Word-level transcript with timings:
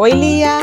Oi, 0.00 0.12
Lia! 0.12 0.60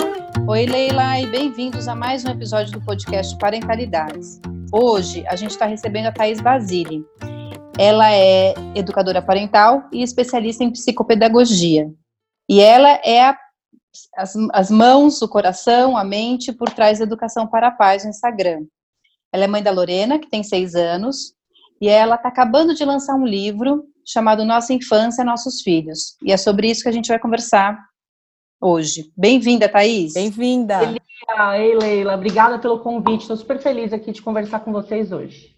Oi, 0.47 0.65
Leila, 0.65 1.20
e 1.20 1.27
bem-vindos 1.27 1.88
a 1.88 1.93
mais 1.93 2.25
um 2.25 2.29
episódio 2.29 2.71
do 2.73 2.81
podcast 2.84 3.38
Parentalidades. 3.38 4.41
Hoje 4.71 5.23
a 5.27 5.36
gente 5.36 5.52
está 5.52 5.68
recebendo 5.68 6.07
a 6.07 6.11
Thais 6.11 6.41
Basile. 6.41 7.05
Ela 7.77 8.11
é 8.11 8.55
educadora 8.73 9.21
parental 9.21 9.84
e 9.93 10.02
especialista 10.02 10.63
em 10.63 10.71
psicopedagogia. 10.71 11.88
E 12.49 12.59
ela 12.59 12.99
é 13.05 13.25
a, 13.25 13.38
as, 14.16 14.34
as 14.54 14.71
mãos, 14.71 15.21
o 15.21 15.27
coração, 15.27 15.98
a 15.98 16.03
mente 16.03 16.52
por 16.52 16.70
trás 16.70 16.99
da 16.99 17.05
Educação 17.05 17.48
para 17.48 17.67
a 17.67 17.71
Paz 17.71 18.04
no 18.04 18.09
Instagram. 18.09 18.66
Ela 19.31 19.45
é 19.45 19.48
mãe 19.48 19.62
da 19.62 19.71
Lorena, 19.71 20.20
que 20.20 20.30
tem 20.30 20.44
seis 20.44 20.76
anos, 20.76 21.34
e 21.81 21.88
ela 21.88 22.16
está 22.16 22.30
acabando 22.30 22.73
de 22.73 22.84
lançar 22.85 23.16
um 23.16 23.26
livro 23.26 23.85
chamado 24.05 24.45
Nossa 24.45 24.73
Infância, 24.73 25.23
Nossos 25.23 25.62
Filhos. 25.62 26.16
E 26.23 26.31
é 26.31 26.38
sobre 26.38 26.70
isso 26.70 26.84
que 26.84 26.90
a 26.90 26.94
gente 26.94 27.09
vai 27.09 27.20
conversar 27.20 27.77
hoje. 28.62 29.12
Bem-vinda, 29.16 29.70
Thaís. 29.70 30.13
Bem-vinda. 30.13 30.79
Ei, 31.57 31.76
Leila, 31.76 32.16
obrigada 32.16 32.57
pelo 32.57 32.79
convite. 32.79 33.21
Estou 33.21 33.35
super 33.35 33.59
feliz 33.59 33.91
aqui 33.91 34.12
de 34.12 34.21
conversar 34.21 34.62
com 34.62 34.71
vocês 34.71 35.12
hoje. 35.12 35.55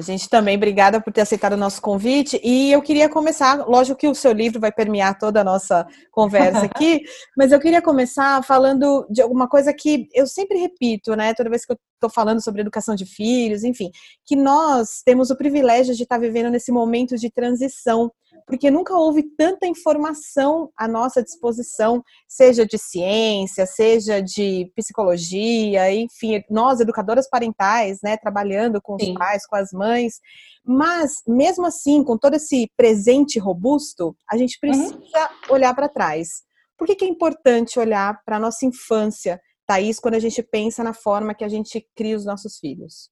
A 0.00 0.02
gente 0.02 0.28
também, 0.30 0.56
obrigada 0.56 0.98
por 1.00 1.12
ter 1.12 1.20
aceitado 1.20 1.52
o 1.52 1.58
nosso 1.58 1.82
convite. 1.82 2.40
E 2.42 2.72
eu 2.72 2.80
queria 2.80 3.06
começar, 3.06 3.68
lógico 3.68 3.98
que 3.98 4.08
o 4.08 4.14
seu 4.14 4.32
livro 4.32 4.58
vai 4.58 4.72
permear 4.72 5.18
toda 5.18 5.42
a 5.42 5.44
nossa 5.44 5.86
conversa 6.10 6.64
aqui, 6.64 7.02
mas 7.36 7.52
eu 7.52 7.60
queria 7.60 7.82
começar 7.82 8.42
falando 8.42 9.06
de 9.10 9.20
alguma 9.20 9.46
coisa 9.46 9.74
que 9.74 10.08
eu 10.14 10.26
sempre 10.26 10.58
repito, 10.58 11.14
né? 11.14 11.34
Toda 11.34 11.50
vez 11.50 11.66
que 11.66 11.72
eu 11.72 11.78
estou 11.94 12.08
falando 12.08 12.42
sobre 12.42 12.62
educação 12.62 12.94
de 12.94 13.04
filhos, 13.04 13.62
enfim, 13.62 13.90
que 14.24 14.34
nós 14.34 15.02
temos 15.04 15.30
o 15.30 15.36
privilégio 15.36 15.94
de 15.94 16.02
estar 16.02 16.18
vivendo 16.18 16.50
nesse 16.50 16.72
momento 16.72 17.16
de 17.16 17.30
transição 17.30 18.10
porque 18.50 18.70
nunca 18.70 18.94
houve 18.94 19.22
tanta 19.22 19.66
informação 19.66 20.70
à 20.76 20.88
nossa 20.88 21.22
disposição, 21.22 22.02
seja 22.26 22.66
de 22.66 22.76
ciência, 22.76 23.64
seja 23.64 24.20
de 24.20 24.70
psicologia, 24.74 25.94
enfim, 25.94 26.42
nós, 26.50 26.80
educadoras 26.80 27.28
parentais, 27.30 28.00
né, 28.02 28.16
trabalhando 28.16 28.82
com 28.82 28.98
Sim. 28.98 29.12
os 29.12 29.18
pais, 29.18 29.46
com 29.46 29.54
as 29.54 29.70
mães, 29.72 30.14
mas 30.64 31.22
mesmo 31.26 31.64
assim, 31.64 32.02
com 32.02 32.18
todo 32.18 32.34
esse 32.34 32.68
presente 32.76 33.38
robusto, 33.38 34.16
a 34.28 34.36
gente 34.36 34.58
uhum. 34.62 34.70
precisa 34.70 35.30
uhum. 35.48 35.54
olhar 35.54 35.72
para 35.72 35.88
trás. 35.88 36.42
Por 36.76 36.86
que, 36.86 36.96
que 36.96 37.04
é 37.04 37.08
importante 37.08 37.78
olhar 37.78 38.20
para 38.24 38.36
a 38.36 38.40
nossa 38.40 38.66
infância, 38.66 39.40
Thaís, 39.64 40.00
quando 40.00 40.14
a 40.14 40.20
gente 40.20 40.42
pensa 40.42 40.82
na 40.82 40.92
forma 40.92 41.34
que 41.34 41.44
a 41.44 41.48
gente 41.48 41.86
cria 41.94 42.16
os 42.16 42.24
nossos 42.24 42.58
filhos? 42.58 43.10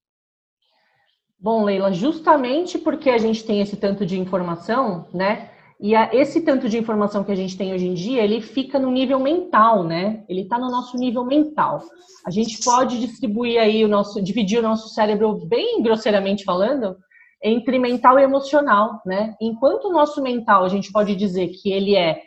Bom, 1.40 1.62
Leila, 1.62 1.92
justamente 1.92 2.78
porque 2.78 3.10
a 3.10 3.18
gente 3.18 3.44
tem 3.44 3.60
esse 3.60 3.76
tanto 3.76 4.04
de 4.04 4.18
informação, 4.18 5.06
né? 5.14 5.50
E 5.80 5.94
a, 5.94 6.10
esse 6.12 6.40
tanto 6.40 6.68
de 6.68 6.76
informação 6.76 7.22
que 7.22 7.30
a 7.30 7.36
gente 7.36 7.56
tem 7.56 7.72
hoje 7.72 7.86
em 7.86 7.94
dia, 7.94 8.24
ele 8.24 8.40
fica 8.40 8.76
no 8.76 8.90
nível 8.90 9.20
mental, 9.20 9.84
né? 9.84 10.24
Ele 10.28 10.42
está 10.42 10.58
no 10.58 10.68
nosso 10.68 10.96
nível 10.96 11.24
mental. 11.24 11.80
A 12.26 12.30
gente 12.30 12.60
pode 12.64 12.98
distribuir 12.98 13.60
aí 13.60 13.84
o 13.84 13.88
nosso, 13.88 14.20
dividir 14.20 14.58
o 14.58 14.62
nosso 14.62 14.88
cérebro 14.88 15.46
bem 15.46 15.80
grosseiramente 15.80 16.42
falando, 16.42 16.96
entre 17.40 17.78
mental 17.78 18.18
e 18.18 18.24
emocional, 18.24 19.00
né? 19.06 19.36
Enquanto 19.40 19.84
o 19.84 19.92
nosso 19.92 20.20
mental, 20.20 20.64
a 20.64 20.68
gente 20.68 20.90
pode 20.90 21.14
dizer 21.14 21.50
que 21.50 21.70
ele 21.70 21.94
é, 21.94 22.20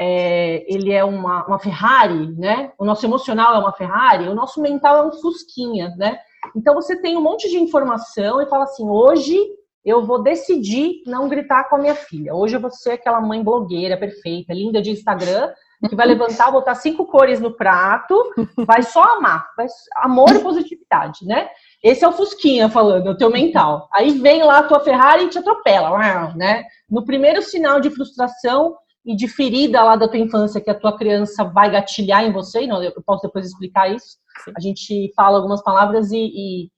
é 0.00 0.64
ele 0.74 0.90
é 0.90 1.04
uma, 1.04 1.46
uma 1.46 1.58
Ferrari, 1.58 2.34
né? 2.38 2.72
O 2.78 2.84
nosso 2.86 3.04
emocional 3.04 3.54
é 3.54 3.58
uma 3.58 3.72
Ferrari, 3.74 4.26
o 4.26 4.34
nosso 4.34 4.62
mental 4.62 4.96
é 4.96 5.06
um 5.06 5.12
Fusquinha, 5.12 5.94
né? 5.98 6.18
Então 6.56 6.74
você 6.74 6.96
tem 6.96 7.16
um 7.16 7.22
monte 7.22 7.48
de 7.48 7.58
informação 7.58 8.40
e 8.40 8.46
fala 8.46 8.64
assim: 8.64 8.88
hoje 8.88 9.36
eu 9.84 10.04
vou 10.04 10.22
decidir 10.22 11.02
não 11.06 11.28
gritar 11.28 11.68
com 11.68 11.76
a 11.76 11.78
minha 11.78 11.94
filha. 11.94 12.34
Hoje 12.34 12.56
eu 12.56 12.60
vou 12.60 12.70
ser 12.70 12.92
aquela 12.92 13.20
mãe 13.20 13.42
blogueira 13.42 13.98
perfeita, 13.98 14.54
linda 14.54 14.80
de 14.80 14.90
Instagram, 14.90 15.52
que 15.88 15.94
vai 15.94 16.06
levantar, 16.06 16.50
botar 16.50 16.74
cinco 16.74 17.04
cores 17.04 17.38
no 17.38 17.54
prato, 17.54 18.32
vai 18.66 18.82
só 18.82 19.02
amar, 19.16 19.46
vai, 19.56 19.66
amor 19.96 20.34
e 20.34 20.38
positividade, 20.38 21.26
né? 21.26 21.48
Esse 21.82 22.04
é 22.04 22.08
o 22.08 22.12
Fusquinha 22.12 22.70
falando, 22.70 23.10
o 23.10 23.16
teu 23.16 23.30
mental. 23.30 23.88
Aí 23.92 24.18
vem 24.18 24.42
lá 24.42 24.60
a 24.60 24.62
tua 24.62 24.80
Ferrari 24.80 25.24
e 25.24 25.28
te 25.28 25.38
atropela, 25.38 26.32
né? 26.34 26.64
No 26.88 27.04
primeiro 27.04 27.42
sinal 27.42 27.78
de 27.80 27.90
frustração 27.90 28.74
e 29.04 29.14
de 29.14 29.28
ferida 29.28 29.82
lá 29.82 29.96
da 29.96 30.08
tua 30.08 30.18
infância 30.18 30.60
que 30.60 30.70
a 30.70 30.78
tua 30.78 30.96
criança 30.96 31.44
vai 31.44 31.70
gatilhar 31.70 32.24
em 32.24 32.32
você, 32.32 32.66
não, 32.66 32.82
eu 32.82 32.92
posso 33.04 33.22
depois 33.22 33.46
explicar 33.46 33.92
isso. 33.92 34.18
Sim. 34.44 34.52
A 34.56 34.60
gente 34.60 35.12
fala 35.14 35.36
algumas 35.36 35.62
palavras 35.62 36.10
e, 36.10 36.18
e, 36.18 36.70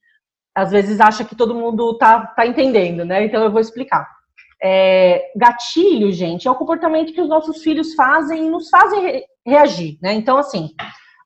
às 0.53 0.71
vezes 0.71 0.99
acha 0.99 1.23
que 1.23 1.35
todo 1.35 1.55
mundo 1.55 1.97
tá, 1.97 2.27
tá 2.27 2.45
entendendo, 2.45 3.05
né? 3.05 3.23
Então 3.23 3.43
eu 3.43 3.51
vou 3.51 3.61
explicar. 3.61 4.05
É, 4.61 5.31
gatilho, 5.35 6.11
gente, 6.11 6.47
é 6.47 6.51
o 6.51 6.55
comportamento 6.55 7.13
que 7.13 7.21
os 7.21 7.29
nossos 7.29 7.61
filhos 7.61 7.93
fazem 7.93 8.47
e 8.47 8.49
nos 8.49 8.69
fazem 8.69 9.01
re 9.01 9.23
reagir, 9.45 9.97
né? 10.01 10.13
Então, 10.13 10.37
assim, 10.37 10.71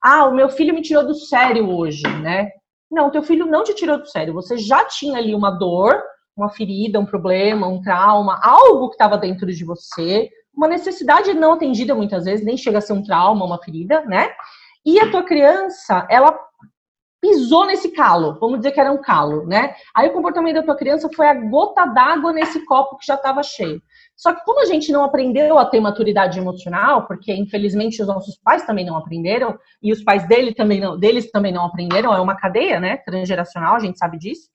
ah, 0.03 0.25
o 0.25 0.35
meu 0.35 0.49
filho 0.49 0.75
me 0.75 0.81
tirou 0.81 1.03
do 1.05 1.15
sério 1.15 1.67
hoje, 1.69 2.03
né? 2.21 2.49
Não, 2.91 3.09
teu 3.09 3.23
filho 3.23 3.45
não 3.45 3.63
te 3.63 3.73
tirou 3.73 3.97
do 3.97 4.05
sério. 4.05 4.33
Você 4.33 4.57
já 4.57 4.85
tinha 4.85 5.17
ali 5.17 5.33
uma 5.33 5.49
dor, 5.49 5.99
uma 6.37 6.49
ferida, 6.49 6.99
um 6.99 7.05
problema, 7.05 7.67
um 7.67 7.81
trauma, 7.81 8.39
algo 8.43 8.89
que 8.89 8.95
estava 8.95 9.17
dentro 9.17 9.47
de 9.47 9.63
você, 9.63 10.29
uma 10.55 10.67
necessidade 10.67 11.33
não 11.33 11.53
atendida 11.53 11.95
muitas 11.95 12.25
vezes, 12.25 12.45
nem 12.45 12.57
chega 12.57 12.77
a 12.77 12.81
ser 12.81 12.93
um 12.93 13.03
trauma, 13.03 13.45
uma 13.45 13.61
ferida, 13.61 14.01
né? 14.01 14.29
E 14.85 14.99
a 14.99 15.09
tua 15.09 15.23
criança, 15.23 16.07
ela 16.09 16.37
pisou 17.21 17.67
nesse 17.67 17.91
calo, 17.91 18.37
vamos 18.39 18.57
dizer 18.57 18.71
que 18.71 18.79
era 18.79 18.91
um 18.91 18.99
calo, 18.99 19.45
né? 19.45 19.75
Aí 19.95 20.09
o 20.09 20.13
comportamento 20.13 20.55
da 20.55 20.63
tua 20.63 20.75
criança 20.75 21.07
foi 21.15 21.27
a 21.27 21.35
gota 21.35 21.85
d'água 21.85 22.33
nesse 22.33 22.65
copo 22.65 22.97
que 22.97 23.05
já 23.05 23.13
estava 23.13 23.43
cheio. 23.43 23.79
Só 24.17 24.33
que 24.33 24.43
como 24.43 24.59
a 24.59 24.65
gente 24.65 24.91
não 24.91 25.03
aprendeu 25.03 25.59
a 25.59 25.65
ter 25.65 25.79
maturidade 25.79 26.39
emocional, 26.39 27.05
porque 27.05 27.31
infelizmente 27.31 28.01
os 28.01 28.07
nossos 28.07 28.39
pais 28.43 28.65
também 28.65 28.83
não 28.83 28.97
aprenderam 28.97 29.57
e 29.83 29.93
os 29.93 30.03
pais 30.03 30.27
dele 30.27 30.53
também 30.55 30.79
não, 30.79 30.97
deles 30.97 31.29
também 31.29 31.53
não 31.53 31.65
aprenderam, 31.65 32.11
é 32.11 32.19
uma 32.19 32.35
cadeia, 32.35 32.79
né, 32.79 32.97
transgeracional, 32.97 33.75
a 33.75 33.79
gente 33.79 33.99
sabe 33.99 34.17
disso. 34.17 34.49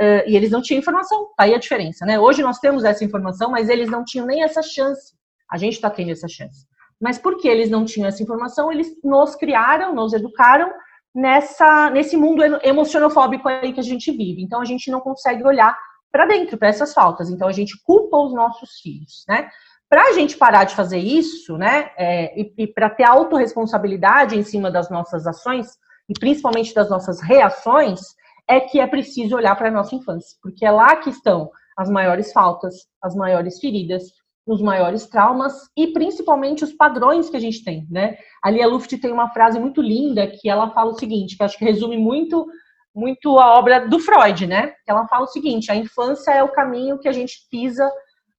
Uh, 0.00 0.22
e 0.26 0.36
eles 0.36 0.50
não 0.50 0.62
tinham 0.62 0.78
informação, 0.78 1.28
tá 1.36 1.44
aí 1.44 1.54
a 1.54 1.58
diferença, 1.58 2.06
né? 2.06 2.18
Hoje 2.18 2.40
nós 2.40 2.58
temos 2.58 2.84
essa 2.84 3.04
informação, 3.04 3.50
mas 3.50 3.68
eles 3.68 3.90
não 3.90 4.04
tinham 4.04 4.26
nem 4.26 4.42
essa 4.42 4.62
chance. 4.62 5.12
A 5.52 5.58
gente 5.58 5.74
está 5.74 5.90
tendo 5.90 6.10
essa 6.10 6.26
chance. 6.26 6.66
Mas 7.00 7.18
porque 7.18 7.46
eles 7.46 7.68
não 7.68 7.84
tinham 7.84 8.08
essa 8.08 8.22
informação, 8.22 8.72
eles 8.72 8.88
nos 9.04 9.36
criaram, 9.36 9.94
nos 9.94 10.12
educaram 10.12 10.72
nessa, 11.14 11.90
nesse 11.90 12.16
mundo 12.16 12.42
emocionofóbico 12.62 13.48
aí 13.48 13.72
que 13.72 13.80
a 13.80 13.84
gente 13.84 14.10
vive. 14.10 14.42
Então 14.42 14.60
a 14.60 14.64
gente 14.64 14.90
não 14.90 15.00
consegue 15.00 15.44
olhar 15.44 15.76
para 16.10 16.26
dentro, 16.26 16.56
para 16.56 16.68
essas 16.68 16.94
faltas. 16.94 17.28
Então 17.28 17.48
a 17.48 17.52
gente 17.52 17.74
culpa 17.84 18.16
os 18.16 18.32
nossos 18.32 18.80
filhos, 18.80 19.24
né? 19.28 19.48
Para 19.88 20.08
a 20.08 20.12
gente 20.12 20.38
parar 20.38 20.64
de 20.64 20.74
fazer 20.74 20.98
isso, 20.98 21.58
né, 21.58 21.90
é, 21.98 22.40
e, 22.40 22.54
e 22.56 22.66
para 22.66 22.88
ter 22.88 23.04
autorresponsabilidade 23.04 24.38
em 24.38 24.42
cima 24.42 24.70
das 24.70 24.88
nossas 24.88 25.26
ações, 25.26 25.66
e 26.08 26.14
principalmente 26.18 26.74
das 26.74 26.88
nossas 26.88 27.20
reações, 27.20 28.00
é 28.48 28.58
que 28.58 28.80
é 28.80 28.86
preciso 28.86 29.36
olhar 29.36 29.54
para 29.54 29.68
a 29.68 29.70
nossa 29.70 29.94
infância, 29.94 30.38
porque 30.42 30.64
é 30.64 30.70
lá 30.70 30.96
que 30.96 31.10
estão 31.10 31.50
as 31.76 31.90
maiores 31.90 32.32
faltas, 32.32 32.86
as 33.02 33.14
maiores 33.14 33.58
feridas, 33.58 34.04
os 34.46 34.60
maiores 34.60 35.06
traumas 35.06 35.52
e 35.76 35.88
principalmente 35.88 36.64
os 36.64 36.72
padrões 36.72 37.30
que 37.30 37.36
a 37.36 37.40
gente 37.40 37.62
tem, 37.62 37.86
né? 37.90 38.16
A 38.42 38.50
Luft 38.66 38.96
tem 38.98 39.12
uma 39.12 39.30
frase 39.30 39.58
muito 39.58 39.80
linda 39.80 40.26
que 40.26 40.48
ela 40.48 40.70
fala 40.70 40.90
o 40.90 40.98
seguinte, 40.98 41.36
que 41.36 41.42
acho 41.42 41.58
que 41.58 41.64
resume 41.64 41.96
muito 41.96 42.46
muito 42.94 43.38
a 43.38 43.58
obra 43.58 43.88
do 43.88 43.98
Freud, 43.98 44.46
né? 44.46 44.74
Ela 44.86 45.06
fala 45.08 45.24
o 45.24 45.28
seguinte: 45.28 45.70
a 45.70 45.76
infância 45.76 46.30
é 46.30 46.42
o 46.42 46.52
caminho 46.52 46.98
que 46.98 47.08
a 47.08 47.12
gente 47.12 47.46
pisa 47.50 47.90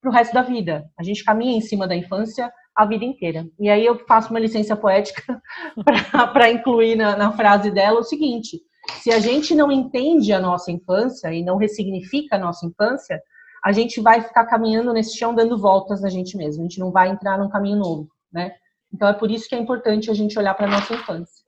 para 0.02 0.09
o 0.09 0.14
resto 0.14 0.34
da 0.34 0.41
vida. 0.41 0.86
A 1.00 1.03
gente 1.03 1.24
caminha 1.24 1.58
em 1.58 1.62
cima 1.62 1.88
da 1.88 1.96
infância 1.96 2.52
a 2.75 2.85
vida 2.85 3.06
inteira. 3.06 3.46
E 3.59 3.70
aí 3.70 3.85
eu 3.85 3.97
faço 4.06 4.30
uma 4.30 4.40
licença 4.40 4.75
poética 4.75 5.41
para 6.34 6.52
incluir 6.52 6.96
na, 6.96 7.16
na 7.16 7.32
frase 7.32 7.72
dela 7.72 7.99
o 7.99 8.03
seguinte: 8.03 8.59
se 9.02 9.11
a 9.11 9.20
gente 9.20 9.56
não 9.56 9.72
entende 9.72 10.34
a 10.34 10.40
nossa 10.40 10.72
infância 10.72 11.34
e 11.34 11.44
não 11.44 11.58
ressignifica 11.58 12.35
a 12.35 12.40
nossa 12.40 12.66
infância, 12.66 13.22
a 13.63 13.71
gente 13.71 14.01
vai 14.01 14.21
ficar 14.21 14.45
caminhando 14.45 14.91
nesse 14.91 15.17
chão 15.17 15.33
dando 15.33 15.57
voltas 15.57 16.01
na 16.01 16.09
gente 16.09 16.35
mesmo. 16.35 16.61
A 16.61 16.67
gente 16.67 16.79
não 16.79 16.91
vai 16.91 17.09
entrar 17.09 17.37
num 17.37 17.49
caminho 17.49 17.77
novo, 17.77 18.09
né? 18.31 18.53
Então 18.93 19.07
é 19.07 19.13
por 19.13 19.31
isso 19.31 19.47
que 19.47 19.55
é 19.55 19.57
importante 19.57 20.11
a 20.11 20.13
gente 20.13 20.37
olhar 20.37 20.53
para 20.53 20.67
a 20.67 20.69
nossa 20.69 20.93
infância. 20.93 21.43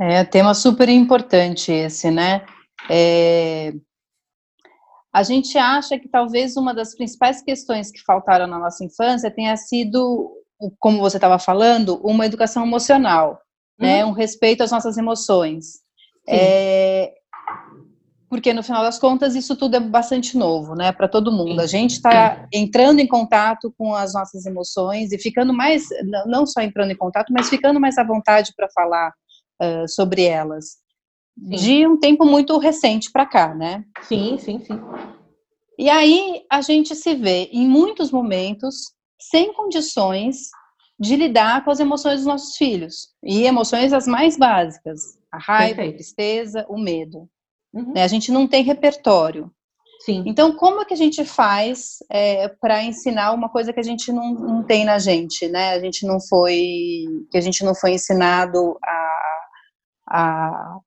É, 0.00 0.24
tema 0.24 0.54
super 0.54 0.88
importante 0.88 1.70
esse, 1.70 2.10
né? 2.10 2.46
É... 2.90 3.74
A 5.12 5.22
gente 5.22 5.58
acha 5.58 5.98
que 5.98 6.08
talvez 6.08 6.56
uma 6.56 6.72
das 6.72 6.94
principais 6.94 7.42
questões 7.42 7.90
que 7.90 8.00
faltaram 8.00 8.46
na 8.46 8.58
nossa 8.58 8.82
infância 8.82 9.30
tenha 9.30 9.54
sido, 9.58 10.32
como 10.78 10.98
você 10.98 11.18
estava 11.18 11.38
falando, 11.38 12.00
uma 12.02 12.24
educação 12.24 12.64
emocional, 12.64 13.38
né? 13.78 14.02
uhum. 14.02 14.06
né? 14.06 14.12
Um 14.12 14.12
respeito 14.12 14.62
às 14.62 14.70
nossas 14.70 14.96
emoções. 14.96 15.82
É 16.26 17.12
porque 18.32 18.54
no 18.54 18.62
final 18.62 18.82
das 18.82 18.98
contas 18.98 19.34
isso 19.34 19.54
tudo 19.54 19.76
é 19.76 19.80
bastante 19.80 20.38
novo, 20.38 20.74
né, 20.74 20.90
para 20.90 21.06
todo 21.06 21.30
mundo. 21.30 21.60
A 21.60 21.66
gente 21.66 21.90
está 21.90 22.48
entrando 22.50 22.98
em 22.98 23.06
contato 23.06 23.70
com 23.76 23.94
as 23.94 24.14
nossas 24.14 24.46
emoções 24.46 25.12
e 25.12 25.18
ficando 25.18 25.52
mais, 25.52 25.84
não 26.24 26.46
só 26.46 26.62
entrando 26.62 26.90
em 26.90 26.96
contato, 26.96 27.30
mas 27.30 27.50
ficando 27.50 27.78
mais 27.78 27.98
à 27.98 28.02
vontade 28.02 28.54
para 28.56 28.70
falar 28.70 29.12
uh, 29.62 29.86
sobre 29.86 30.24
elas. 30.24 30.78
Sim. 31.38 31.56
De 31.56 31.86
um 31.86 32.00
tempo 32.00 32.24
muito 32.24 32.56
recente 32.56 33.12
para 33.12 33.26
cá, 33.26 33.54
né? 33.54 33.84
Sim, 34.00 34.38
sim, 34.38 34.58
sim. 34.60 34.80
E 35.78 35.90
aí 35.90 36.42
a 36.50 36.62
gente 36.62 36.96
se 36.96 37.14
vê 37.14 37.50
em 37.52 37.68
muitos 37.68 38.10
momentos 38.10 38.94
sem 39.20 39.52
condições 39.52 40.48
de 40.98 41.16
lidar 41.16 41.66
com 41.66 41.70
as 41.70 41.80
emoções 41.80 42.20
dos 42.20 42.26
nossos 42.26 42.56
filhos. 42.56 43.08
E 43.22 43.42
emoções 43.42 43.92
as 43.92 44.06
mais 44.06 44.38
básicas: 44.38 45.18
a 45.30 45.36
raiva, 45.36 45.74
Perfeito. 45.74 45.92
a 45.92 45.96
tristeza, 45.96 46.66
o 46.70 46.78
medo. 46.78 47.28
Uhum. 47.72 47.92
Né? 47.94 48.02
A 48.02 48.08
gente 48.08 48.30
não 48.30 48.46
tem 48.46 48.62
repertório. 48.62 49.50
Sim. 50.04 50.24
Então, 50.26 50.56
como 50.56 50.80
é 50.80 50.84
que 50.84 50.94
a 50.94 50.96
gente 50.96 51.24
faz 51.24 51.98
é, 52.10 52.48
para 52.48 52.82
ensinar 52.82 53.32
uma 53.32 53.48
coisa 53.48 53.72
que 53.72 53.78
a 53.78 53.84
gente 53.84 54.10
não, 54.10 54.34
não, 54.34 54.62
tem 54.64 54.84
na 54.84 54.98
gente, 54.98 55.48
né? 55.48 55.70
A 55.70 55.80
gente 55.80 56.04
não 56.04 56.20
foi, 56.20 57.04
que 57.30 57.38
a 57.38 57.40
gente 57.40 57.64
não 57.64 57.72
foi 57.72 57.92
ensinado 57.92 58.76
a, 58.84 59.12
a, 60.08 60.78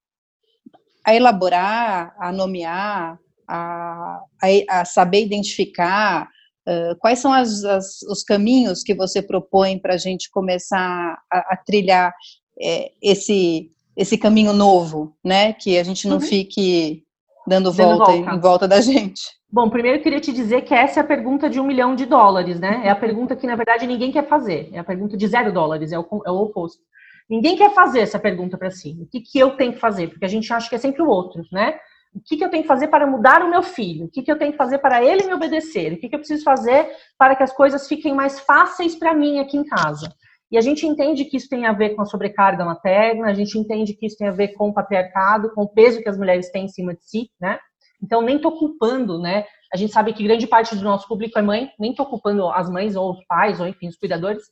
a 1.06 1.16
elaborar, 1.16 2.14
a 2.20 2.30
nomear, 2.34 3.18
a, 3.48 4.20
a, 4.42 4.82
a 4.82 4.86
saber 4.86 5.24
identificar 5.24 6.30
uh, 6.68 6.96
quais 7.00 7.20
são 7.20 7.32
as, 7.32 7.64
as, 7.64 8.02
os 8.04 8.22
caminhos 8.22 8.84
que 8.84 8.94
você 8.94 9.22
propõe 9.22 9.80
para 9.80 9.94
a 9.94 9.98
gente 9.98 10.30
começar 10.30 11.18
a, 11.32 11.54
a 11.54 11.58
trilhar 11.58 12.14
é, 12.62 12.92
esse 13.02 13.72
esse 13.96 14.18
caminho 14.18 14.54
novo, 14.54 15.16
né? 15.24 15.54
Que 15.54 15.78
a 15.78 15.84
gente 15.84 16.08
não 16.08 16.18
uhum. 16.18 16.22
fique 16.22 17.04
dando, 17.48 17.72
dando 17.72 17.74
volta, 17.74 18.12
volta, 18.12 18.36
em 18.36 18.40
volta 18.40 18.68
da 18.68 18.82
gente. 18.82 19.22
Bom, 19.52 19.70
primeiro 19.70 20.00
eu 20.00 20.04
queria 20.04 20.20
te 20.20 20.34
dizer 20.34 20.64
que 20.64 20.74
essa 20.74 21.00
é 21.00 21.02
a 21.02 21.08
pergunta 21.08 21.50
de 21.50 21.60
um 21.60 21.66
milhão 21.66 21.96
de 21.96 22.06
dólares, 22.06 22.60
né? 22.60 22.82
É 22.84 22.90
a 22.90 22.96
pergunta 22.96 23.36
que, 23.36 23.48
na 23.48 23.56
verdade, 23.56 23.88
ninguém 23.88 24.12
quer 24.12 24.28
fazer. 24.28 24.70
É 24.74 24.80
a 24.80 24.84
pergunta 24.84 25.16
de 25.16 25.28
zero 25.28 25.54
dólares, 25.54 25.92
é 25.92 26.00
o, 26.00 26.06
é 26.26 26.32
o 26.32 26.42
oposto. 26.42 26.82
Ninguém 27.30 27.56
quer 27.56 27.74
fazer 27.74 28.02
essa 28.02 28.20
pergunta 28.20 28.58
para 28.58 28.70
si. 28.70 28.98
O 29.02 29.08
que, 29.08 29.22
que 29.22 29.40
eu 29.40 29.52
tenho 29.56 29.74
que 29.74 29.80
fazer? 29.80 30.10
Porque 30.10 30.26
a 30.26 30.30
gente 30.30 30.52
acha 30.52 30.70
que 30.70 30.76
é 30.76 30.80
sempre 30.80 31.02
o 31.02 31.08
outro, 31.08 31.44
né? 31.52 31.80
O 32.14 32.20
que, 32.24 32.38
que 32.38 32.46
eu 32.46 32.50
tenho 32.50 32.64
que 32.64 32.68
fazer 32.68 32.88
para 32.88 33.06
mudar 33.06 33.44
o 33.44 33.50
meu 33.50 33.62
filho? 33.62 34.06
O 34.06 34.10
que, 34.10 34.22
que 34.22 34.32
eu 34.32 34.38
tenho 34.38 34.52
que 34.52 34.58
fazer 34.58 34.78
para 34.78 35.04
ele 35.04 35.26
me 35.26 35.34
obedecer? 35.34 35.94
O 35.94 35.98
que, 35.98 36.08
que 36.08 36.16
eu 36.16 36.20
preciso 36.20 36.44
fazer 36.44 36.90
para 37.18 37.36
que 37.36 37.44
as 37.44 37.52
coisas 37.52 37.88
fiquem 37.88 38.14
mais 38.14 38.40
fáceis 38.40 38.96
para 38.96 39.14
mim 39.14 39.40
aqui 39.40 39.58
em 39.58 39.66
casa? 39.66 40.14
E 40.52 40.58
a 40.58 40.62
gente 40.62 40.86
entende 40.86 41.26
que 41.26 41.38
isso 41.38 41.50
tem 41.50 41.66
a 41.66 41.74
ver 41.74 41.96
com 41.96 42.02
a 42.02 42.06
sobrecarga 42.06 42.64
materna, 42.64 43.28
a 43.28 43.34
gente 43.34 43.58
entende 43.58 43.94
que 43.94 44.06
isso 44.06 44.18
tem 44.18 44.28
a 44.28 44.32
ver 44.32 44.50
com 44.50 44.70
o 44.70 44.74
patriarcado, 44.74 45.52
com 45.54 45.64
o 45.64 45.68
peso 45.68 46.02
que 46.02 46.10
as 46.10 46.18
mulheres 46.18 46.52
têm 46.52 46.66
em 46.66 46.70
cima 46.70 46.94
de 46.94 47.04
si, 47.04 47.30
né? 47.40 47.60
Então, 48.02 48.22
nem 48.22 48.38
tô 48.38 48.52
culpando, 48.52 49.20
né? 49.20 49.46
A 49.74 49.78
gente 49.78 49.92
sabe 49.92 50.14
que 50.14 50.24
grande 50.24 50.46
parte 50.46 50.76
do 50.76 50.84
nosso 50.84 51.08
público 51.08 51.38
é 51.40 51.42
mãe, 51.42 51.72
nem 51.80 51.94
tô 51.94 52.06
culpando 52.06 52.48
as 52.50 52.70
mães 52.70 52.96
ou 52.96 53.12
os 53.12 53.26
pais, 53.26 53.60
ou 53.60 53.68
enfim, 53.68 53.88
os 53.88 53.98
cuidadores, 53.98 54.44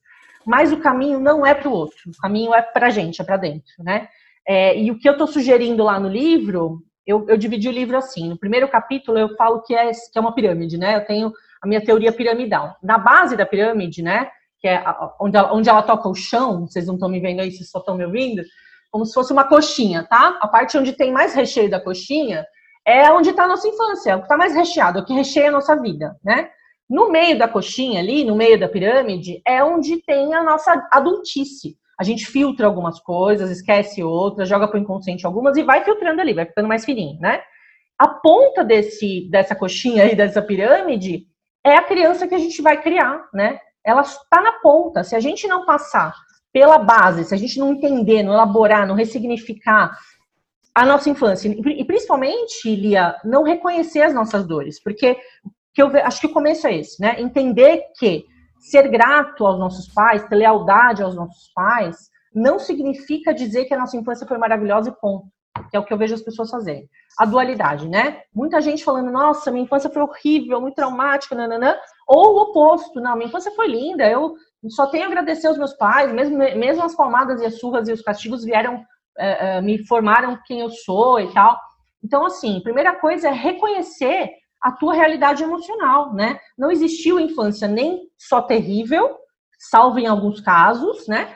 mas 0.46 0.72
o 0.72 0.80
caminho 0.80 1.20
não 1.20 1.46
é 1.46 1.54
para 1.54 1.70
o 1.70 1.74
outro, 1.74 1.98
o 2.08 2.22
caminho 2.22 2.54
é 2.54 2.62
para 2.62 2.88
a 2.88 2.90
gente, 2.90 3.22
é 3.22 3.24
para 3.24 3.38
dentro, 3.38 3.72
né? 3.80 4.08
É, 4.46 4.78
e 4.78 4.92
o 4.92 5.00
que 5.00 5.08
eu 5.08 5.14
estou 5.14 5.28
sugerindo 5.28 5.84
lá 5.84 6.00
no 6.00 6.10
livro, 6.10 6.82
eu, 7.06 7.26
eu, 7.30 7.38
dividi 7.38 7.70
o 7.70 7.72
livro 7.72 7.98
assim. 7.98 8.30
No 8.30 8.38
primeiro 8.38 8.68
capítulo 8.68 9.18
eu 9.18 9.36
falo 9.36 9.62
que 9.62 9.74
é, 9.74 9.92
que 9.92 10.18
é 10.18 10.22
uma 10.22 10.34
pirâmide, 10.34 10.78
né? 10.78 10.98
Eu 10.98 11.06
tenho 11.06 11.32
a 11.62 11.68
minha 11.68 11.84
teoria 11.84 12.12
piramidal. 12.12 12.76
Na 12.84 12.98
base 12.98 13.38
da 13.38 13.46
pirâmide, 13.46 14.02
né? 14.02 14.30
Que 14.64 14.70
é 14.70 14.82
onde 15.20 15.36
ela, 15.36 15.54
onde 15.54 15.70
ela 15.70 15.84
toca 15.84 16.08
o 16.08 16.16
chão, 16.16 16.66
vocês 16.66 16.88
não 16.88 16.94
estão 16.94 17.10
me 17.10 17.20
vendo 17.20 17.42
aí, 17.42 17.52
vocês 17.52 17.70
só 17.70 17.80
estão 17.80 17.98
me 17.98 18.06
ouvindo, 18.06 18.42
como 18.90 19.06
se 19.06 19.14
fosse 19.14 19.34
uma 19.34 19.44
coxinha, 19.44 20.08
tá? 20.10 20.40
A 20.42 20.48
parte 20.48 20.78
onde 20.78 20.94
tem 20.94 21.12
mais 21.12 21.36
recheio 21.36 21.70
da 21.70 21.82
coxinha 21.82 22.46
é 22.88 23.12
onde 23.12 23.32
está 23.32 23.44
a 23.44 23.48
nossa 23.48 23.68
infância, 23.68 24.12
é 24.12 24.16
o 24.16 24.20
que 24.20 24.24
está 24.24 24.38
mais 24.38 24.56
recheado, 24.56 25.00
é 25.00 25.02
o 25.02 25.06
que 25.06 25.14
recheia 25.14 25.50
a 25.50 25.52
nossa 25.52 25.76
vida, 25.76 26.16
né? 26.24 26.50
No 26.90 27.12
meio 27.12 27.38
da 27.38 27.46
coxinha 27.46 28.00
ali, 28.00 28.24
no 28.24 28.38
meio 28.38 28.58
da 28.58 28.70
pirâmide, 28.70 29.42
é 29.46 29.62
onde 29.62 30.02
tem 30.02 30.34
a 30.34 30.42
nossa 30.42 30.88
adultice. 30.94 31.76
A 32.00 32.04
gente 32.06 32.26
filtra 32.26 32.66
algumas 32.66 33.02
coisas, 33.02 33.52
esquece 33.52 34.02
outras, 34.02 34.48
joga 34.48 34.70
para 34.70 34.80
o 34.80 34.82
inconsciente 34.82 35.26
algumas 35.26 35.58
e 35.58 35.64
vai 35.64 35.84
filtrando 35.84 36.22
ali, 36.22 36.34
vai 36.34 36.46
ficando 36.46 36.70
mais 36.70 36.86
fininho, 36.86 37.20
né? 37.20 37.42
A 38.00 38.08
ponta 38.08 38.64
desse, 38.64 39.30
dessa 39.30 39.56
coxinha 39.56 40.04
aí, 40.04 40.16
dessa 40.16 40.42
pirâmide, 40.42 41.28
é 41.66 41.76
a 41.76 41.84
criança 41.84 42.28
que 42.28 42.36
a 42.36 42.40
gente 42.40 42.62
vai 42.62 42.82
criar, 42.82 43.28
né? 43.34 43.60
Ela 43.84 44.02
está 44.02 44.42
na 44.42 44.54
ponta. 44.54 45.04
Se 45.04 45.16
a 45.16 45.20
gente 45.20 45.48
não 45.48 45.66
passar 45.66 46.14
pela 46.52 46.78
base, 46.78 47.26
se 47.26 47.34
a 47.34 47.38
gente 47.38 47.60
não 47.60 47.74
entender, 47.74 48.24
não 48.24 48.34
elaborar, 48.34 48.88
não 48.88 48.96
ressignificar 48.96 49.98
a 50.74 50.86
nossa 50.86 51.10
infância, 51.10 51.48
e 51.50 51.86
principalmente, 51.86 52.76
Lia, 52.76 53.16
não 53.24 53.44
reconhecer 53.44 54.02
as 54.02 54.14
nossas 54.14 54.46
dores, 54.46 54.82
porque 54.82 55.18
que 55.74 55.82
eu 55.82 55.88
acho 56.06 56.22
que 56.22 56.28
o 56.28 56.34
começo 56.34 56.68
é 56.68 56.78
esse, 56.78 57.02
né? 57.02 57.20
Entender 57.20 57.84
que 57.98 58.26
ser 58.60 58.88
grato 58.90 59.46
aos 59.46 59.60
nossos 59.60 59.88
pais, 59.88 60.24
ter 60.28 60.36
lealdade 60.36 61.02
aos 61.02 61.16
nossos 61.16 61.52
pais, 61.54 62.10
não 62.34 62.60
significa 62.60 63.34
dizer 63.34 63.66
que 63.66 63.74
a 63.74 63.80
nossa 63.80 63.98
infância 63.98 64.28
foi 64.28 64.38
maravilhosa 64.38 64.90
e 64.90 65.02
ponto. 65.02 65.28
Que 65.74 65.78
é 65.78 65.80
o 65.80 65.84
que 65.84 65.92
eu 65.92 65.98
vejo 65.98 66.14
as 66.14 66.22
pessoas 66.22 66.52
fazerem. 66.52 66.88
A 67.18 67.26
dualidade, 67.26 67.90
né? 67.90 68.22
Muita 68.32 68.62
gente 68.62 68.84
falando, 68.84 69.10
nossa, 69.10 69.50
minha 69.50 69.64
infância 69.64 69.90
foi 69.90 70.04
horrível, 70.04 70.62
muito 70.62 70.76
traumática, 70.76 71.34
nananã. 71.34 71.76
Ou 72.08 72.36
o 72.36 72.42
oposto, 72.44 73.02
não, 73.02 73.16
minha 73.16 73.28
infância 73.28 73.52
foi 73.56 73.70
linda, 73.70 74.08
eu 74.08 74.36
só 74.68 74.86
tenho 74.86 75.06
a 75.06 75.08
agradecer 75.08 75.48
aos 75.48 75.58
meus 75.58 75.74
pais, 75.74 76.14
mesmo, 76.14 76.38
mesmo 76.38 76.84
as 76.84 76.96
palmadas 76.96 77.42
e 77.42 77.46
as 77.48 77.58
surras 77.58 77.90
e 77.90 77.92
os 77.92 78.04
castigos 78.04 78.44
vieram, 78.44 78.86
é, 79.18 79.58
é, 79.58 79.62
me 79.62 79.84
formaram 79.88 80.38
quem 80.46 80.60
eu 80.60 80.70
sou 80.70 81.20
e 81.20 81.34
tal. 81.34 81.60
Então, 82.04 82.24
assim, 82.24 82.62
primeira 82.62 82.94
coisa 82.94 83.30
é 83.30 83.32
reconhecer 83.32 84.30
a 84.62 84.72
tua 84.72 84.94
realidade 84.94 85.42
emocional, 85.42 86.14
né? 86.14 86.38
Não 86.56 86.70
existiu 86.70 87.20
infância 87.20 87.68
nem 87.68 88.12
só 88.16 88.44
terrível, 88.44 89.18
salvo 89.58 89.98
em 89.98 90.06
alguns 90.06 90.40
casos, 90.40 91.08
né? 91.08 91.36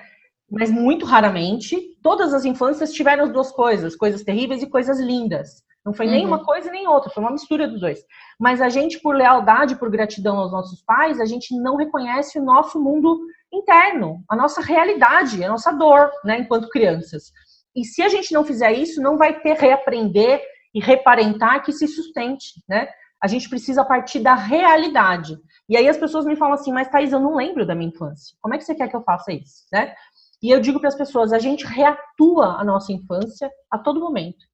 Mas 0.49 0.71
muito 0.71 1.05
raramente, 1.05 1.77
todas 2.01 2.33
as 2.33 2.45
infâncias 2.45 2.93
tiveram 2.93 3.25
as 3.25 3.33
duas 3.33 3.51
coisas, 3.51 3.95
coisas 3.95 4.23
terríveis 4.23 4.63
e 4.63 4.69
coisas 4.69 4.99
lindas. 4.99 5.63
Não 5.85 5.93
foi 5.93 6.05
uhum. 6.05 6.11
nem 6.11 6.25
uma 6.25 6.43
coisa 6.43 6.69
nem 6.69 6.87
outra, 6.87 7.09
foi 7.09 7.23
uma 7.23 7.31
mistura 7.31 7.67
dos 7.67 7.79
dois. 7.79 8.03
Mas 8.39 8.61
a 8.61 8.67
gente, 8.67 8.99
por 8.99 9.15
lealdade, 9.15 9.77
por 9.77 9.89
gratidão 9.89 10.37
aos 10.37 10.51
nossos 10.51 10.81
pais, 10.81 11.19
a 11.19 11.25
gente 11.25 11.57
não 11.57 11.77
reconhece 11.77 12.37
o 12.37 12.43
nosso 12.43 12.81
mundo 12.81 13.17
interno, 13.53 14.21
a 14.29 14.35
nossa 14.35 14.61
realidade, 14.61 15.43
a 15.43 15.49
nossa 15.49 15.71
dor, 15.71 16.11
né, 16.25 16.39
enquanto 16.39 16.69
crianças. 16.69 17.31
E 17.75 17.85
se 17.85 18.01
a 18.01 18.09
gente 18.09 18.33
não 18.33 18.43
fizer 18.43 18.73
isso, 18.73 19.01
não 19.01 19.17
vai 19.17 19.39
ter 19.39 19.55
reaprender 19.55 20.41
e 20.73 20.81
reparentar 20.81 21.61
que 21.61 21.71
se 21.71 21.87
sustente, 21.87 22.61
né? 22.67 22.89
A 23.23 23.27
gente 23.27 23.49
precisa 23.49 23.85
partir 23.85 24.19
da 24.19 24.35
realidade. 24.35 25.39
E 25.69 25.77
aí 25.77 25.87
as 25.87 25.97
pessoas 25.97 26.25
me 26.25 26.35
falam 26.35 26.53
assim, 26.53 26.71
mas 26.71 26.89
Thaís, 26.89 27.11
eu 27.11 27.19
não 27.19 27.35
lembro 27.35 27.65
da 27.65 27.73
minha 27.73 27.89
infância. 27.89 28.35
Como 28.41 28.53
é 28.53 28.57
que 28.57 28.63
você 28.63 28.75
quer 28.75 28.87
que 28.87 28.95
eu 28.95 29.03
faça 29.03 29.31
isso, 29.31 29.65
né? 29.71 29.95
E 30.41 30.49
eu 30.49 30.59
digo 30.59 30.79
para 30.79 30.89
as 30.89 30.95
pessoas, 30.95 31.33
a 31.33 31.39
gente 31.39 31.65
reatua 31.65 32.59
a 32.59 32.63
nossa 32.63 32.91
infância 32.91 33.49
a 33.71 33.77
todo 33.77 33.99
momento. 33.99 34.45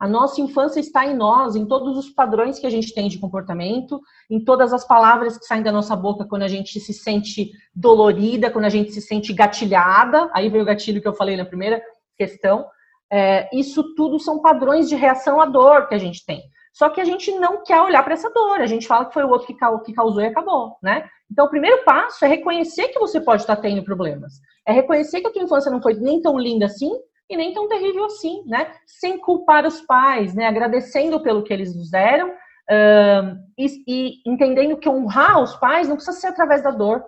A 0.00 0.06
nossa 0.06 0.40
infância 0.40 0.78
está 0.78 1.04
em 1.04 1.16
nós, 1.16 1.56
em 1.56 1.66
todos 1.66 1.98
os 1.98 2.08
padrões 2.08 2.58
que 2.58 2.66
a 2.66 2.70
gente 2.70 2.94
tem 2.94 3.08
de 3.08 3.18
comportamento, 3.18 4.00
em 4.30 4.42
todas 4.44 4.72
as 4.72 4.86
palavras 4.86 5.36
que 5.36 5.44
saem 5.44 5.62
da 5.62 5.72
nossa 5.72 5.96
boca 5.96 6.24
quando 6.24 6.42
a 6.42 6.48
gente 6.48 6.78
se 6.78 6.92
sente 6.92 7.50
dolorida, 7.74 8.50
quando 8.50 8.66
a 8.66 8.70
gente 8.70 8.92
se 8.92 9.00
sente 9.00 9.32
gatilhada. 9.32 10.30
Aí 10.32 10.48
veio 10.48 10.62
o 10.62 10.66
gatilho 10.66 11.02
que 11.02 11.08
eu 11.08 11.14
falei 11.14 11.36
na 11.36 11.44
primeira 11.44 11.82
questão. 12.16 12.64
É, 13.10 13.48
isso 13.56 13.94
tudo 13.96 14.20
são 14.20 14.40
padrões 14.40 14.88
de 14.88 14.94
reação 14.94 15.40
à 15.40 15.46
dor 15.46 15.88
que 15.88 15.94
a 15.94 15.98
gente 15.98 16.24
tem. 16.24 16.42
Só 16.72 16.88
que 16.88 17.00
a 17.00 17.04
gente 17.04 17.32
não 17.32 17.64
quer 17.64 17.80
olhar 17.82 18.04
para 18.04 18.14
essa 18.14 18.30
dor, 18.30 18.60
a 18.60 18.66
gente 18.66 18.86
fala 18.86 19.06
que 19.06 19.14
foi 19.14 19.24
o 19.24 19.28
outro 19.28 19.48
que 19.48 19.92
causou 19.92 20.20
e 20.20 20.26
acabou, 20.26 20.76
né? 20.80 21.08
Então, 21.28 21.46
o 21.46 21.50
primeiro 21.50 21.82
passo 21.84 22.24
é 22.24 22.28
reconhecer 22.28 22.88
que 22.88 23.00
você 23.00 23.20
pode 23.20 23.42
estar 23.42 23.56
tendo 23.56 23.82
problemas. 23.82 24.34
É 24.68 24.72
reconhecer 24.72 25.22
que 25.22 25.28
a 25.28 25.32
tua 25.32 25.42
infância 25.42 25.70
não 25.70 25.80
foi 25.80 25.94
nem 25.94 26.20
tão 26.20 26.38
linda 26.38 26.66
assim, 26.66 26.92
e 27.30 27.36
nem 27.36 27.52
tão 27.52 27.68
terrível 27.68 28.04
assim, 28.04 28.42
né? 28.46 28.70
Sem 28.86 29.18
culpar 29.18 29.66
os 29.66 29.80
pais, 29.82 30.34
né? 30.34 30.46
Agradecendo 30.46 31.20
pelo 31.20 31.42
que 31.42 31.52
eles 31.52 31.74
nos 31.74 31.90
deram 31.90 32.28
uh, 32.28 33.36
e, 33.56 33.66
e, 33.86 34.12
entendendo 34.26 34.76
que 34.78 34.88
honrar 34.88 35.42
os 35.42 35.54
pais 35.56 35.88
não 35.88 35.96
precisa 35.96 36.18
ser 36.18 36.28
através 36.28 36.62
da 36.62 36.70
dor. 36.70 37.04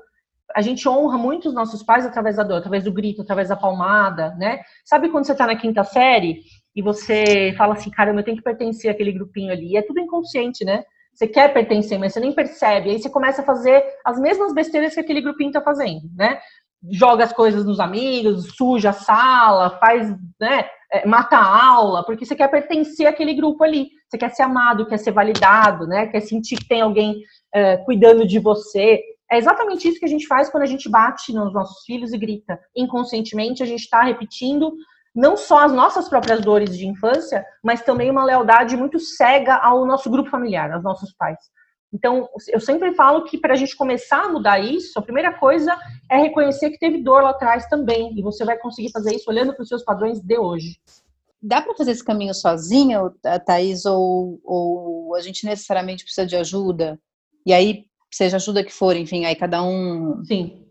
A 0.54 0.60
gente 0.60 0.88
honra 0.88 1.16
muito 1.16 1.48
os 1.48 1.54
nossos 1.54 1.82
pais 1.82 2.04
através 2.04 2.36
da 2.36 2.42
dor, 2.42 2.58
através 2.58 2.84
do 2.84 2.92
grito, 2.92 3.22
através 3.22 3.48
da 3.48 3.56
palmada, 3.56 4.34
né? 4.34 4.60
Sabe 4.84 5.08
quando 5.08 5.26
você 5.26 5.34
tá 5.34 5.46
na 5.46 5.56
quinta 5.56 5.84
série 5.84 6.40
e 6.74 6.82
você 6.82 7.54
fala 7.56 7.74
assim, 7.74 7.90
caramba, 7.90 8.20
eu 8.20 8.24
tenho 8.24 8.36
que 8.36 8.42
pertencer 8.42 8.90
àquele 8.90 9.12
grupinho 9.12 9.52
ali? 9.52 9.72
E 9.72 9.76
é 9.76 9.82
tudo 9.82 10.00
inconsciente, 10.00 10.64
né? 10.64 10.82
Você 11.14 11.26
quer 11.26 11.52
pertencer, 11.52 11.98
mas 11.98 12.12
você 12.12 12.20
nem 12.20 12.32
percebe. 12.32 12.90
Aí 12.90 12.98
você 12.98 13.10
começa 13.10 13.42
a 13.42 13.44
fazer 13.44 13.84
as 14.04 14.18
mesmas 14.18 14.52
besteiras 14.52 14.94
que 14.94 15.00
aquele 15.00 15.20
grupinho 15.20 15.52
tá 15.52 15.60
fazendo, 15.60 16.08
né? 16.16 16.40
Joga 16.90 17.24
as 17.24 17.32
coisas 17.32 17.64
nos 17.64 17.80
amigos, 17.80 18.54
suja 18.56 18.90
a 18.90 18.94
sala, 18.94 19.78
faz, 19.78 20.08
né, 20.40 20.66
é, 20.92 21.06
mata 21.06 21.36
a 21.36 21.66
aula, 21.66 22.04
porque 22.04 22.24
você 22.24 22.34
quer 22.34 22.48
pertencer 22.48 23.06
àquele 23.06 23.34
grupo 23.34 23.62
ali. 23.62 23.88
Você 24.08 24.18
quer 24.18 24.30
ser 24.30 24.42
amado, 24.42 24.86
quer 24.86 24.98
ser 24.98 25.12
validado, 25.12 25.86
né? 25.86 26.08
Quer 26.08 26.20
sentir 26.20 26.56
que 26.56 26.66
tem 26.66 26.80
alguém 26.80 27.22
é, 27.54 27.76
cuidando 27.78 28.26
de 28.26 28.40
você. 28.40 29.00
É 29.30 29.38
exatamente 29.38 29.88
isso 29.88 30.00
que 30.00 30.04
a 30.04 30.08
gente 30.08 30.26
faz 30.26 30.50
quando 30.50 30.64
a 30.64 30.66
gente 30.66 30.88
bate 30.88 31.32
nos 31.32 31.52
nossos 31.52 31.84
filhos 31.84 32.12
e 32.12 32.18
grita. 32.18 32.58
Inconscientemente, 32.76 33.62
a 33.62 33.66
gente 33.66 33.82
está 33.82 34.02
repetindo 34.02 34.72
não 35.14 35.36
só 35.36 35.64
as 35.64 35.72
nossas 35.72 36.08
próprias 36.08 36.40
dores 36.40 36.76
de 36.76 36.86
infância, 36.86 37.44
mas 37.62 37.82
também 37.82 38.10
uma 38.10 38.24
lealdade 38.24 38.76
muito 38.76 38.98
cega 38.98 39.56
ao 39.56 39.86
nosso 39.86 40.10
grupo 40.10 40.30
familiar, 40.30 40.72
aos 40.72 40.82
nossos 40.82 41.12
pais. 41.14 41.38
Então, 41.92 42.28
eu 42.48 42.60
sempre 42.60 42.94
falo 42.94 43.24
que 43.24 43.36
para 43.36 43.54
a 43.54 43.56
gente 43.56 43.76
começar 43.76 44.24
a 44.24 44.28
mudar 44.28 44.60
isso, 44.60 44.98
a 44.98 45.02
primeira 45.02 45.32
coisa 45.32 45.76
é 46.08 46.18
reconhecer 46.18 46.70
que 46.70 46.78
teve 46.78 47.02
dor 47.02 47.22
lá 47.22 47.30
atrás 47.30 47.66
também, 47.66 48.16
e 48.16 48.22
você 48.22 48.44
vai 48.44 48.56
conseguir 48.56 48.92
fazer 48.92 49.14
isso 49.14 49.28
olhando 49.28 49.52
para 49.52 49.62
os 49.62 49.68
seus 49.68 49.82
padrões 49.82 50.20
de 50.20 50.38
hoje. 50.38 50.80
Dá 51.42 51.60
para 51.60 51.74
fazer 51.74 51.90
esse 51.92 52.04
caminho 52.04 52.34
sozinha, 52.34 53.00
Thaís, 53.44 53.84
ou, 53.86 54.40
ou 54.44 55.14
a 55.16 55.20
gente 55.20 55.44
necessariamente 55.44 56.04
precisa 56.04 56.26
de 56.26 56.36
ajuda? 56.36 57.00
E 57.44 57.52
aí, 57.52 57.86
seja 58.10 58.36
ajuda 58.36 58.62
que 58.62 58.72
for, 58.72 58.94
enfim, 58.94 59.24
aí 59.24 59.34
cada 59.34 59.62
um. 59.62 60.22
Sim. 60.24 60.66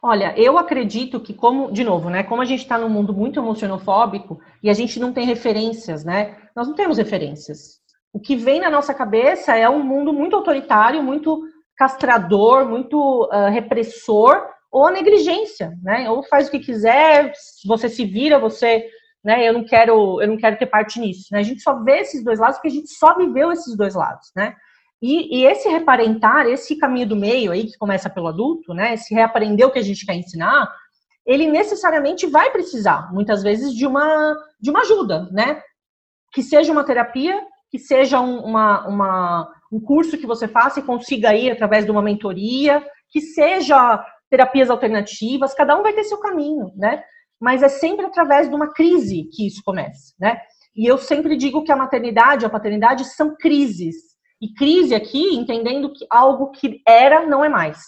Olha, 0.00 0.34
eu 0.36 0.56
acredito 0.58 1.20
que, 1.20 1.34
como, 1.34 1.70
de 1.70 1.84
novo, 1.84 2.08
né? 2.08 2.22
Como 2.22 2.40
a 2.40 2.44
gente 2.44 2.62
está 2.62 2.78
num 2.78 2.88
mundo 2.88 3.12
muito 3.12 3.38
emocionofóbico 3.38 4.40
e 4.62 4.70
a 4.70 4.72
gente 4.72 4.98
não 4.98 5.12
tem 5.12 5.26
referências, 5.26 6.04
né? 6.04 6.36
Nós 6.56 6.66
não 6.66 6.74
temos 6.74 6.98
referências. 6.98 7.81
O 8.12 8.20
que 8.20 8.36
vem 8.36 8.60
na 8.60 8.70
nossa 8.70 8.92
cabeça 8.92 9.56
é 9.56 9.68
um 9.68 9.82
mundo 9.82 10.12
muito 10.12 10.36
autoritário, 10.36 11.02
muito 11.02 11.42
castrador, 11.76 12.68
muito 12.68 13.24
uh, 13.32 13.50
repressor, 13.50 14.46
ou 14.72 14.90
negligência, 14.90 15.72
né? 15.82 16.08
Ou 16.08 16.22
faz 16.22 16.48
o 16.48 16.50
que 16.50 16.58
quiser, 16.58 17.32
você 17.66 17.90
se 17.90 18.06
vira, 18.06 18.38
você, 18.38 18.88
né? 19.22 19.46
Eu 19.46 19.52
não 19.52 19.64
quero, 19.64 20.20
eu 20.22 20.28
não 20.28 20.36
quero 20.38 20.56
ter 20.56 20.66
parte 20.66 20.98
nisso. 20.98 21.28
Né? 21.30 21.40
A 21.40 21.42
gente 21.42 21.60
só 21.60 21.82
vê 21.82 21.98
esses 21.98 22.24
dois 22.24 22.38
lados 22.38 22.56
porque 22.56 22.68
a 22.68 22.72
gente 22.72 22.88
só 22.88 23.14
viveu 23.16 23.52
esses 23.52 23.76
dois 23.76 23.94
lados, 23.94 24.30
né? 24.34 24.54
E, 25.02 25.40
e, 25.40 25.44
esse 25.44 25.68
reparentar, 25.68 26.48
esse 26.48 26.76
caminho 26.76 27.08
do 27.08 27.16
meio 27.16 27.50
aí, 27.50 27.66
que 27.66 27.76
começa 27.76 28.08
pelo 28.08 28.28
adulto, 28.28 28.72
né? 28.72 28.94
Esse 28.94 29.12
reaprender 29.12 29.66
o 29.66 29.70
que 29.70 29.80
a 29.80 29.82
gente 29.82 30.06
quer 30.06 30.14
ensinar, 30.14 30.72
ele 31.26 31.46
necessariamente 31.48 32.26
vai 32.26 32.50
precisar, 32.50 33.12
muitas 33.12 33.42
vezes, 33.42 33.74
de 33.74 33.84
uma, 33.86 34.36
de 34.60 34.70
uma 34.70 34.80
ajuda, 34.80 35.28
né? 35.32 35.60
Que 36.32 36.42
seja 36.42 36.72
uma 36.72 36.84
terapia, 36.84 37.44
que 37.72 37.78
seja 37.78 38.20
um, 38.20 38.44
uma, 38.44 38.86
uma, 38.86 39.52
um 39.72 39.80
curso 39.80 40.18
que 40.18 40.26
você 40.26 40.46
faça 40.46 40.78
e 40.78 40.82
consiga 40.82 41.34
ir 41.34 41.50
através 41.50 41.86
de 41.86 41.90
uma 41.90 42.02
mentoria, 42.02 42.86
que 43.08 43.18
seja 43.18 44.04
terapias 44.28 44.68
alternativas, 44.68 45.54
cada 45.54 45.74
um 45.78 45.82
vai 45.82 45.94
ter 45.94 46.04
seu 46.04 46.18
caminho, 46.18 46.70
né? 46.76 47.02
Mas 47.40 47.62
é 47.62 47.70
sempre 47.70 48.04
através 48.04 48.46
de 48.46 48.54
uma 48.54 48.72
crise 48.74 49.24
que 49.32 49.46
isso 49.46 49.62
começa, 49.64 50.12
né? 50.20 50.38
E 50.76 50.86
eu 50.86 50.98
sempre 50.98 51.34
digo 51.34 51.64
que 51.64 51.72
a 51.72 51.76
maternidade 51.76 52.44
e 52.44 52.46
a 52.46 52.50
paternidade 52.50 53.06
são 53.06 53.34
crises 53.36 53.96
e 54.40 54.52
crise 54.52 54.94
aqui, 54.94 55.34
entendendo 55.34 55.90
que 55.90 56.04
algo 56.10 56.50
que 56.50 56.82
era 56.86 57.26
não 57.26 57.42
é 57.42 57.48
mais. 57.48 57.78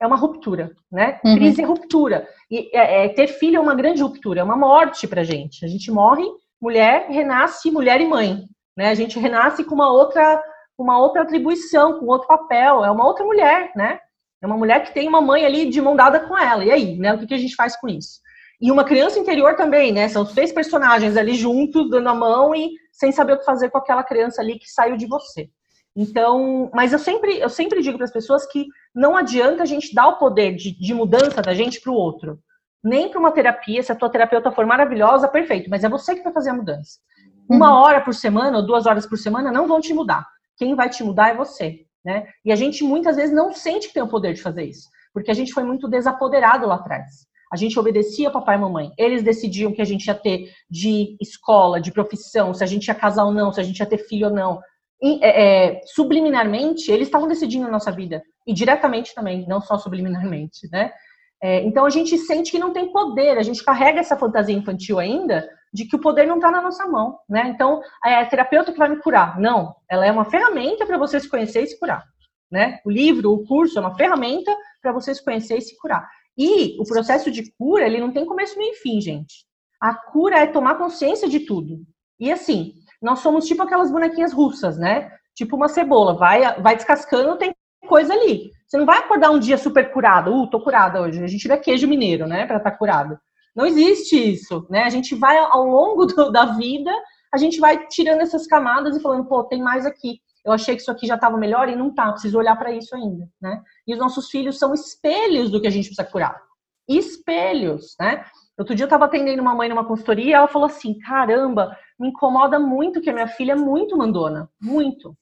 É 0.00 0.06
uma 0.06 0.16
ruptura, 0.16 0.72
né? 0.90 1.20
Uhum. 1.24 1.36
Crise 1.36 1.62
é 1.62 1.64
ruptura. 1.64 2.28
E 2.50 2.76
é, 2.76 3.04
é, 3.04 3.08
ter 3.08 3.28
filho 3.28 3.56
é 3.56 3.60
uma 3.60 3.74
grande 3.74 4.02
ruptura, 4.02 4.40
é 4.40 4.44
uma 4.44 4.56
morte 4.56 5.06
pra 5.06 5.22
gente. 5.22 5.64
A 5.64 5.68
gente 5.68 5.92
morre, 5.92 6.24
mulher, 6.60 7.06
renasce 7.08 7.70
mulher 7.70 8.00
e 8.00 8.06
mãe. 8.06 8.44
Né? 8.78 8.90
A 8.90 8.94
gente 8.94 9.18
renasce 9.18 9.64
com 9.64 9.74
uma 9.74 9.92
outra, 9.92 10.40
uma 10.78 11.00
outra 11.00 11.22
atribuição, 11.22 11.98
com 11.98 12.06
outro 12.06 12.28
papel. 12.28 12.84
É 12.84 12.90
uma 12.92 13.04
outra 13.04 13.24
mulher, 13.24 13.72
né? 13.74 13.98
É 14.40 14.46
uma 14.46 14.56
mulher 14.56 14.84
que 14.84 14.94
tem 14.94 15.08
uma 15.08 15.20
mãe 15.20 15.44
ali 15.44 15.68
de 15.68 15.80
mão 15.80 15.96
dada 15.96 16.20
com 16.20 16.38
ela. 16.38 16.64
E 16.64 16.70
aí, 16.70 16.96
né? 16.96 17.12
O 17.12 17.18
que, 17.18 17.26
que 17.26 17.34
a 17.34 17.38
gente 17.38 17.56
faz 17.56 17.74
com 17.74 17.88
isso? 17.88 18.20
E 18.60 18.70
uma 18.70 18.84
criança 18.84 19.18
interior 19.18 19.56
também, 19.56 19.90
né? 19.90 20.08
São 20.08 20.24
três 20.24 20.52
personagens 20.52 21.16
ali 21.16 21.34
juntos, 21.34 21.90
dando 21.90 22.08
a 22.08 22.14
mão 22.14 22.54
e 22.54 22.70
sem 22.92 23.10
saber 23.10 23.32
o 23.32 23.38
que 23.40 23.44
fazer 23.44 23.68
com 23.68 23.78
aquela 23.78 24.04
criança 24.04 24.40
ali 24.40 24.60
que 24.60 24.70
saiu 24.70 24.96
de 24.96 25.06
você. 25.06 25.50
Então, 25.96 26.70
mas 26.72 26.92
eu 26.92 27.00
sempre, 27.00 27.36
eu 27.40 27.48
sempre 27.48 27.82
digo 27.82 27.96
para 27.96 28.04
as 28.04 28.12
pessoas 28.12 28.46
que 28.46 28.66
não 28.94 29.16
adianta 29.16 29.64
a 29.64 29.66
gente 29.66 29.92
dar 29.92 30.06
o 30.06 30.18
poder 30.18 30.54
de, 30.54 30.70
de 30.78 30.94
mudança 30.94 31.42
da 31.42 31.52
gente 31.52 31.80
para 31.80 31.90
o 31.90 31.96
outro. 31.96 32.38
Nem 32.84 33.10
para 33.10 33.18
uma 33.18 33.32
terapia, 33.32 33.82
se 33.82 33.90
a 33.90 33.96
tua 33.96 34.08
terapeuta 34.08 34.52
for 34.52 34.64
maravilhosa, 34.64 35.26
perfeito, 35.26 35.68
mas 35.68 35.82
é 35.82 35.88
você 35.88 36.14
que 36.14 36.22
vai 36.22 36.32
fazer 36.32 36.50
a 36.50 36.54
mudança. 36.54 37.00
Uma 37.48 37.70
uhum. 37.70 37.82
hora 37.82 38.00
por 38.00 38.14
semana 38.14 38.58
ou 38.58 38.66
duas 38.66 38.86
horas 38.86 39.06
por 39.06 39.16
semana 39.16 39.50
não 39.50 39.66
vão 39.66 39.80
te 39.80 39.94
mudar. 39.94 40.26
Quem 40.56 40.74
vai 40.74 40.88
te 40.88 41.02
mudar 41.02 41.30
é 41.30 41.34
você. 41.34 41.86
Né? 42.04 42.26
E 42.44 42.52
a 42.52 42.56
gente 42.56 42.84
muitas 42.84 43.16
vezes 43.16 43.34
não 43.34 43.52
sente 43.52 43.88
que 43.88 43.94
tem 43.94 44.02
o 44.02 44.08
poder 44.08 44.34
de 44.34 44.42
fazer 44.42 44.64
isso, 44.64 44.88
porque 45.12 45.30
a 45.30 45.34
gente 45.34 45.52
foi 45.52 45.64
muito 45.64 45.88
desapoderado 45.88 46.66
lá 46.66 46.76
atrás. 46.76 47.26
A 47.52 47.56
gente 47.56 47.78
obedecia 47.78 48.30
papai 48.30 48.56
e 48.56 48.60
mamãe. 48.60 48.92
Eles 48.98 49.22
decidiam 49.22 49.72
que 49.72 49.80
a 49.80 49.84
gente 49.84 50.06
ia 50.06 50.14
ter 50.14 50.52
de 50.70 51.16
escola, 51.20 51.80
de 51.80 51.90
profissão, 51.90 52.52
se 52.52 52.62
a 52.62 52.66
gente 52.66 52.86
ia 52.86 52.94
casar 52.94 53.24
ou 53.24 53.32
não, 53.32 53.52
se 53.52 53.60
a 53.60 53.64
gente 53.64 53.78
ia 53.78 53.86
ter 53.86 53.98
filho 53.98 54.28
ou 54.28 54.34
não 54.34 54.60
é, 55.00 55.76
é, 55.76 55.80
subliminarmente, 55.86 56.90
eles 56.90 57.06
estavam 57.06 57.28
decidindo 57.28 57.66
a 57.66 57.70
nossa 57.70 57.90
vida. 57.92 58.22
E 58.46 58.52
diretamente 58.52 59.14
também, 59.14 59.46
não 59.46 59.60
só 59.60 59.78
subliminarmente, 59.78 60.68
né? 60.72 60.92
É, 61.40 61.62
então 61.62 61.84
a 61.84 61.90
gente 61.90 62.18
sente 62.18 62.50
que 62.50 62.58
não 62.58 62.72
tem 62.72 62.90
poder, 62.90 63.38
a 63.38 63.42
gente 63.42 63.62
carrega 63.62 64.00
essa 64.00 64.16
fantasia 64.16 64.54
infantil 64.54 64.98
ainda 64.98 65.48
de 65.72 65.84
que 65.84 65.96
o 65.96 66.00
poder 66.00 66.26
não 66.26 66.36
está 66.36 66.50
na 66.50 66.60
nossa 66.60 66.86
mão, 66.86 67.18
né? 67.28 67.48
Então 67.48 67.82
é 68.04 68.24
terapeuta 68.24 68.72
que 68.72 68.78
vai 68.78 68.88
me 68.88 69.00
curar. 69.00 69.38
Não, 69.38 69.74
ela 69.88 70.06
é 70.06 70.12
uma 70.12 70.24
ferramenta 70.24 70.86
para 70.86 70.98
você 70.98 71.20
se 71.20 71.28
conhecer 71.28 71.62
e 71.62 71.66
se 71.66 71.78
curar, 71.78 72.04
né? 72.50 72.78
O 72.84 72.90
livro, 72.90 73.32
o 73.32 73.46
curso 73.46 73.78
é 73.78 73.80
uma 73.80 73.94
ferramenta 73.94 74.54
para 74.80 74.92
você 74.92 75.14
se 75.14 75.24
conhecer 75.24 75.58
e 75.58 75.62
se 75.62 75.76
curar. 75.78 76.08
E 76.36 76.80
o 76.80 76.84
processo 76.84 77.30
de 77.30 77.52
cura, 77.52 77.84
ele 77.84 78.00
não 78.00 78.12
tem 78.12 78.24
começo 78.24 78.58
nem 78.58 78.74
fim, 78.74 79.00
gente. 79.00 79.44
A 79.80 79.94
cura 79.94 80.38
é 80.38 80.46
tomar 80.46 80.76
consciência 80.76 81.28
de 81.28 81.40
tudo. 81.40 81.80
E 82.18 82.32
assim, 82.32 82.74
nós 83.00 83.20
somos 83.20 83.46
tipo 83.46 83.62
aquelas 83.62 83.90
bonequinhas 83.90 84.32
russas, 84.32 84.78
né? 84.78 85.10
Tipo 85.34 85.56
uma 85.56 85.68
cebola, 85.68 86.14
vai, 86.14 86.60
vai 86.60 86.76
descascando, 86.76 87.36
tem 87.36 87.54
coisa 87.86 88.12
ali. 88.12 88.50
Você 88.66 88.76
não 88.76 88.84
vai 88.84 88.98
acordar 88.98 89.30
um 89.30 89.38
dia 89.38 89.56
super 89.56 89.90
curado, 89.92 90.30
uh, 90.30 90.50
tô 90.50 90.60
curada 90.60 91.00
hoje. 91.00 91.22
A 91.22 91.26
gente 91.26 91.48
vê 91.48 91.56
queijo 91.56 91.88
mineiro, 91.88 92.26
né, 92.26 92.46
para 92.46 92.58
estar 92.58 92.70
tá 92.70 92.76
curado. 92.76 93.18
Não 93.58 93.66
existe 93.66 94.14
isso, 94.16 94.64
né? 94.70 94.84
A 94.84 94.88
gente 94.88 95.16
vai 95.16 95.36
ao 95.36 95.64
longo 95.64 96.06
do, 96.06 96.30
da 96.30 96.44
vida, 96.44 96.92
a 97.34 97.36
gente 97.36 97.58
vai 97.58 97.88
tirando 97.88 98.20
essas 98.20 98.46
camadas 98.46 98.96
e 98.96 99.02
falando, 99.02 99.26
pô, 99.26 99.42
tem 99.42 99.60
mais 99.60 99.84
aqui. 99.84 100.20
Eu 100.44 100.52
achei 100.52 100.76
que 100.76 100.82
isso 100.82 100.92
aqui 100.92 101.08
já 101.08 101.16
estava 101.16 101.36
melhor 101.36 101.68
e 101.68 101.74
não 101.74 101.92
tá, 101.92 102.12
preciso 102.12 102.38
olhar 102.38 102.54
para 102.54 102.70
isso 102.70 102.94
ainda, 102.94 103.28
né? 103.42 103.60
E 103.84 103.92
os 103.92 103.98
nossos 103.98 104.30
filhos 104.30 104.60
são 104.60 104.72
espelhos 104.72 105.50
do 105.50 105.60
que 105.60 105.66
a 105.66 105.70
gente 105.70 105.86
precisa 105.86 106.08
curar. 106.08 106.40
Espelhos, 106.88 107.96
né? 107.98 108.24
Outro 108.56 108.76
dia 108.76 108.84
eu 108.84 108.86
estava 108.86 109.06
atendendo 109.06 109.42
uma 109.42 109.56
mãe 109.56 109.68
numa 109.68 109.84
consultoria 109.84 110.24
e 110.24 110.32
ela 110.32 110.46
falou 110.46 110.66
assim: 110.66 110.96
caramba, 111.00 111.76
me 111.98 112.10
incomoda 112.10 112.60
muito 112.60 113.00
que 113.00 113.10
a 113.10 113.12
minha 113.12 113.26
filha 113.26 113.52
é 113.52 113.56
muito 113.56 113.96
mandona, 113.96 114.48
muito. 114.62 115.16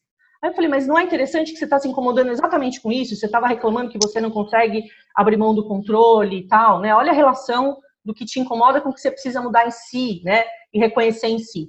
Aí 0.44 0.50
eu 0.50 0.54
falei, 0.54 0.68
mas 0.68 0.86
não 0.86 0.98
é 0.98 1.02
interessante 1.02 1.52
que 1.52 1.58
você 1.58 1.64
está 1.64 1.78
se 1.78 1.88
incomodando 1.88 2.30
exatamente 2.30 2.82
com 2.82 2.92
isso? 2.92 3.16
Você 3.16 3.24
estava 3.24 3.46
reclamando 3.46 3.90
que 3.90 3.98
você 3.98 4.20
não 4.20 4.30
consegue 4.30 4.84
abrir 5.14 5.38
mão 5.38 5.54
do 5.54 5.66
controle 5.66 6.40
e 6.40 6.46
tal, 6.46 6.80
né? 6.80 6.94
Olha 6.94 7.12
a 7.12 7.14
relação 7.14 7.78
do 8.06 8.14
que 8.14 8.24
te 8.24 8.38
incomoda 8.38 8.80
com 8.80 8.90
o 8.90 8.94
que 8.94 9.00
você 9.00 9.10
precisa 9.10 9.42
mudar 9.42 9.66
em 9.66 9.70
si, 9.70 10.22
né? 10.24 10.44
E 10.72 10.78
reconhecer 10.78 11.26
em 11.26 11.40
si. 11.40 11.68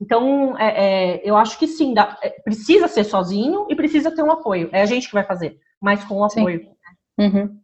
Então, 0.00 0.56
é, 0.58 1.16
é, 1.16 1.20
eu 1.24 1.36
acho 1.36 1.58
que 1.58 1.66
sim, 1.66 1.94
dá, 1.94 2.18
é, 2.22 2.30
precisa 2.42 2.86
ser 2.86 3.04
sozinho 3.04 3.66
e 3.68 3.74
precisa 3.74 4.14
ter 4.14 4.22
um 4.22 4.30
apoio. 4.30 4.68
É 4.72 4.82
a 4.82 4.86
gente 4.86 5.08
que 5.08 5.14
vai 5.14 5.24
fazer, 5.24 5.58
mas 5.80 6.04
com 6.04 6.18
o 6.18 6.24
apoio. 6.24 6.68
Uhum. 7.18 7.60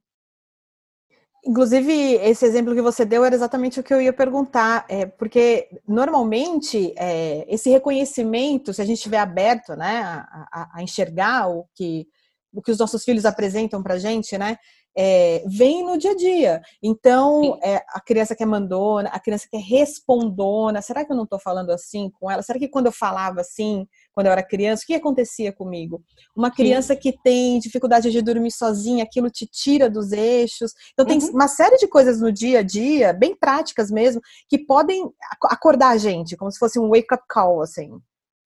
Inclusive, 1.46 1.92
esse 1.92 2.44
exemplo 2.44 2.74
que 2.74 2.82
você 2.82 3.04
deu 3.04 3.24
era 3.24 3.34
exatamente 3.34 3.78
o 3.78 3.82
que 3.82 3.94
eu 3.94 4.02
ia 4.02 4.12
perguntar, 4.12 4.84
é, 4.88 5.06
porque 5.06 5.68
normalmente 5.86 6.92
é, 6.96 7.46
esse 7.48 7.70
reconhecimento, 7.70 8.74
se 8.74 8.82
a 8.82 8.84
gente 8.84 8.96
estiver 8.96 9.18
aberto 9.18 9.76
né, 9.76 10.02
a, 10.02 10.48
a, 10.52 10.78
a, 10.78 10.82
enxergar 10.82 11.48
o 11.48 11.64
que, 11.74 12.06
o 12.52 12.60
que 12.60 12.72
os 12.72 12.78
nossos 12.78 13.04
filhos 13.04 13.24
apresentam 13.24 13.80
para 13.80 13.94
a 13.94 13.98
gente, 13.98 14.36
né, 14.36 14.56
é, 14.96 15.44
vem 15.46 15.84
no 15.84 15.98
dia 15.98 16.12
a 16.12 16.16
dia. 16.16 16.62
Então, 16.82 17.58
é, 17.62 17.84
a 17.88 18.00
criança 18.00 18.34
que 18.34 18.42
é 18.42 18.46
mandona, 18.46 19.10
a 19.10 19.20
criança 19.20 19.46
que 19.50 19.56
é 19.56 19.60
respondona, 19.60 20.80
será 20.80 21.04
que 21.04 21.12
eu 21.12 21.16
não 21.16 21.24
estou 21.24 21.38
falando 21.38 21.70
assim 21.70 22.10
com 22.18 22.30
ela? 22.30 22.42
Será 22.42 22.58
que 22.58 22.68
quando 22.68 22.86
eu 22.86 22.92
falava 22.92 23.42
assim, 23.42 23.86
quando 24.12 24.26
eu 24.26 24.32
era 24.32 24.42
criança, 24.42 24.82
o 24.82 24.86
que 24.86 24.94
acontecia 24.94 25.52
comigo? 25.52 26.02
Uma 26.34 26.50
criança 26.50 26.94
Sim. 26.94 27.00
que 27.00 27.12
tem 27.22 27.58
dificuldade 27.58 28.10
de 28.10 28.22
dormir 28.22 28.50
sozinha, 28.50 29.04
aquilo 29.04 29.28
te 29.28 29.46
tira 29.46 29.90
dos 29.90 30.12
eixos. 30.12 30.72
Então, 30.92 31.04
tem 31.04 31.18
uhum. 31.18 31.30
uma 31.30 31.48
série 31.48 31.76
de 31.76 31.86
coisas 31.86 32.20
no 32.20 32.32
dia 32.32 32.60
a 32.60 32.62
dia, 32.62 33.12
bem 33.12 33.36
práticas 33.36 33.90
mesmo, 33.90 34.22
que 34.48 34.58
podem 34.58 35.10
acordar 35.44 35.90
a 35.90 35.98
gente, 35.98 36.36
como 36.36 36.50
se 36.50 36.58
fosse 36.58 36.78
um 36.78 36.88
wake-up 36.88 37.22
call, 37.28 37.60
assim. 37.60 37.90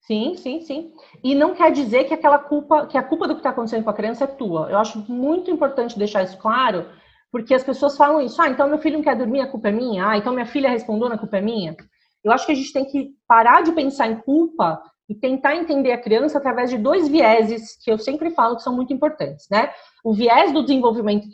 Sim, 0.01 0.35
sim, 0.35 0.61
sim. 0.61 0.91
E 1.23 1.35
não 1.35 1.53
quer 1.53 1.71
dizer 1.71 2.05
que 2.05 2.13
aquela 2.13 2.39
culpa, 2.39 2.87
que 2.87 2.97
a 2.97 3.03
culpa 3.03 3.27
do 3.27 3.35
que 3.35 3.39
está 3.39 3.51
acontecendo 3.51 3.83
com 3.83 3.89
a 3.89 3.93
criança 3.93 4.23
é 4.23 4.27
tua. 4.27 4.69
Eu 4.69 4.77
acho 4.79 4.99
muito 5.11 5.51
importante 5.51 5.97
deixar 5.97 6.23
isso 6.23 6.37
claro, 6.37 6.87
porque 7.31 7.53
as 7.53 7.63
pessoas 7.63 7.95
falam 7.95 8.19
isso. 8.21 8.41
Ah, 8.41 8.49
então 8.49 8.67
meu 8.67 8.79
filho 8.79 8.97
não 8.97 9.03
quer 9.03 9.15
dormir, 9.15 9.41
a 9.41 9.47
culpa 9.47 9.69
é 9.69 9.71
minha. 9.71 10.07
Ah, 10.09 10.17
então 10.17 10.33
minha 10.33 10.45
filha 10.45 10.69
respondeu, 10.69 11.07
a 11.07 11.17
culpa 11.17 11.37
é 11.37 11.41
minha. 11.41 11.75
Eu 12.23 12.31
acho 12.31 12.45
que 12.45 12.51
a 12.51 12.55
gente 12.55 12.73
tem 12.73 12.85
que 12.85 13.11
parar 13.27 13.61
de 13.61 13.71
pensar 13.71 14.07
em 14.07 14.19
culpa 14.21 14.81
e 15.07 15.15
tentar 15.15 15.55
entender 15.55 15.91
a 15.91 16.01
criança 16.01 16.37
através 16.37 16.69
de 16.69 16.77
dois 16.77 17.07
vieses 17.07 17.77
que 17.83 17.91
eu 17.91 17.97
sempre 17.97 18.31
falo 18.31 18.55
que 18.55 18.63
são 18.63 18.75
muito 18.75 18.93
importantes, 18.93 19.45
né? 19.51 19.71
O 20.03 20.13
viés 20.13 20.51
do 20.51 20.61
desenvolvimento 20.63 21.27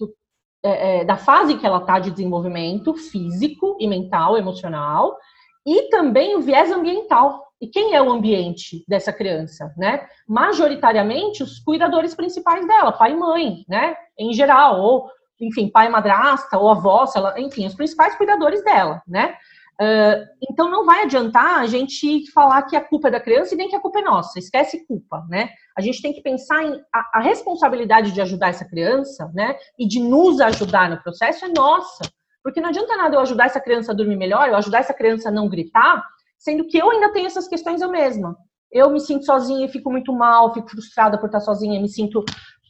é, 0.63 1.01
é, 1.01 1.05
da 1.05 1.15
fase 1.15 1.57
que 1.57 1.65
ela 1.65 1.77
está 1.77 1.99
de 1.99 2.11
desenvolvimento 2.11 2.93
físico 2.95 3.77
e 3.79 3.87
mental, 3.87 4.37
emocional, 4.37 5.15
e 5.65 5.89
também 5.89 6.35
o 6.35 6.41
viés 6.41 6.71
ambiental. 6.71 7.46
E 7.59 7.67
quem 7.67 7.95
é 7.95 8.01
o 8.01 8.11
ambiente 8.11 8.83
dessa 8.87 9.11
criança, 9.11 9.73
né? 9.77 10.07
Majoritariamente 10.27 11.41
os 11.41 11.59
cuidadores 11.59 12.13
principais 12.13 12.67
dela, 12.67 12.91
pai 12.91 13.13
e 13.13 13.15
mãe, 13.15 13.65
né? 13.67 13.95
Em 14.17 14.33
geral, 14.33 14.79
ou 14.79 15.09
enfim, 15.39 15.69
pai 15.69 15.87
e 15.87 15.89
madrasta, 15.89 16.57
ou 16.57 16.69
avó, 16.69 17.05
ela, 17.15 17.39
enfim, 17.39 17.65
os 17.65 17.75
principais 17.75 18.15
cuidadores 18.15 18.63
dela, 18.63 19.01
né? 19.07 19.35
Uh, 19.79 20.25
então 20.49 20.71
não 20.71 20.85
vai 20.85 21.03
adiantar 21.03 21.59
a 21.59 21.67
gente 21.67 22.31
falar 22.31 22.63
que 22.63 22.75
a 22.75 22.81
culpa 22.81 23.09
é 23.09 23.11
da 23.11 23.19
criança 23.19 23.53
e 23.53 23.57
nem 23.57 23.69
que 23.69 23.75
a 23.75 23.79
culpa 23.79 23.99
é 23.99 24.01
nossa. 24.01 24.39
Esquece 24.39 24.85
culpa, 24.87 25.23
né? 25.29 25.49
A 25.77 25.81
gente 25.81 26.01
tem 26.01 26.13
que 26.13 26.21
pensar 26.21 26.63
em 26.63 26.81
a, 26.91 27.19
a 27.19 27.19
responsabilidade 27.21 28.11
de 28.11 28.19
ajudar 28.19 28.49
essa 28.49 28.65
criança, 28.65 29.31
né? 29.35 29.55
E 29.77 29.87
de 29.87 29.99
nos 29.99 30.41
ajudar 30.41 30.89
no 30.89 31.01
processo 31.01 31.45
é 31.45 31.49
nossa. 31.49 32.01
Porque 32.43 32.59
não 32.59 32.69
adianta 32.69 32.97
nada 32.97 33.15
eu 33.15 33.19
ajudar 33.19 33.45
essa 33.45 33.59
criança 33.59 33.91
a 33.91 33.95
dormir 33.95 34.15
melhor, 34.15 34.47
eu 34.47 34.55
ajudar 34.55 34.79
essa 34.79 34.93
criança 34.93 35.29
a 35.29 35.31
não 35.31 35.47
gritar, 35.47 36.03
sendo 36.37 36.65
que 36.67 36.77
eu 36.77 36.89
ainda 36.89 37.11
tenho 37.11 37.27
essas 37.27 37.47
questões 37.47 37.81
eu 37.81 37.89
mesma. 37.89 38.35
Eu 38.71 38.89
me 38.89 38.99
sinto 38.99 39.25
sozinha 39.25 39.65
e 39.65 39.71
fico 39.71 39.91
muito 39.91 40.13
mal, 40.13 40.53
fico 40.53 40.69
frustrada 40.69 41.17
por 41.17 41.27
estar 41.27 41.39
sozinha, 41.39 41.81
me 41.81 41.89
sinto, 41.89 42.23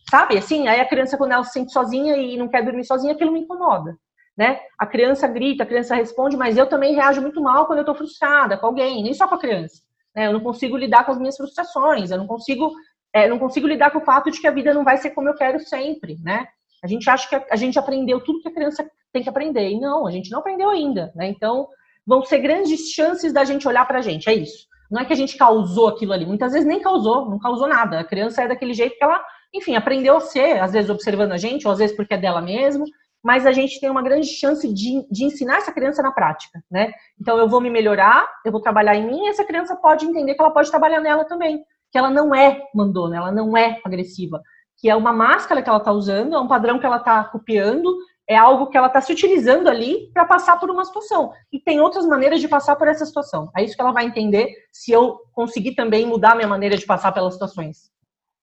sabe, 0.09 0.37
assim, 0.37 0.67
aí 0.67 0.79
a 0.79 0.87
criança 0.87 1.17
quando 1.17 1.31
ela 1.31 1.43
se 1.43 1.53
sente 1.53 1.71
sozinha 1.71 2.15
e 2.17 2.37
não 2.37 2.47
quer 2.47 2.63
dormir 2.63 2.85
sozinha, 2.85 3.13
aquilo 3.13 3.31
me 3.31 3.41
incomoda 3.41 3.97
né? 4.37 4.59
A 4.77 4.85
criança 4.85 5.27
grita, 5.27 5.63
a 5.63 5.65
criança 5.65 5.95
responde, 5.95 6.37
mas 6.37 6.57
eu 6.57 6.67
também 6.67 6.93
reajo 6.93 7.21
muito 7.21 7.41
mal 7.41 7.65
quando 7.65 7.79
eu 7.79 7.81
estou 7.81 7.95
frustrada 7.95 8.55
com 8.55 8.67
alguém, 8.67 9.01
nem 9.01 9.13
só 9.13 9.27
com 9.27 9.35
a 9.35 9.39
criança. 9.39 9.81
Né? 10.15 10.27
Eu 10.27 10.33
não 10.33 10.39
consigo 10.39 10.77
lidar 10.77 11.05
com 11.05 11.11
as 11.11 11.17
minhas 11.17 11.35
frustrações, 11.35 12.11
eu 12.11 12.17
não 12.19 12.27
consigo, 12.27 12.71
é, 13.11 13.27
não 13.27 13.39
consigo 13.39 13.67
lidar 13.67 13.89
com 13.89 13.97
o 13.97 14.05
fato 14.05 14.29
de 14.29 14.39
que 14.39 14.47
a 14.47 14.51
vida 14.51 14.73
não 14.73 14.83
vai 14.83 14.97
ser 14.97 15.09
como 15.09 15.27
eu 15.27 15.33
quero 15.33 15.59
sempre, 15.59 16.17
né? 16.21 16.45
A 16.83 16.87
gente 16.87 17.09
acha 17.09 17.27
que 17.27 17.35
a, 17.35 17.43
a 17.51 17.55
gente 17.55 17.79
aprendeu 17.79 18.23
tudo 18.23 18.41
que 18.41 18.49
a 18.49 18.53
criança 18.53 18.87
tem 19.11 19.23
que 19.23 19.29
aprender, 19.29 19.71
e 19.71 19.79
não, 19.79 20.05
a 20.05 20.11
gente 20.11 20.29
não 20.29 20.39
aprendeu 20.39 20.69
ainda, 20.69 21.11
né? 21.15 21.27
Então, 21.27 21.67
vão 22.07 22.23
ser 22.23 22.39
grandes 22.39 22.91
chances 22.91 23.33
da 23.33 23.43
gente 23.43 23.67
olhar 23.67 23.85
para 23.85 23.99
a 23.99 24.01
gente, 24.01 24.29
é 24.29 24.33
isso. 24.33 24.65
Não 24.89 25.01
é 25.01 25.05
que 25.05 25.11
a 25.11 25.17
gente 25.17 25.35
causou 25.35 25.89
aquilo 25.89 26.13
ali, 26.13 26.25
muitas 26.25 26.53
vezes 26.53 26.65
nem 26.65 26.79
causou, 26.79 27.29
não 27.29 27.37
causou 27.37 27.67
nada. 27.67 27.99
A 27.99 28.05
criança 28.05 28.43
é 28.43 28.47
daquele 28.47 28.73
jeito 28.73 28.97
que 28.97 29.03
ela, 29.03 29.21
enfim, 29.53 29.75
aprendeu 29.75 30.15
a 30.15 30.21
ser, 30.21 30.61
às 30.61 30.71
vezes 30.71 30.89
observando 30.89 31.33
a 31.33 31.37
gente, 31.37 31.67
ou 31.67 31.73
às 31.73 31.79
vezes 31.79 31.95
porque 31.95 32.13
é 32.13 32.17
dela 32.17 32.41
mesmo, 32.41 32.85
mas 33.21 33.45
a 33.45 33.51
gente 33.51 33.81
tem 33.81 33.89
uma 33.89 34.01
grande 34.01 34.27
chance 34.27 34.71
de, 34.73 35.05
de 35.11 35.25
ensinar 35.25 35.57
essa 35.57 35.73
criança 35.73 36.01
na 36.01 36.11
prática, 36.11 36.63
né? 36.71 36.93
Então 37.19 37.37
eu 37.37 37.49
vou 37.49 37.59
me 37.59 37.69
melhorar, 37.69 38.25
eu 38.45 38.51
vou 38.53 38.61
trabalhar 38.61 38.95
em 38.95 39.05
mim, 39.05 39.25
e 39.25 39.29
essa 39.29 39.43
criança 39.43 39.75
pode 39.75 40.05
entender 40.05 40.33
que 40.33 40.41
ela 40.41 40.51
pode 40.51 40.69
trabalhar 40.69 41.01
nela 41.01 41.25
também, 41.25 41.61
que 41.91 41.97
ela 41.97 42.09
não 42.09 42.33
é 42.33 42.61
mandona, 42.73 43.17
ela 43.17 43.31
não 43.31 43.57
é 43.57 43.81
agressiva, 43.83 44.41
que 44.77 44.89
é 44.89 44.95
uma 44.95 45.11
máscara 45.11 45.61
que 45.61 45.67
ela 45.67 45.79
está 45.79 45.91
usando, 45.91 46.35
é 46.35 46.39
um 46.39 46.47
padrão 46.47 46.79
que 46.79 46.85
ela 46.85 46.97
está 46.97 47.23
copiando, 47.25 47.93
é 48.27 48.35
algo 48.35 48.67
que 48.67 48.77
ela 48.77 48.87
está 48.87 48.99
se 48.99 49.11
utilizando 49.11 49.69
ali 49.69 50.09
para 50.13 50.25
passar 50.25 50.59
por 50.59 50.69
uma 50.69 50.83
situação. 50.83 51.31
E 51.51 51.59
tem 51.59 51.79
outras 51.79 52.05
maneiras 52.05 52.41
de 52.41 52.47
passar 52.47 52.75
por 52.75 52.87
essa 52.87 53.05
situação. 53.05 53.49
É 53.55 53.63
isso 53.63 53.75
que 53.75 53.81
ela 53.81 53.93
vai 53.93 54.05
entender 54.05 54.53
se 54.71 54.91
eu 54.91 55.19
conseguir 55.33 55.75
também 55.75 56.05
mudar 56.05 56.33
a 56.33 56.35
minha 56.35 56.47
maneira 56.47 56.75
de 56.75 56.85
passar 56.85 57.13
pelas 57.13 57.33
situações. 57.33 57.89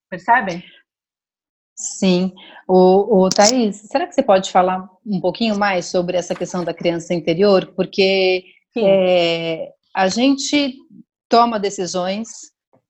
Percebem? 0.09 0.65
Sim. 1.77 2.33
O, 2.67 3.25
o 3.25 3.29
Thaís, 3.29 3.77
será 3.91 4.07
que 4.07 4.15
você 4.15 4.23
pode 4.23 4.51
falar 4.51 4.89
um 5.05 5.21
pouquinho 5.21 5.59
mais 5.59 5.87
sobre 5.87 6.17
essa 6.17 6.35
questão 6.35 6.65
da 6.65 6.73
criança 6.73 7.13
interior? 7.13 7.73
Porque 7.77 8.45
é, 8.77 9.71
a 9.95 10.09
gente 10.09 10.77
toma 11.29 11.59
decisões 11.61 12.29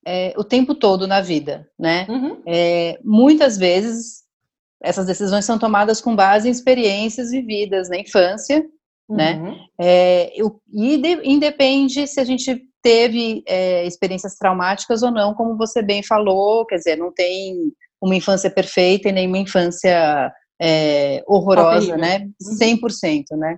é, 0.07 0.35
o 0.37 0.45
tempo 0.45 0.75
todo 0.75 1.07
na 1.07 1.21
vida, 1.21 1.69
né? 1.79 2.07
Uhum. 2.09 2.43
É, 2.47 3.01
muitas 3.03 3.57
vezes 3.57 4.24
essas 4.85 5.07
decisões 5.07 5.45
são 5.45 5.59
tomadas 5.59 6.01
com 6.01 6.15
base 6.15 6.49
em 6.49 6.53
experiências 6.53 7.31
vividas 7.31 7.89
na 7.89 7.99
infância, 7.99 8.65
né? 9.09 9.35
uhum. 9.35 9.43
né? 9.43 9.59
É, 9.81 10.33
e 10.73 10.99
de, 10.99 11.21
independe 11.25 12.07
se 12.07 12.21
a 12.21 12.25
gente 12.25 12.63
teve 12.83 13.43
é, 13.47 13.87
experiências 13.87 14.37
traumáticas 14.37 15.03
ou 15.03 15.11
não, 15.11 15.35
como 15.35 15.57
você 15.57 15.83
bem 15.83 16.03
falou, 16.03 16.67
quer 16.67 16.77
dizer, 16.77 16.97
não 16.97 17.13
tem 17.13 17.73
uma 18.01 18.15
infância 18.15 18.51
perfeita 18.51 19.09
e 19.09 19.13
nem 19.13 19.27
uma 19.27 19.39
infância 19.39 20.31
é, 20.61 21.25
horrorosa, 21.27 21.97
né? 21.97 22.29
100%, 22.61 23.25
uhum. 23.33 23.39
né? 23.39 23.57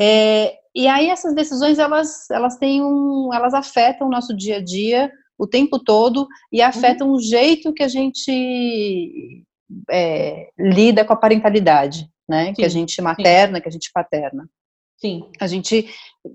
É, 0.00 0.54
e 0.74 0.86
aí 0.86 1.08
essas 1.08 1.34
decisões, 1.34 1.78
elas, 1.78 2.30
elas 2.30 2.56
têm 2.56 2.82
um, 2.82 3.30
elas 3.32 3.52
afetam 3.52 4.06
o 4.06 4.10
nosso 4.10 4.36
dia 4.36 4.56
a 4.56 4.64
dia 4.64 5.10
o 5.38 5.46
tempo 5.46 5.78
todo 5.78 6.26
e 6.52 6.60
afetam 6.60 7.08
uhum. 7.08 7.14
o 7.14 7.20
jeito 7.20 7.72
que 7.72 7.82
a 7.82 7.88
gente 7.88 9.44
é, 9.90 10.48
lida 10.58 11.04
com 11.04 11.12
a 11.12 11.16
parentalidade, 11.16 12.08
né? 12.28 12.46
Sim. 12.46 12.52
Que 12.54 12.64
a 12.64 12.68
gente 12.68 13.02
materna, 13.02 13.56
Sim. 13.56 13.62
que 13.62 13.68
a 13.68 13.72
gente 13.72 13.90
paterna. 13.92 14.48
Sim. 14.96 15.30
A 15.40 15.46
gente, 15.46 15.88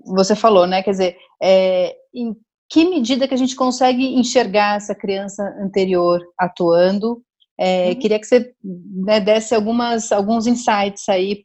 você 0.06 0.34
falou, 0.34 0.66
né? 0.66 0.82
Quer 0.82 0.90
dizer, 0.90 1.16
é, 1.42 1.94
em 2.14 2.34
que 2.68 2.84
medida 2.84 3.28
que 3.28 3.34
a 3.34 3.38
gente 3.38 3.54
consegue 3.54 4.04
enxergar 4.18 4.76
essa 4.76 4.94
criança 4.94 5.42
anterior 5.60 6.20
atuando. 6.38 7.22
É, 7.58 7.90
uhum. 7.90 7.94
Queria 7.96 8.18
que 8.18 8.26
você 8.26 8.52
né, 8.62 9.20
desse 9.20 9.54
algumas, 9.54 10.10
alguns 10.10 10.46
insights 10.46 11.08
aí 11.08 11.44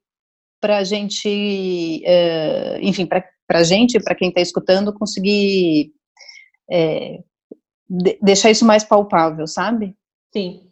para 0.60 0.78
a 0.78 0.84
gente, 0.84 2.04
uh, 2.06 2.80
enfim, 2.82 3.06
para 3.06 3.24
a 3.50 3.64
gente, 3.64 4.00
para 4.00 4.16
quem 4.16 4.30
está 4.30 4.42
escutando, 4.42 4.94
conseguir 4.94 5.92
é, 6.70 7.20
de, 7.90 8.18
deixar 8.22 8.52
isso 8.52 8.66
mais 8.66 8.84
palpável, 8.84 9.48
sabe? 9.48 9.96
Sim. 10.34 10.69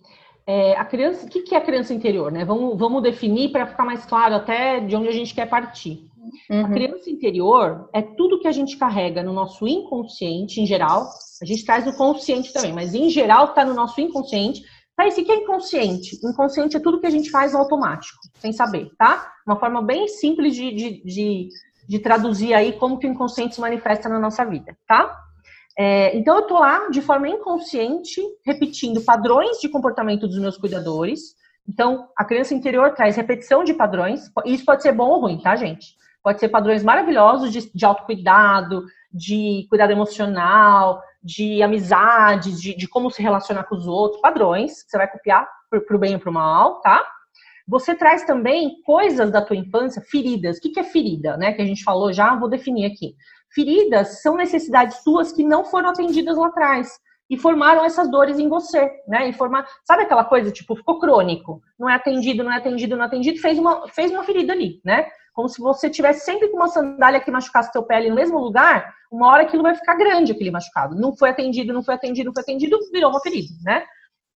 É, 0.48 0.78
a 0.78 0.86
criança, 0.86 1.26
o 1.26 1.30
que, 1.30 1.42
que 1.42 1.54
é 1.54 1.58
a 1.58 1.64
criança 1.64 1.94
interior, 1.94 2.32
né? 2.32 2.46
Vamos, 2.46 2.80
vamos 2.80 3.04
definir 3.04 3.52
para 3.52 3.68
ficar 3.68 3.84
mais 3.84 4.06
claro 4.06 4.36
até 4.36 4.80
de 4.80 4.96
onde 4.96 5.10
a 5.10 5.12
gente 5.12 5.36
quer 5.36 5.50
partir. 5.50 6.08
Uhum. 6.50 6.66
A 6.66 6.70
criança 6.70 7.10
interior 7.10 7.90
é 7.94 8.02
tudo 8.02 8.40
que 8.40 8.48
a 8.48 8.52
gente 8.52 8.78
carrega 8.78 9.22
no 9.22 9.34
nosso 9.34 9.68
inconsciente, 9.68 10.62
em 10.62 10.66
geral. 10.66 11.10
A 11.42 11.46
gente 11.46 11.66
traz 11.66 11.86
no 11.86 11.94
consciente 11.94 12.54
também, 12.54 12.72
mas 12.72 12.94
em 12.94 13.10
geral 13.10 13.48
está 13.50 13.66
no 13.66 13.74
nosso 13.74 14.00
inconsciente. 14.00 14.64
Tá, 14.96 15.06
esse 15.06 15.24
que 15.24 15.32
é 15.32 15.36
inconsciente? 15.36 16.18
Inconsciente 16.24 16.78
é 16.78 16.80
tudo 16.80 17.00
que 17.00 17.06
a 17.06 17.12
gente 17.12 17.30
faz 17.30 17.52
no 17.52 17.60
automático, 17.60 18.18
sem 18.40 18.52
saber, 18.54 18.90
tá? 18.98 19.32
Uma 19.46 19.60
forma 19.60 19.82
bem 19.82 20.08
simples 20.08 20.56
de, 20.56 20.74
de, 20.74 21.04
de, 21.04 21.50
de 21.88 22.00
traduzir 22.00 22.54
aí 22.54 22.72
como 22.72 22.98
que 22.98 23.06
o 23.06 23.12
inconsciente 23.12 23.54
se 23.54 23.62
manifesta 23.62 24.10
na 24.10 24.18
nossa 24.18 24.44
vida, 24.44 24.76
tá? 24.88 25.27
É, 25.78 26.18
então, 26.18 26.36
eu 26.38 26.42
tô 26.48 26.58
lá 26.58 26.90
de 26.90 27.02
forma 27.02 27.30
inconsciente, 27.30 28.20
repetindo 28.44 29.02
padrões 29.02 29.60
de 29.60 29.70
comportamento 29.70 30.28
dos 30.28 30.40
meus 30.40 30.58
cuidadores. 30.58 31.36
Então, 31.70 32.10
a 32.18 32.26
criança 32.26 32.56
interior 32.56 32.94
traz 32.96 33.16
repetição 33.16 33.64
de 33.64 33.74
padrões. 33.74 34.32
Isso 34.46 34.66
pode 34.66 34.82
ser 34.82 34.92
bom 34.92 35.10
ou 35.10 35.22
ruim, 35.22 35.40
tá, 35.40 35.56
gente? 35.56 35.96
Pode 36.24 36.40
ser 36.40 36.50
padrões 36.50 36.84
maravilhosos 36.84 37.52
de, 37.52 37.72
de 37.72 37.86
autocuidado, 37.86 38.86
de 39.14 39.68
cuidado 39.70 39.92
emocional, 39.92 41.02
de 41.22 41.62
amizades, 41.62 42.60
de, 42.60 42.76
de, 42.76 42.88
como 42.88 43.12
se 43.12 43.22
relacionar 43.22 43.66
com 43.66 43.76
os 43.76 43.86
outros, 43.86 44.22
padrões, 44.22 44.84
que 44.84 44.90
você 44.90 44.98
vai 44.98 45.10
copiar 45.10 45.48
para 45.70 45.96
o 45.96 46.00
bem 46.00 46.16
ou 46.16 46.20
para 46.20 46.30
o 46.30 46.34
mal, 46.34 46.82
tá? 46.82 47.06
Você 47.68 47.94
traz 47.94 48.24
também 48.24 48.82
coisas 48.84 49.30
da 49.30 49.42
tua 49.42 49.58
infância, 49.58 50.02
feridas. 50.02 50.58
O 50.58 50.62
que, 50.62 50.70
que 50.70 50.80
é 50.80 50.84
ferida, 50.84 51.36
né? 51.36 51.52
Que 51.52 51.62
a 51.62 51.66
gente 51.66 51.84
falou 51.84 52.14
já, 52.14 52.34
vou 52.36 52.50
definir 52.50 52.86
aqui. 52.86 53.14
Feridas 53.54 54.22
são 54.22 54.36
necessidades 54.36 54.98
suas 55.04 55.32
que 55.32 55.44
não 55.44 55.66
foram 55.66 55.90
atendidas 55.90 56.38
lá 56.38 56.48
atrás 56.48 56.90
e 57.30 57.38
formaram 57.38 57.84
essas 57.84 58.10
dores 58.10 58.40
em 58.40 58.48
você, 58.48 58.90
né? 59.08 59.30
E 59.30 59.34
formar, 59.34 59.68
sabe 59.86 60.04
aquela 60.04 60.24
coisa 60.24 60.52
tipo 60.52 60.76
ficou 60.76 61.00
crônico, 61.00 61.62
não 61.78 61.90
é 61.90 61.96
atendido, 61.96 62.44
não 62.44 62.52
é 62.52 62.58
atendido, 62.58 62.96
não 62.96 63.04
é 63.04 63.08
atendido, 63.08 63.40
fez 63.40 63.60
uma 63.60 63.88
fez 63.90 64.12
uma 64.12 64.24
ferida 64.24 64.54
ali, 64.54 64.82
né? 64.84 65.08
Como 65.34 65.50
se 65.50 65.62
você 65.62 65.90
tivesse 65.90 66.26
sempre 66.26 66.48
com 66.48 66.58
uma 66.58 66.68
sandália 66.68 67.20
que 67.20 67.30
machucasse 67.30 67.72
seu 67.72 67.84
pé 67.84 68.08
no 68.08 68.16
mesmo 68.16 68.40
lugar, 68.40 68.92
uma 69.12 69.28
hora 69.28 69.44
aquilo 69.44 69.62
vai 69.62 69.76
ficar 69.76 69.96
grande, 69.96 70.32
aquele 70.32 70.52
machucado. 70.52 70.96
Não 70.96 71.16
foi 71.16 71.30
atendido, 71.30 71.74
não 71.74 71.84
foi 71.84 71.94
atendido, 71.94 72.28
não 72.28 72.34
foi 72.34 72.44
atendido, 72.44 72.80
virou 72.92 73.12
uma 73.12 73.22
ferida, 73.22 73.54
né? 73.64 73.84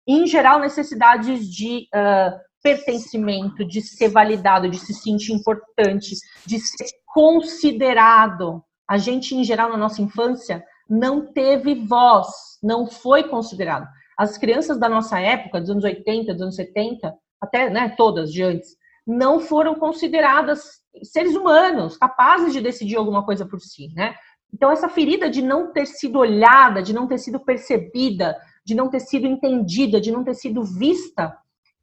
Em 0.07 0.27
geral, 0.27 0.59
necessidades 0.59 1.47
de 1.47 1.87
uh, 1.94 2.38
pertencimento, 2.62 3.64
de 3.64 3.83
ser 3.83 4.09
validado, 4.09 4.68
de 4.68 4.79
se 4.79 4.94
sentir 4.94 5.33
importante, 5.33 6.16
de 6.47 6.59
ser 6.59 6.88
considerado. 7.07 8.62
A 8.88 8.96
gente, 8.96 9.35
em 9.35 9.44
geral, 9.44 9.68
na 9.68 9.77
nossa 9.77 10.01
infância, 10.01 10.64
não 10.88 11.33
teve 11.33 11.74
voz, 11.74 12.27
não 12.62 12.87
foi 12.87 13.24
considerado. 13.24 13.87
As 14.16 14.38
crianças 14.38 14.79
da 14.79 14.88
nossa 14.88 15.20
época, 15.20 15.61
dos 15.61 15.70
anos 15.70 15.85
80, 15.85 16.33
dos 16.33 16.42
anos 16.42 16.57
70, 16.57 17.14
até 17.40 17.70
né, 17.70 17.94
todas 17.96 18.33
de 18.33 18.42
antes, 18.42 18.77
não 19.07 19.40
foram 19.40 19.74
consideradas 19.74 20.79
seres 21.03 21.35
humanos 21.35 21.96
capazes 21.96 22.53
de 22.53 22.61
decidir 22.61 22.96
alguma 22.96 23.24
coisa 23.24 23.46
por 23.46 23.61
si, 23.61 23.92
né? 23.94 24.14
Então 24.53 24.70
essa 24.70 24.88
ferida 24.88 25.31
de 25.31 25.42
não 25.42 25.72
ter 25.72 25.87
sido 25.87 26.18
olhada, 26.18 26.83
de 26.83 26.92
não 26.92 27.07
ter 27.07 27.18
sido 27.18 27.38
percebida, 27.38 28.37
de 28.64 28.74
não 28.74 28.88
ter 28.88 29.01
sido 29.01 29.27
entendida, 29.27 30.01
de 30.01 30.11
não 30.11 30.24
ter 30.24 30.35
sido 30.35 30.64
vista, 30.64 31.37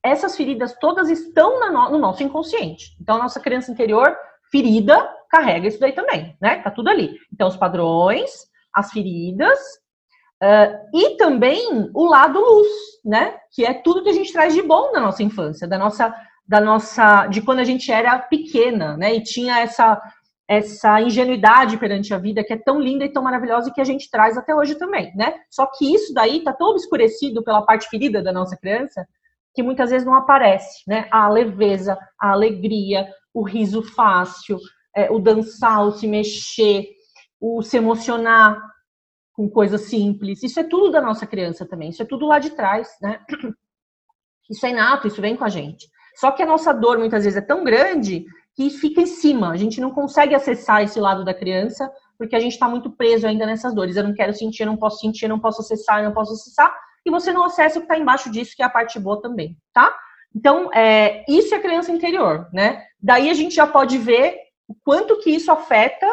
essas 0.03 0.35
feridas 0.35 0.75
todas 0.79 1.09
estão 1.09 1.59
no 1.91 1.97
nosso 1.97 2.21
inconsciente. 2.21 2.95
Então 3.01 3.15
a 3.15 3.23
nossa 3.23 3.39
criança 3.39 3.71
interior 3.71 4.15
ferida 4.51 5.09
carrega 5.29 5.67
isso 5.67 5.79
daí 5.79 5.91
também, 5.91 6.35
né? 6.41 6.61
Tá 6.61 6.71
tudo 6.71 6.89
ali. 6.89 7.17
Então 7.33 7.47
os 7.47 7.57
padrões, 7.57 8.31
as 8.73 8.91
feridas 8.91 9.59
uh, 10.41 10.97
e 10.97 11.17
também 11.17 11.89
o 11.93 12.05
lado 12.05 12.39
luz, 12.39 12.67
né? 13.03 13.37
Que 13.51 13.65
é 13.65 13.73
tudo 13.73 14.03
que 14.03 14.09
a 14.09 14.13
gente 14.13 14.31
traz 14.31 14.53
de 14.53 14.61
bom 14.61 14.91
da 14.91 14.99
nossa 14.99 15.23
infância, 15.23 15.67
da 15.67 15.77
nossa 15.77 16.13
da 16.47 16.61
nossa, 16.61 17.25
de 17.25 17.41
quando 17.41 17.57
a 17.57 17.63
gente 17.63 17.91
era 17.91 18.19
pequena, 18.19 18.95
né? 18.95 19.15
E 19.15 19.23
tinha 19.23 19.59
essa 19.59 20.01
essa 20.47 21.01
ingenuidade 21.01 21.75
perante 21.75 22.13
a 22.13 22.19
vida 22.19 22.43
que 22.43 22.53
é 22.53 22.57
tão 22.57 22.79
linda 22.79 23.03
e 23.03 23.11
tão 23.11 23.23
maravilhosa 23.23 23.69
e 23.69 23.73
que 23.73 23.81
a 23.81 23.85
gente 23.85 24.09
traz 24.11 24.37
até 24.37 24.53
hoje 24.53 24.75
também, 24.75 25.11
né? 25.15 25.33
Só 25.49 25.65
que 25.65 25.91
isso 25.91 26.13
daí 26.13 26.43
tá 26.43 26.53
tão 26.53 26.67
obscurecido 26.67 27.43
pela 27.43 27.63
parte 27.63 27.89
ferida 27.89 28.21
da 28.21 28.31
nossa 28.31 28.55
criança 28.55 29.07
que 29.55 29.63
muitas 29.63 29.89
vezes 29.89 30.05
não 30.05 30.13
aparece, 30.13 30.83
né? 30.85 31.07
A 31.09 31.29
leveza, 31.29 31.97
a 32.19 32.31
alegria, 32.31 33.07
o 33.33 33.41
riso 33.41 33.81
fácil, 33.81 34.59
é, 34.95 35.09
o 35.09 35.17
dançar, 35.17 35.85
o 35.87 35.91
se 35.91 36.07
mexer, 36.07 36.89
o 37.39 37.61
se 37.61 37.77
emocionar 37.77 38.61
com 39.33 39.49
coisas 39.49 39.81
simples. 39.81 40.43
Isso 40.43 40.59
é 40.59 40.63
tudo 40.63 40.91
da 40.91 41.01
nossa 41.01 41.25
criança 41.25 41.65
também. 41.65 41.89
Isso 41.89 42.01
é 42.01 42.05
tudo 42.05 42.25
lá 42.25 42.37
de 42.37 42.51
trás, 42.51 42.89
né? 43.01 43.19
Isso 44.49 44.63
é 44.63 44.69
inato, 44.69 45.07
isso 45.07 45.19
vem 45.19 45.35
com 45.35 45.43
a 45.43 45.49
gente. 45.49 45.89
Só 46.17 46.29
que 46.29 46.43
a 46.43 46.45
nossa 46.45 46.71
dor 46.71 46.99
muitas 46.99 47.23
vezes 47.23 47.35
é 47.35 47.41
tão 47.41 47.63
grande 47.63 48.23
que 48.55 48.69
fica 48.69 49.01
em 49.01 49.07
cima. 49.07 49.49
A 49.49 49.57
gente 49.57 49.81
não 49.81 49.89
consegue 49.89 50.35
acessar 50.35 50.83
esse 50.83 50.99
lado 50.99 51.25
da 51.25 51.33
criança 51.33 51.91
porque 52.15 52.35
a 52.35 52.39
gente 52.39 52.51
está 52.51 52.69
muito 52.69 52.91
preso 52.91 53.25
ainda 53.25 53.43
nessas 53.47 53.73
dores. 53.73 53.95
Eu 53.95 54.03
não 54.03 54.13
quero 54.13 54.35
sentir, 54.35 54.61
eu 54.61 54.67
não 54.67 54.77
posso 54.77 54.99
sentir, 54.99 55.25
eu 55.25 55.29
não 55.29 55.39
posso 55.39 55.61
acessar, 55.61 55.97
eu 55.97 56.05
não 56.05 56.13
posso 56.13 56.33
acessar. 56.33 56.71
E 57.05 57.11
você 57.11 57.31
não 57.31 57.43
acessa 57.43 57.77
o 57.77 57.81
que 57.81 57.85
está 57.85 57.97
embaixo 57.97 58.31
disso, 58.31 58.55
que 58.55 58.63
é 58.63 58.65
a 58.65 58.69
parte 58.69 58.99
boa 58.99 59.21
também, 59.21 59.57
tá? 59.73 59.95
Então, 60.35 60.69
é, 60.73 61.23
isso 61.29 61.53
é 61.53 61.59
criança 61.59 61.91
interior, 61.91 62.49
né? 62.51 62.83
Daí 63.01 63.29
a 63.29 63.33
gente 63.33 63.55
já 63.55 63.67
pode 63.67 63.97
ver 63.97 64.37
o 64.67 64.75
quanto 64.83 65.19
que 65.19 65.29
isso 65.29 65.51
afeta 65.51 66.07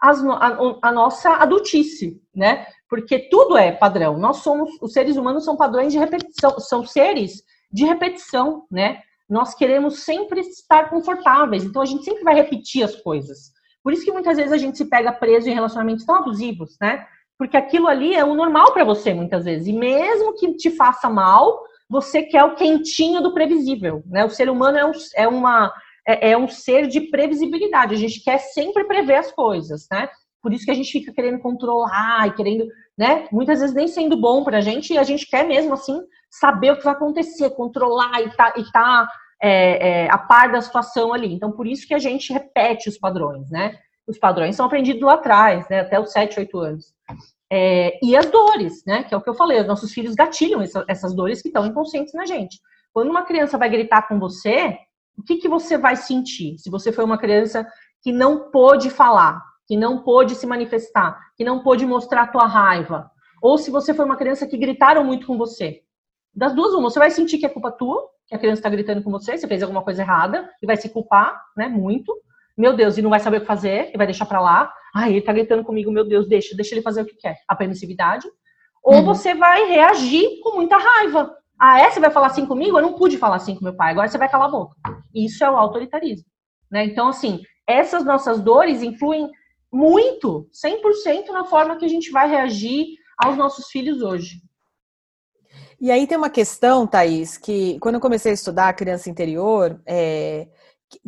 as, 0.00 0.22
a, 0.24 0.58
a, 0.82 0.92
nossa 0.92 1.30
adultice, 1.36 2.20
né? 2.34 2.66
Porque 2.88 3.18
tudo 3.30 3.56
é 3.56 3.72
padrão. 3.72 4.18
Nós 4.18 4.38
somos, 4.38 4.70
os 4.80 4.92
seres 4.92 5.16
humanos 5.16 5.44
são 5.44 5.56
padrões 5.56 5.92
de 5.92 5.98
repetição, 5.98 6.60
são 6.60 6.86
seres 6.86 7.42
de 7.72 7.84
repetição, 7.84 8.66
né? 8.70 9.00
Nós 9.28 9.54
queremos 9.54 10.00
sempre 10.00 10.40
estar 10.40 10.90
confortáveis, 10.90 11.64
então 11.64 11.80
a 11.80 11.86
gente 11.86 12.04
sempre 12.04 12.22
vai 12.22 12.34
repetir 12.34 12.84
as 12.84 12.94
coisas. 12.94 13.50
Por 13.82 13.92
isso 13.92 14.04
que 14.04 14.12
muitas 14.12 14.36
vezes 14.36 14.52
a 14.52 14.58
gente 14.58 14.78
se 14.78 14.84
pega 14.84 15.12
preso 15.12 15.48
em 15.48 15.54
relacionamentos 15.54 16.04
tão 16.04 16.14
abusivos, 16.14 16.76
né? 16.80 17.06
Porque 17.44 17.58
aquilo 17.58 17.88
ali 17.88 18.14
é 18.14 18.24
o 18.24 18.34
normal 18.34 18.72
para 18.72 18.84
você 18.84 19.12
muitas 19.12 19.44
vezes. 19.44 19.68
E 19.68 19.72
mesmo 19.74 20.32
que 20.32 20.54
te 20.54 20.70
faça 20.70 21.10
mal, 21.10 21.62
você 21.86 22.22
quer 22.22 22.42
o 22.42 22.54
quentinho 22.54 23.20
do 23.20 23.34
previsível, 23.34 24.02
né? 24.06 24.24
O 24.24 24.30
ser 24.30 24.48
humano 24.48 24.78
é 24.78 24.86
um, 24.86 24.92
é 25.14 25.28
uma 25.28 25.70
é, 26.08 26.30
é 26.30 26.38
um 26.38 26.48
ser 26.48 26.86
de 26.86 27.02
previsibilidade. 27.02 27.94
A 27.94 27.98
gente 27.98 28.24
quer 28.24 28.38
sempre 28.38 28.84
prever 28.84 29.16
as 29.16 29.30
coisas, 29.30 29.86
né? 29.92 30.08
Por 30.42 30.54
isso 30.54 30.64
que 30.64 30.70
a 30.70 30.74
gente 30.74 30.90
fica 30.90 31.12
querendo 31.12 31.38
controlar 31.38 32.28
e 32.28 32.32
querendo, 32.32 32.66
né? 32.96 33.28
Muitas 33.30 33.60
vezes 33.60 33.76
nem 33.76 33.88
sendo 33.88 34.18
bom 34.18 34.42
para 34.42 34.56
a 34.56 34.62
gente, 34.62 34.94
e 34.94 34.98
a 34.98 35.02
gente 35.02 35.28
quer 35.28 35.46
mesmo 35.46 35.74
assim 35.74 36.00
saber 36.30 36.72
o 36.72 36.78
que 36.78 36.84
vai 36.84 36.94
acontecer, 36.94 37.50
controlar 37.50 38.22
e 38.22 38.34
tá, 38.34 38.54
e 38.56 38.72
tá 38.72 39.06
é, 39.42 40.04
é, 40.04 40.10
a 40.10 40.16
par 40.16 40.50
da 40.50 40.62
situação 40.62 41.12
ali. 41.12 41.34
Então, 41.34 41.52
por 41.52 41.66
isso 41.66 41.86
que 41.86 41.92
a 41.92 41.98
gente 41.98 42.32
repete 42.32 42.88
os 42.88 42.96
padrões, 42.96 43.50
né? 43.50 43.76
Os 44.06 44.18
padrões 44.18 44.56
são 44.56 44.64
aprendidos 44.64 45.02
lá 45.02 45.14
atrás, 45.14 45.68
né? 45.68 45.80
Até 45.80 46.00
os 46.00 46.10
7, 46.10 46.40
8 46.40 46.58
anos. 46.58 46.94
É, 47.56 48.00
e 48.02 48.16
as 48.16 48.26
dores, 48.26 48.84
né? 48.84 49.04
Que 49.04 49.14
é 49.14 49.16
o 49.16 49.20
que 49.20 49.30
eu 49.30 49.34
falei, 49.34 49.60
os 49.60 49.66
nossos 49.68 49.92
filhos 49.92 50.16
gatilham 50.16 50.60
essa, 50.60 50.84
essas 50.88 51.14
dores 51.14 51.40
que 51.40 51.46
estão 51.46 51.64
inconscientes 51.64 52.12
na 52.12 52.26
gente. 52.26 52.58
Quando 52.92 53.10
uma 53.10 53.22
criança 53.22 53.56
vai 53.56 53.68
gritar 53.68 54.08
com 54.08 54.18
você, 54.18 54.76
o 55.16 55.22
que, 55.22 55.36
que 55.36 55.48
você 55.48 55.78
vai 55.78 55.94
sentir? 55.94 56.58
Se 56.58 56.68
você 56.68 56.90
foi 56.90 57.04
uma 57.04 57.16
criança 57.16 57.64
que 58.02 58.10
não 58.10 58.50
pôde 58.50 58.90
falar, 58.90 59.40
que 59.68 59.76
não 59.76 60.02
pôde 60.02 60.34
se 60.34 60.48
manifestar, 60.48 61.16
que 61.36 61.44
não 61.44 61.62
pôde 61.62 61.86
mostrar 61.86 62.22
a 62.22 62.26
tua 62.26 62.44
raiva, 62.44 63.08
ou 63.40 63.56
se 63.56 63.70
você 63.70 63.94
foi 63.94 64.04
uma 64.04 64.16
criança 64.16 64.48
que 64.48 64.56
gritaram 64.56 65.04
muito 65.04 65.24
com 65.24 65.38
você. 65.38 65.80
Das 66.34 66.52
duas, 66.56 66.74
uma, 66.74 66.90
você 66.90 66.98
vai 66.98 67.12
sentir 67.12 67.38
que 67.38 67.46
é 67.46 67.48
culpa 67.48 67.70
tua, 67.70 68.04
que 68.26 68.34
a 68.34 68.38
criança 68.38 68.58
está 68.58 68.68
gritando 68.68 69.00
com 69.00 69.12
você, 69.12 69.38
você 69.38 69.46
fez 69.46 69.62
alguma 69.62 69.82
coisa 69.82 70.02
errada, 70.02 70.50
e 70.60 70.66
vai 70.66 70.76
se 70.76 70.88
culpar, 70.88 71.40
né, 71.56 71.68
muito. 71.68 72.12
Meu 72.58 72.74
Deus, 72.74 72.98
e 72.98 73.02
não 73.02 73.10
vai 73.10 73.20
saber 73.20 73.36
o 73.36 73.40
que 73.42 73.46
fazer, 73.46 73.92
e 73.94 73.96
vai 73.96 74.08
deixar 74.08 74.26
para 74.26 74.40
lá. 74.40 74.72
Ai, 74.94 75.10
ele 75.10 75.22
tá 75.22 75.32
gritando 75.32 75.64
comigo, 75.64 75.90
meu 75.90 76.06
Deus, 76.06 76.28
deixa, 76.28 76.54
deixa 76.54 76.74
ele 76.74 76.82
fazer 76.82 77.02
o 77.02 77.06
que 77.06 77.16
quer. 77.16 77.36
A 77.48 77.56
permissividade. 77.56 78.28
Ou 78.82 78.96
uhum. 78.96 79.04
você 79.04 79.34
vai 79.34 79.64
reagir 79.64 80.40
com 80.40 80.54
muita 80.54 80.76
raiva. 80.76 81.34
Ah, 81.60 81.80
é? 81.80 81.90
Você 81.90 81.98
vai 81.98 82.10
falar 82.10 82.28
assim 82.28 82.46
comigo? 82.46 82.78
Eu 82.78 82.82
não 82.82 82.94
pude 82.94 83.18
falar 83.18 83.36
assim 83.36 83.54
com 83.54 83.64
meu 83.64 83.74
pai, 83.74 83.92
agora 83.92 84.08
você 84.08 84.18
vai 84.18 84.28
calar 84.28 84.48
a 84.48 84.52
boca. 84.52 84.76
Isso 85.14 85.42
é 85.42 85.50
o 85.50 85.56
autoritarismo. 85.56 86.26
Né? 86.70 86.84
Então, 86.84 87.08
assim, 87.08 87.40
essas 87.66 88.04
nossas 88.04 88.40
dores 88.40 88.82
influem 88.82 89.30
muito, 89.72 90.48
100% 90.52 91.28
na 91.32 91.44
forma 91.44 91.76
que 91.76 91.84
a 91.84 91.88
gente 91.88 92.10
vai 92.10 92.28
reagir 92.28 92.86
aos 93.18 93.36
nossos 93.36 93.68
filhos 93.68 94.02
hoje. 94.02 94.40
E 95.80 95.90
aí 95.90 96.06
tem 96.06 96.16
uma 96.16 96.30
questão, 96.30 96.86
Thaís, 96.86 97.36
que 97.36 97.78
quando 97.80 97.96
eu 97.96 98.00
comecei 98.00 98.30
a 98.30 98.34
estudar 98.34 98.68
a 98.68 98.72
criança 98.72 99.10
interior, 99.10 99.80
é, 99.86 100.48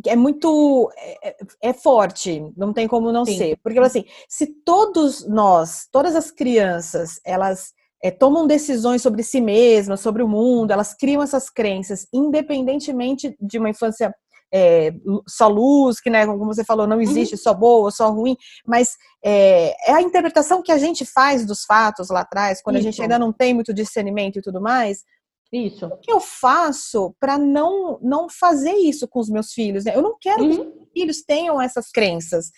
é 0.05 0.15
muito 0.15 0.91
é, 0.97 1.35
é, 1.61 1.73
forte, 1.73 2.43
não 2.55 2.73
tem 2.73 2.87
como 2.87 3.11
não 3.11 3.25
Sim. 3.25 3.37
ser. 3.37 3.59
Porque 3.63 3.79
assim, 3.79 4.05
se 4.27 4.47
todos 4.47 5.27
nós, 5.27 5.87
todas 5.91 6.15
as 6.15 6.31
crianças, 6.31 7.19
elas 7.25 7.73
é, 8.03 8.11
tomam 8.11 8.45
decisões 8.45 9.01
sobre 9.01 9.23
si 9.23 9.41
mesmas, 9.41 9.99
sobre 9.99 10.21
o 10.21 10.27
mundo, 10.27 10.71
elas 10.71 10.93
criam 10.93 11.21
essas 11.21 11.49
crenças, 11.49 12.07
independentemente 12.13 13.35
de 13.39 13.57
uma 13.57 13.69
infância 13.69 14.13
é, 14.53 14.93
só 15.27 15.47
luz, 15.47 15.99
que, 15.99 16.09
né, 16.09 16.25
como 16.25 16.45
você 16.45 16.63
falou, 16.63 16.87
não 16.87 17.01
existe 17.01 17.33
uhum. 17.33 17.39
só 17.39 17.53
boa, 17.53 17.91
só 17.91 18.09
ruim, 18.11 18.35
mas 18.65 18.95
é, 19.23 19.75
é, 19.89 19.93
a 19.93 20.01
interpretação 20.01 20.61
que 20.61 20.71
a 20.71 20.77
gente 20.77 21.05
faz 21.05 21.45
dos 21.45 21.65
fatos 21.65 22.09
lá 22.09 22.21
atrás, 22.21 22.61
quando 22.61 22.77
Isso. 22.77 22.87
a 22.87 22.91
gente 22.91 23.01
ainda 23.01 23.19
não 23.19 23.33
tem 23.33 23.53
muito 23.53 23.73
discernimento 23.73 24.39
e 24.39 24.41
tudo 24.41 24.61
mais. 24.61 25.03
Isso. 25.51 25.85
O 25.85 25.97
que 25.97 26.11
eu 26.11 26.19
faço 26.19 27.15
para 27.19 27.37
não, 27.37 27.99
não 28.01 28.29
fazer 28.29 28.73
isso 28.73 29.07
com 29.07 29.19
os 29.19 29.29
meus 29.29 29.53
filhos? 29.53 29.85
Né? 29.85 29.95
Eu 29.95 30.01
não 30.01 30.17
quero 30.19 30.43
uhum. 30.43 30.49
que 30.49 30.51
os 30.51 30.65
meus 30.65 30.89
filhos 30.93 31.21
tenham 31.23 31.61
essas 31.61 31.89
crenças. 31.89 32.51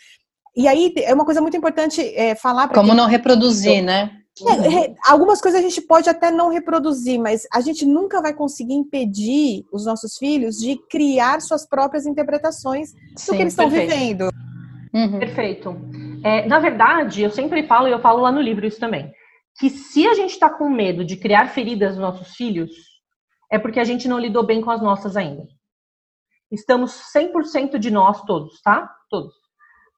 E 0.56 0.68
aí 0.68 0.94
é 0.98 1.14
uma 1.14 1.26
coisa 1.26 1.42
muito 1.42 1.56
importante 1.56 2.02
é, 2.16 2.36
falar. 2.36 2.68
Como 2.70 2.94
não 2.94 3.06
reproduzir, 3.06 3.84
né? 3.84 4.12
É, 4.48 4.96
algumas 5.06 5.42
coisas 5.42 5.60
a 5.60 5.64
gente 5.64 5.82
pode 5.82 6.10
até 6.10 6.32
não 6.32 6.50
reproduzir, 6.50 7.20
mas 7.20 7.46
a 7.54 7.60
gente 7.60 7.86
nunca 7.86 8.22
vai 8.22 8.34
conseguir 8.34 8.74
impedir 8.74 9.66
os 9.72 9.86
nossos 9.86 10.18
filhos 10.18 10.58
de 10.58 10.78
criar 10.90 11.42
suas 11.42 11.68
próprias 11.68 12.06
interpretações 12.06 12.92
Sim, 13.18 13.32
do 13.32 13.36
que 13.36 13.44
eles 13.44 13.54
estão 13.54 13.70
vivendo. 13.70 14.30
Uhum. 14.94 15.20
Perfeito. 15.20 15.76
É, 16.24 16.48
na 16.48 16.60
verdade, 16.60 17.22
eu 17.22 17.30
sempre 17.30 17.68
falo, 17.68 17.88
e 17.88 17.92
eu 17.92 18.00
falo 18.00 18.22
lá 18.22 18.32
no 18.32 18.42
livro 18.42 18.66
isso 18.66 18.80
também, 18.80 19.12
que 19.60 19.70
se 19.70 20.08
a 20.08 20.14
gente 20.14 20.32
está 20.32 20.50
com 20.50 20.70
medo 20.70 21.04
de 21.04 21.18
criar 21.18 21.50
feridas 21.50 21.92
nos 21.92 22.02
nossos 22.02 22.36
filhos, 22.36 22.72
é 23.52 23.60
porque 23.60 23.80
a 23.80 23.84
gente 23.84 24.08
não 24.08 24.20
lidou 24.20 24.44
bem 24.44 24.62
com 24.62 24.72
as 24.72 24.82
nossas 24.82 25.18
ainda. 25.18 25.48
Estamos 26.52 27.02
100% 27.16 27.78
de 27.78 27.92
nós 27.92 28.24
todos, 28.24 28.62
tá? 28.62 28.90
Todos 29.10 29.34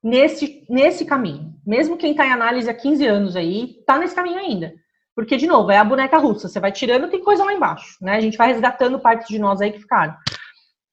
nesse, 0.04 0.66
nesse 0.70 1.06
caminho. 1.06 1.54
Mesmo 1.66 1.98
quem 1.98 2.12
está 2.12 2.26
em 2.26 2.32
análise 2.32 2.70
há 2.70 2.74
15 2.74 3.06
anos 3.06 3.36
aí, 3.36 3.78
está 3.80 3.98
nesse 3.98 4.16
caminho 4.16 4.40
ainda. 4.40 4.74
Porque, 5.16 5.38
de 5.38 5.46
novo, 5.46 5.72
é 5.72 5.78
a 5.78 5.84
boneca 5.84 6.18
russa. 6.18 6.48
Você 6.48 6.60
vai 6.60 6.72
tirando, 6.72 7.10
tem 7.10 7.24
coisa 7.24 7.44
lá 7.44 7.54
embaixo. 7.54 7.98
Né? 8.02 8.16
A 8.16 8.22
gente 8.22 8.38
vai 8.38 8.48
resgatando 8.48 9.00
partes 9.00 9.28
de 9.28 9.38
nós 9.38 9.62
aí 9.62 9.72
que 9.72 9.80
ficaram. 9.80 10.16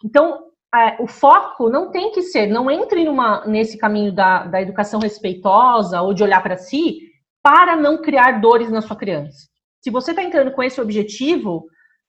Então, 0.04 0.40
é, 0.74 1.02
o 1.02 1.06
foco 1.06 1.70
não 1.70 1.90
tem 1.90 2.12
que 2.12 2.22
ser, 2.22 2.46
não 2.46 2.70
entre 2.70 3.04
numa, 3.04 3.46
nesse 3.46 3.78
caminho 3.78 4.12
da, 4.12 4.44
da 4.44 4.60
educação 4.60 5.00
respeitosa 5.00 6.02
ou 6.02 6.12
de 6.12 6.22
olhar 6.22 6.42
para 6.42 6.58
si 6.58 7.07
para 7.48 7.74
não 7.74 7.96
criar 7.96 8.42
dores 8.42 8.70
na 8.70 8.82
sua 8.82 8.94
criança. 8.94 9.48
Se 9.82 9.88
você 9.88 10.10
está 10.10 10.22
entrando 10.22 10.52
com 10.52 10.62
esse 10.62 10.78
objetivo, 10.78 11.64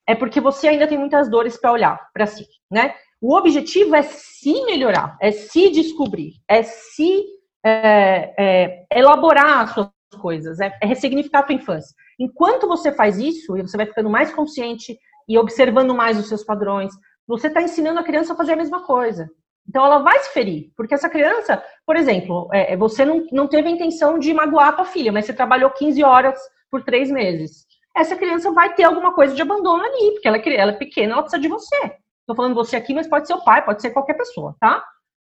é 0.05 0.13
porque 0.13 0.41
você 0.41 0.67
ainda 0.67 0.85
tem 0.85 0.97
muitas 0.97 1.29
dores 1.29 1.55
para 1.55 1.71
olhar 1.71 1.97
para 2.13 2.25
si, 2.25 2.45
né? 2.69 2.93
O 3.21 3.33
objetivo 3.33 3.95
é 3.95 4.01
se 4.01 4.65
melhorar, 4.65 5.17
é 5.21 5.31
se 5.31 5.69
descobrir, 5.69 6.33
é 6.45 6.61
se 6.61 7.23
é, 7.65 8.33
é, 8.37 8.85
elaborar 8.93 9.61
as 9.61 9.71
suas 9.71 9.89
coisas, 10.19 10.59
é, 10.59 10.77
é 10.81 10.85
ressignificar 10.85 11.39
a 11.39 11.43
tua 11.43 11.55
infância. 11.55 11.95
Enquanto 12.19 12.67
você 12.67 12.91
faz 12.91 13.17
isso, 13.17 13.55
e 13.55 13.61
você 13.61 13.77
vai 13.77 13.85
ficando 13.85 14.09
mais 14.09 14.33
consciente 14.33 14.99
e 15.25 15.37
observando 15.37 15.95
mais 15.95 16.19
os 16.19 16.27
seus 16.27 16.43
padrões, 16.43 16.91
você 17.25 17.47
está 17.47 17.61
ensinando 17.61 18.01
a 18.01 18.03
criança 18.03 18.33
a 18.33 18.35
fazer 18.35 18.53
a 18.53 18.57
mesma 18.57 18.83
coisa. 18.83 19.29
Então 19.69 19.85
ela 19.85 19.99
vai 19.99 20.17
se 20.19 20.33
ferir, 20.33 20.71
porque 20.75 20.95
essa 20.95 21.07
criança, 21.07 21.63
por 21.85 21.95
exemplo, 21.95 22.49
é, 22.51 22.73
é 22.73 22.77
você 22.77 23.05
não, 23.05 23.23
não 23.31 23.47
teve 23.47 23.67
a 23.67 23.71
intenção 23.71 24.17
de 24.17 24.33
magoar 24.33 24.69
a 24.69 24.73
tua 24.73 24.85
filha, 24.85 25.11
mas 25.11 25.25
você 25.25 25.33
trabalhou 25.33 25.69
15 25.69 26.03
horas 26.03 26.39
por 26.71 26.83
três 26.83 27.11
meses. 27.11 27.67
Essa 27.95 28.15
criança 28.15 28.51
vai 28.51 28.73
ter 28.73 28.83
alguma 28.83 29.13
coisa 29.13 29.35
de 29.35 29.41
abandono 29.43 29.83
ali, 29.83 30.11
porque 30.13 30.27
ela 30.27 30.37
é, 30.37 30.55
ela 30.55 30.71
é 30.71 30.75
pequena, 30.75 31.13
ela 31.13 31.21
precisa 31.21 31.39
de 31.41 31.47
você. 31.47 31.75
Estou 32.21 32.35
falando 32.35 32.55
você 32.55 32.75
aqui, 32.75 32.95
mas 32.95 33.07
pode 33.07 33.27
ser 33.27 33.35
o 33.35 33.43
pai, 33.43 33.63
pode 33.63 33.81
ser 33.81 33.91
qualquer 33.91 34.15
pessoa, 34.15 34.55
tá? 34.59 34.83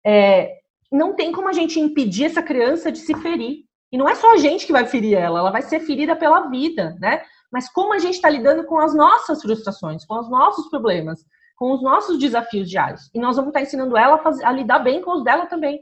É, 0.06 0.58
não 0.92 1.16
tem 1.16 1.32
como 1.32 1.48
a 1.48 1.54
gente 1.54 1.80
impedir 1.80 2.26
essa 2.26 2.44
criança 2.44 2.92
de 2.92 3.00
se 3.00 3.16
ferir. 3.16 3.64
E 3.92 3.98
não 3.98 4.08
é 4.08 4.14
só 4.14 4.34
a 4.34 4.38
gente 4.38 4.68
que 4.68 4.72
vai 4.72 4.86
ferir 4.86 5.16
ela, 5.16 5.40
ela 5.40 5.52
vai 5.52 5.64
ser 5.64 5.80
ferida 5.80 6.16
pela 6.16 6.48
vida, 6.50 6.96
né? 7.00 7.24
Mas 7.52 7.72
como 7.72 7.94
a 7.94 8.00
gente 8.00 8.16
está 8.16 8.30
lidando 8.30 8.66
com 8.66 8.80
as 8.80 8.94
nossas 8.94 9.42
frustrações, 9.42 10.06
com 10.06 10.20
os 10.20 10.30
nossos 10.30 10.70
problemas, 10.70 11.26
com 11.58 11.74
os 11.74 11.82
nossos 11.82 12.20
desafios 12.20 12.70
diários. 12.70 13.10
E 13.14 13.20
nós 13.20 13.36
vamos 13.36 13.50
estar 13.50 13.62
ensinando 13.62 13.98
ela 13.98 14.16
a, 14.16 14.20
fazer, 14.20 14.46
a 14.46 14.52
lidar 14.52 14.80
bem 14.80 15.02
com 15.02 15.12
os 15.12 15.24
dela 15.24 15.48
também. 15.48 15.82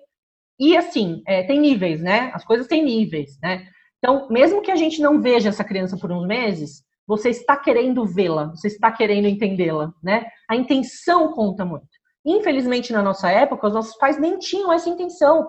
E 0.57 0.75
assim, 0.75 1.21
é, 1.27 1.43
tem 1.43 1.59
níveis, 1.59 2.01
né? 2.01 2.31
As 2.33 2.45
coisas 2.45 2.65
têm 2.65 2.83
níveis, 2.83 3.37
né? 3.43 3.67
Então, 3.99 4.27
mesmo 4.29 4.61
que 4.61 4.71
a 4.71 4.75
gente 4.75 5.01
não 5.01 5.21
veja 5.21 5.49
essa 5.49 5.63
criança 5.63 5.97
por 5.97 6.11
uns 6.11 6.25
meses, 6.25 6.81
você 7.05 7.29
está 7.29 7.57
querendo 7.57 8.05
vê-la, 8.05 8.45
você 8.47 8.67
está 8.67 8.89
querendo 8.89 9.27
entendê-la, 9.27 9.93
né? 10.01 10.25
A 10.49 10.55
intenção 10.55 11.33
conta 11.33 11.65
muito. 11.65 11.87
Infelizmente, 12.25 12.93
na 12.93 13.03
nossa 13.03 13.29
época, 13.29 13.67
os 13.67 13.73
nossos 13.73 13.97
pais 13.97 14.17
nem 14.17 14.39
tinham 14.39 14.71
essa 14.71 14.89
intenção, 14.89 15.47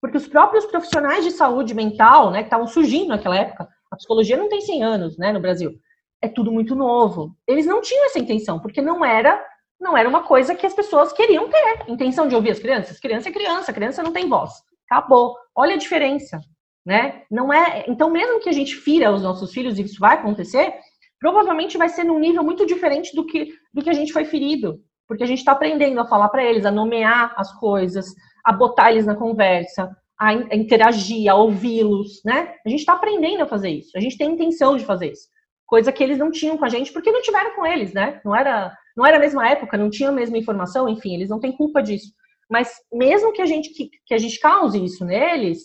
porque 0.00 0.16
os 0.16 0.26
próprios 0.26 0.66
profissionais 0.66 1.24
de 1.24 1.30
saúde 1.30 1.72
mental, 1.72 2.30
né, 2.30 2.40
que 2.40 2.46
estavam 2.46 2.66
surgindo 2.66 3.08
naquela 3.08 3.36
época, 3.36 3.68
a 3.90 3.96
psicologia 3.96 4.36
não 4.36 4.48
tem 4.48 4.60
100 4.60 4.82
anos, 4.82 5.16
né, 5.16 5.32
no 5.32 5.40
Brasil, 5.40 5.72
é 6.20 6.28
tudo 6.28 6.52
muito 6.52 6.74
novo. 6.74 7.34
Eles 7.46 7.64
não 7.64 7.80
tinham 7.80 8.04
essa 8.06 8.18
intenção, 8.18 8.60
porque 8.60 8.82
não 8.82 9.04
era 9.04 9.42
não 9.80 9.96
era 9.96 10.08
uma 10.08 10.22
coisa 10.22 10.54
que 10.54 10.66
as 10.66 10.74
pessoas 10.74 11.12
queriam 11.12 11.48
ter. 11.48 11.84
Intenção 11.88 12.26
de 12.26 12.34
ouvir 12.34 12.50
as 12.50 12.58
crianças? 12.58 12.98
Criança 12.98 13.28
é 13.28 13.32
criança, 13.32 13.72
criança 13.72 14.02
não 14.02 14.12
tem 14.12 14.28
voz. 14.28 14.52
Acabou. 14.90 15.36
Olha 15.54 15.74
a 15.74 15.78
diferença, 15.78 16.40
né? 16.84 17.22
Não 17.30 17.52
é. 17.52 17.84
Então, 17.86 18.10
mesmo 18.10 18.40
que 18.40 18.48
a 18.48 18.52
gente 18.52 18.74
fira 18.74 19.12
os 19.12 19.22
nossos 19.22 19.52
filhos 19.52 19.78
e 19.78 19.82
isso 19.82 20.00
vai 20.00 20.14
acontecer, 20.14 20.74
provavelmente 21.20 21.78
vai 21.78 21.88
ser 21.88 22.04
num 22.04 22.18
nível 22.18 22.42
muito 22.42 22.66
diferente 22.66 23.14
do 23.14 23.24
que 23.24 23.52
do 23.72 23.82
que 23.82 23.90
a 23.90 23.94
gente 23.94 24.12
foi 24.12 24.24
ferido, 24.24 24.80
porque 25.06 25.22
a 25.22 25.26
gente 25.26 25.38
está 25.38 25.52
aprendendo 25.52 26.00
a 26.00 26.06
falar 26.06 26.28
para 26.28 26.44
eles, 26.44 26.64
a 26.64 26.70
nomear 26.70 27.34
as 27.36 27.52
coisas, 27.58 28.06
a 28.44 28.52
botar 28.52 28.90
eles 28.90 29.06
na 29.06 29.14
conversa, 29.14 29.90
a, 30.18 30.34
interagir, 30.34 31.30
a 31.30 31.34
ouvi-los, 31.34 32.20
né? 32.24 32.54
A 32.66 32.68
gente 32.68 32.80
está 32.80 32.94
aprendendo 32.94 33.42
a 33.42 33.46
fazer 33.46 33.70
isso. 33.70 33.96
A 33.96 34.00
gente 34.00 34.18
tem 34.18 34.32
intenção 34.32 34.76
de 34.76 34.84
fazer 34.84 35.12
isso, 35.12 35.28
coisa 35.68 35.92
que 35.92 36.02
eles 36.02 36.18
não 36.18 36.30
tinham 36.30 36.56
com 36.56 36.64
a 36.64 36.68
gente 36.68 36.92
porque 36.92 37.12
não 37.12 37.22
tiveram 37.22 37.54
com 37.54 37.64
eles, 37.64 37.92
né? 37.92 38.20
Não 38.24 38.34
era 38.34 38.74
não 38.96 39.06
era 39.06 39.16
a 39.18 39.20
mesma 39.20 39.48
época, 39.48 39.76
não 39.76 39.90
tinha 39.90 40.08
a 40.08 40.12
mesma 40.12 40.36
informação, 40.36 40.88
enfim, 40.88 41.14
eles 41.14 41.28
não 41.28 41.38
têm 41.38 41.52
culpa 41.52 41.80
disso. 41.80 42.12
Mas 42.50 42.72
mesmo 42.92 43.32
que 43.32 43.42
a 43.42 43.46
gente 43.46 43.68
que, 43.70 43.90
que 44.04 44.14
a 44.14 44.18
gente 44.18 44.40
cause 44.40 44.82
isso 44.82 45.04
neles, 45.04 45.58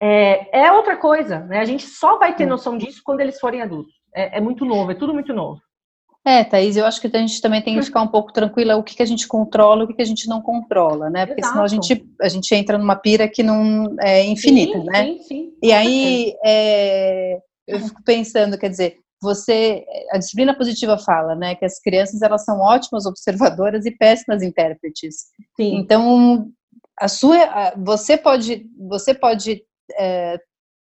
é, 0.00 0.62
é 0.62 0.72
outra 0.72 0.96
coisa, 0.96 1.40
né? 1.40 1.58
A 1.58 1.64
gente 1.64 1.84
só 1.84 2.16
vai 2.16 2.34
ter 2.34 2.46
noção 2.46 2.78
disso 2.78 3.02
quando 3.04 3.20
eles 3.20 3.38
forem 3.38 3.60
adultos. 3.60 3.92
É, 4.14 4.38
é 4.38 4.40
muito 4.40 4.64
novo, 4.64 4.92
é 4.92 4.94
tudo 4.94 5.12
muito 5.12 5.34
novo. 5.34 5.60
É, 6.24 6.44
Thaís, 6.44 6.76
eu 6.76 6.84
acho 6.84 7.00
que 7.00 7.06
a 7.06 7.20
gente 7.20 7.40
também 7.40 7.60
tem 7.60 7.74
que 7.74 7.82
ficar 7.84 8.02
um 8.02 8.08
pouco 8.08 8.32
tranquila 8.32 8.76
o 8.76 8.84
que, 8.84 8.94
que 8.94 9.02
a 9.02 9.06
gente 9.06 9.26
controla 9.26 9.82
e 9.82 9.84
o 9.84 9.88
que, 9.88 9.94
que 9.94 10.02
a 10.02 10.06
gente 10.06 10.28
não 10.28 10.40
controla, 10.40 11.10
né? 11.10 11.26
Porque 11.26 11.40
Exato. 11.40 11.54
senão 11.54 11.64
a 11.64 11.68
gente, 11.68 12.06
a 12.20 12.28
gente 12.28 12.54
entra 12.54 12.78
numa 12.78 12.96
pira 12.96 13.28
que 13.28 13.42
não 13.42 13.96
é 14.00 14.24
infinita, 14.24 14.78
sim, 14.78 14.86
né? 14.86 15.04
Sim, 15.04 15.22
sim. 15.22 15.52
E 15.62 15.72
aí 15.72 16.34
é, 16.44 17.38
eu 17.66 17.80
fico 17.80 18.02
pensando, 18.04 18.56
quer 18.58 18.68
dizer, 18.68 18.96
você, 19.20 19.84
a 20.10 20.18
disciplina 20.18 20.56
positiva 20.56 20.96
fala, 20.96 21.34
né, 21.34 21.54
que 21.54 21.64
as 21.64 21.78
crianças 21.80 22.22
elas 22.22 22.44
são 22.44 22.60
ótimas 22.60 23.06
observadoras 23.06 23.84
e 23.86 23.90
péssimas 23.90 24.42
intérpretes. 24.42 25.26
Sim. 25.56 25.76
Então, 25.76 26.50
a 26.98 27.08
sua, 27.08 27.74
você 27.76 28.16
pode, 28.16 28.66
você 28.78 29.14
pode 29.14 29.62
é, 29.98 30.38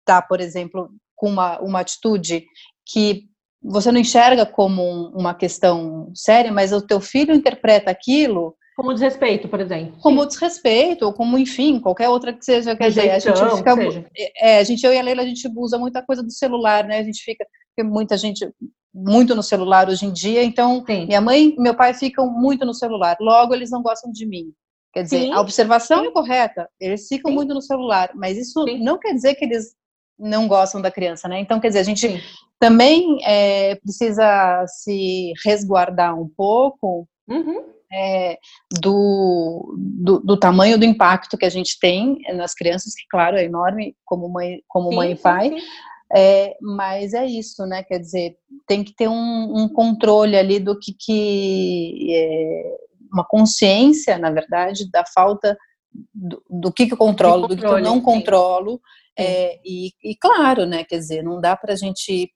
tá, 0.05 0.23
por 0.23 0.41
exemplo, 0.41 0.91
com 1.15 1.29
uma, 1.29 1.59
uma 1.61 1.81
atitude 1.81 2.45
que 2.87 3.25
você 3.63 3.91
não 3.91 4.01
enxerga 4.01 4.47
como 4.47 5.09
uma 5.09 5.35
questão 5.35 6.13
séria, 6.15 6.53
mas 6.53 6.73
o 6.73 6.81
teu 6.81 7.01
filho 7.01 7.35
interpreta 7.35 7.91
aquilo 7.91 8.55
como 8.77 8.93
desrespeito, 8.93 9.49
por 9.49 9.59
exemplo. 9.59 9.97
Como 10.03 10.21
Sim. 10.21 10.29
desrespeito, 10.29 11.07
ou 11.07 11.13
como, 11.15 11.39
enfim, 11.39 11.81
qualquer 11.81 12.11
outra 12.11 12.31
que 12.35 12.45
seja. 12.45 12.77
Quer 12.77 12.91
dizer, 12.91 13.11
a 13.11 13.19
gente 13.19 13.57
fica. 13.57 13.75
É, 14.37 14.59
a 14.59 14.65
gente, 14.65 14.85
eu 14.85 14.93
e 14.93 14.99
a 14.99 15.03
Leila, 15.03 15.23
a 15.23 15.27
gente 15.27 15.51
usa 15.57 15.79
muita 15.79 16.03
coisa 16.03 16.23
do 16.23 16.31
celular, 16.31 16.85
né? 16.85 16.99
A 16.99 17.03
gente 17.03 17.23
fica. 17.25 17.47
Muita 17.83 18.17
gente 18.17 18.49
muito 18.95 19.35
no 19.35 19.43
celular 19.43 19.89
hoje 19.89 20.07
em 20.07 20.13
dia, 20.13 20.43
então 20.43 20.83
Sim. 20.87 21.07
minha 21.07 21.21
mãe 21.21 21.55
e 21.57 21.61
meu 21.61 21.75
pai 21.75 21.93
ficam 21.93 22.31
muito 22.31 22.65
no 22.65 22.73
celular, 22.73 23.15
logo 23.21 23.55
eles 23.55 23.71
não 23.71 23.83
gostam 23.83 24.11
de 24.11 24.25
mim. 24.25 24.53
Quer 24.93 25.03
dizer, 25.03 25.21
Sim. 25.25 25.33
a 25.33 25.41
observação 25.41 26.01
Sim. 26.01 26.07
é 26.07 26.11
correta, 26.11 26.69
eles 26.81 27.07
ficam 27.07 27.31
muito 27.31 27.53
no 27.53 27.61
celular, 27.61 28.11
mas 28.15 28.39
isso 28.39 28.65
não 28.79 28.99
quer 28.99 29.13
dizer 29.13 29.35
que 29.35 29.45
eles 29.45 29.75
não 30.19 30.49
gostam 30.49 30.81
da 30.81 30.91
criança, 30.91 31.29
né? 31.29 31.39
Então, 31.41 31.61
quer 31.61 31.69
dizer, 31.69 31.81
a 31.81 31.85
gente 31.85 32.23
também 32.59 33.19
é, 33.23 33.75
precisa 33.75 34.65
se 34.67 35.35
resguardar 35.45 36.19
um 36.19 36.27
pouco 36.27 37.07
uhum. 37.29 37.63
é, 37.93 38.39
do, 38.81 39.75
do, 39.77 40.21
do, 40.21 40.37
tamanho 40.39 40.79
do 40.79 40.87
impacto 40.87 41.37
que 41.37 41.45
a 41.45 41.51
gente 41.51 41.79
tem 41.79 42.17
nas 42.35 42.55
crianças, 42.55 42.95
que, 42.95 43.05
claro, 43.11 43.37
é 43.37 43.45
enorme 43.45 43.95
como 44.07 44.27
mãe, 44.31 44.63
como 44.67 44.91
mãe 44.91 45.13
e 45.13 45.17
pai. 45.17 45.55
É, 46.15 46.57
mas 46.61 47.15
é 47.15 47.27
isso, 47.27 47.67
né? 47.67 47.83
Quer 47.83 47.99
dizer, 47.99 48.37
tem 48.67 48.85
que 48.85 48.95
ter 48.95 49.09
um, 49.09 49.53
um 49.57 49.69
controle 49.69 50.37
ali 50.37 50.61
do 50.61 50.79
que, 50.79 50.93
que 50.93 52.09
é, 52.15 52.77
uma 53.13 53.25
consciência, 53.25 54.17
na 54.19 54.31
verdade, 54.31 54.91
da 54.91 55.05
falta 55.05 55.57
do, 56.15 56.43
do 56.49 56.73
que, 56.73 56.87
que 56.87 56.93
eu 56.93 56.99
controlo, 56.99 57.49
do 57.49 57.57
que, 57.57 57.63
que 57.63 57.67
eu 57.67 57.81
não 57.81 58.01
controlo. 58.01 58.81
É, 59.19 59.59
e, 59.65 59.93
e, 60.05 60.15
claro, 60.17 60.67
né? 60.67 60.85
Quer 60.85 60.99
dizer, 60.99 61.23
não 61.23 61.41
dá 61.41 61.57
para 61.57 61.73
a 61.73 61.77
gente 61.77 62.31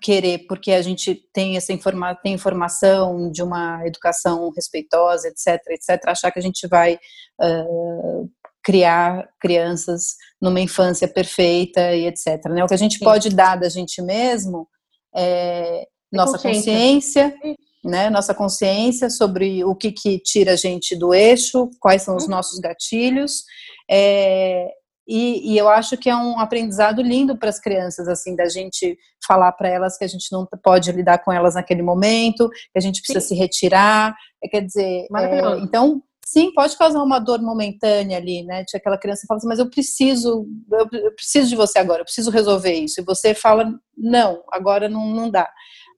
querer, 0.00 0.46
porque 0.48 0.72
a 0.72 0.80
gente 0.80 1.14
tem 1.32 1.56
essa 1.56 1.72
informa 1.72 2.14
tem 2.14 2.32
informação 2.32 3.30
de 3.30 3.42
uma 3.42 3.86
educação 3.86 4.50
respeitosa, 4.50 5.28
etc, 5.28 5.60
etc, 5.68 6.08
achar 6.08 6.30
que 6.30 6.38
a 6.38 6.42
gente 6.42 6.66
vai 6.66 6.98
uh, 7.38 8.30
criar 8.62 9.28
crianças 9.40 10.16
numa 10.40 10.60
infância 10.60 11.08
perfeita 11.08 11.94
e 11.94 12.06
etc. 12.06 12.44
Né? 12.46 12.64
O 12.64 12.66
que 12.66 12.74
a 12.74 12.78
gente 12.78 12.98
Sim. 12.98 13.04
pode 13.04 13.30
dar 13.30 13.56
da 13.56 13.68
gente 13.68 14.00
mesmo 14.02 14.68
é 15.14 15.86
nossa 16.12 16.38
consciência, 16.38 17.30
consciência 17.30 17.58
né? 17.84 18.10
Nossa 18.10 18.34
consciência 18.34 19.08
sobre 19.08 19.64
o 19.64 19.74
que, 19.74 19.90
que 19.90 20.18
tira 20.18 20.52
a 20.52 20.56
gente 20.56 20.94
do 20.94 21.14
eixo, 21.14 21.70
quais 21.80 22.02
são 22.02 22.16
os 22.16 22.24
uhum. 22.24 22.30
nossos 22.30 22.58
gatilhos, 22.58 23.44
é, 23.90 24.70
e, 25.08 25.54
e, 25.54 25.58
eu 25.58 25.68
acho 25.68 25.96
que 25.96 26.08
é 26.08 26.14
um 26.14 26.38
aprendizado 26.38 27.02
lindo 27.02 27.36
para 27.36 27.48
as 27.48 27.58
crianças, 27.58 28.06
assim, 28.06 28.36
da 28.36 28.48
gente 28.48 28.96
falar 29.26 29.50
para 29.50 29.68
elas 29.68 29.98
que 29.98 30.04
a 30.04 30.08
gente 30.08 30.30
não 30.30 30.46
pode 30.62 30.92
lidar 30.92 31.18
com 31.18 31.32
elas 31.32 31.56
naquele 31.56 31.82
momento, 31.82 32.48
que 32.48 32.78
a 32.78 32.80
gente 32.80 33.00
precisa 33.00 33.20
sim. 33.20 33.34
se 33.34 33.34
retirar. 33.34 34.14
É, 34.40 34.48
quer 34.48 34.60
dizer, 34.60 35.08
é, 35.12 35.58
então, 35.58 36.00
sim, 36.30 36.52
pode 36.52 36.76
causar 36.76 37.02
uma 37.02 37.18
dor 37.18 37.42
momentânea 37.42 38.16
ali, 38.16 38.44
né? 38.44 38.62
De 38.62 38.76
aquela 38.76 38.96
criança 38.96 39.24
fala 39.26 39.38
assim, 39.38 39.48
mas 39.48 39.58
eu 39.58 39.68
preciso, 39.68 40.46
eu, 40.70 41.12
preciso 41.12 41.48
de 41.48 41.56
você 41.56 41.80
agora, 41.80 42.02
eu 42.02 42.04
preciso 42.04 42.30
resolver 42.30 42.72
isso. 42.72 43.00
E 43.00 43.04
você 43.04 43.34
fala, 43.34 43.74
não, 43.98 44.40
agora 44.52 44.88
não, 44.88 45.08
não 45.08 45.28
dá. 45.28 45.50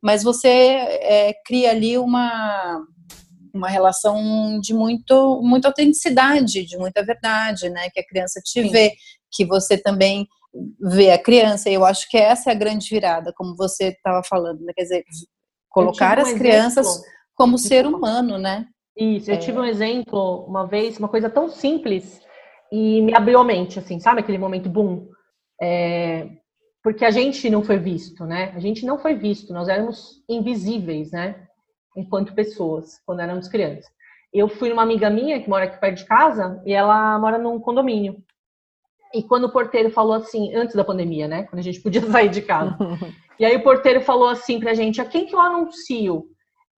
Mas 0.03 0.23
você 0.23 0.49
é, 0.49 1.35
cria 1.45 1.71
ali 1.71 1.99
uma 1.99 2.83
uma 3.55 3.68
relação 3.68 4.59
de 4.62 4.73
muito, 4.73 5.42
muita 5.42 5.68
autenticidade, 5.68 6.64
de 6.64 6.79
muita 6.79 7.05
verdade, 7.05 7.68
né? 7.68 7.90
Que 7.90 8.01
a 8.01 8.07
criança 8.07 8.40
te 8.42 8.62
Sim. 8.62 8.71
vê, 8.71 8.95
que 9.31 9.45
você 9.45 9.77
também 9.77 10.27
vê 10.81 11.11
a 11.11 11.23
criança. 11.23 11.68
E 11.68 11.75
eu 11.75 11.85
acho 11.85 12.09
que 12.09 12.16
essa 12.16 12.49
é 12.49 12.53
a 12.55 12.57
grande 12.57 12.88
virada, 12.88 13.31
como 13.37 13.55
você 13.55 13.88
estava 13.88 14.23
falando, 14.25 14.62
né? 14.62 14.73
Quer 14.75 14.85
dizer, 14.85 15.05
colocar 15.68 16.18
um 16.18 16.23
as 16.23 16.33
crianças 16.33 17.03
como 17.35 17.59
ser 17.59 17.85
humano, 17.85 18.38
né? 18.38 18.66
Isso, 18.96 19.31
eu 19.31 19.37
é. 19.37 19.38
tive 19.38 19.59
um 19.59 19.64
exemplo 19.64 20.44
uma 20.46 20.66
vez, 20.66 20.98
uma 20.98 21.09
coisa 21.09 21.31
tão 21.31 21.48
simples 21.48 22.20
e 22.70 23.00
me 23.02 23.14
abriu 23.14 23.38
a 23.38 23.44
mente, 23.44 23.78
assim, 23.78 23.98
sabe 23.98 24.20
aquele 24.20 24.38
momento 24.38 24.68
boom? 24.68 25.09
É, 25.61 26.28
porque 26.83 27.05
a 27.05 27.11
gente 27.11 27.48
não 27.48 27.62
foi 27.62 27.78
visto, 27.78 28.24
né? 28.24 28.52
A 28.55 28.59
gente 28.59 28.85
não 28.85 28.98
foi 28.98 29.14
visto, 29.14 29.52
nós 29.52 29.68
éramos 29.68 30.22
invisíveis, 30.28 31.12
né? 31.12 31.46
enquanto 31.96 32.35
pessoas, 32.35 33.00
quando 33.05 33.20
éramos 33.20 33.48
crianças. 33.48 33.90
Eu 34.33 34.48
fui 34.48 34.70
numa 34.70 34.83
amiga 34.83 35.11
minha 35.11 35.40
que 35.42 35.48
mora 35.48 35.64
aqui 35.64 35.78
perto 35.78 35.98
de 35.98 36.07
casa 36.07 36.62
e 36.64 36.72
ela 36.72 37.18
mora 37.18 37.38
num 37.38 37.61
condomínio. 37.61 38.16
E 39.14 39.22
quando 39.22 39.44
o 39.44 39.52
porteiro 39.52 39.90
falou 39.90 40.14
assim, 40.14 40.55
antes 40.55 40.74
da 40.74 40.85
pandemia, 40.85 41.28
né? 41.28 41.44
Quando 41.44 41.59
a 41.59 41.62
gente 41.62 41.81
podia 41.81 42.00
sair 42.11 42.31
de 42.31 42.40
casa. 42.40 42.76
e 43.38 43.44
aí 43.44 43.57
o 43.57 43.62
porteiro 43.62 44.00
falou 44.00 44.28
assim 44.28 44.59
pra 44.59 44.74
gente, 44.74 45.00
a 45.00 45.05
quem 45.05 45.26
que 45.26 45.35
eu 45.35 45.40
anuncio? 45.40 46.24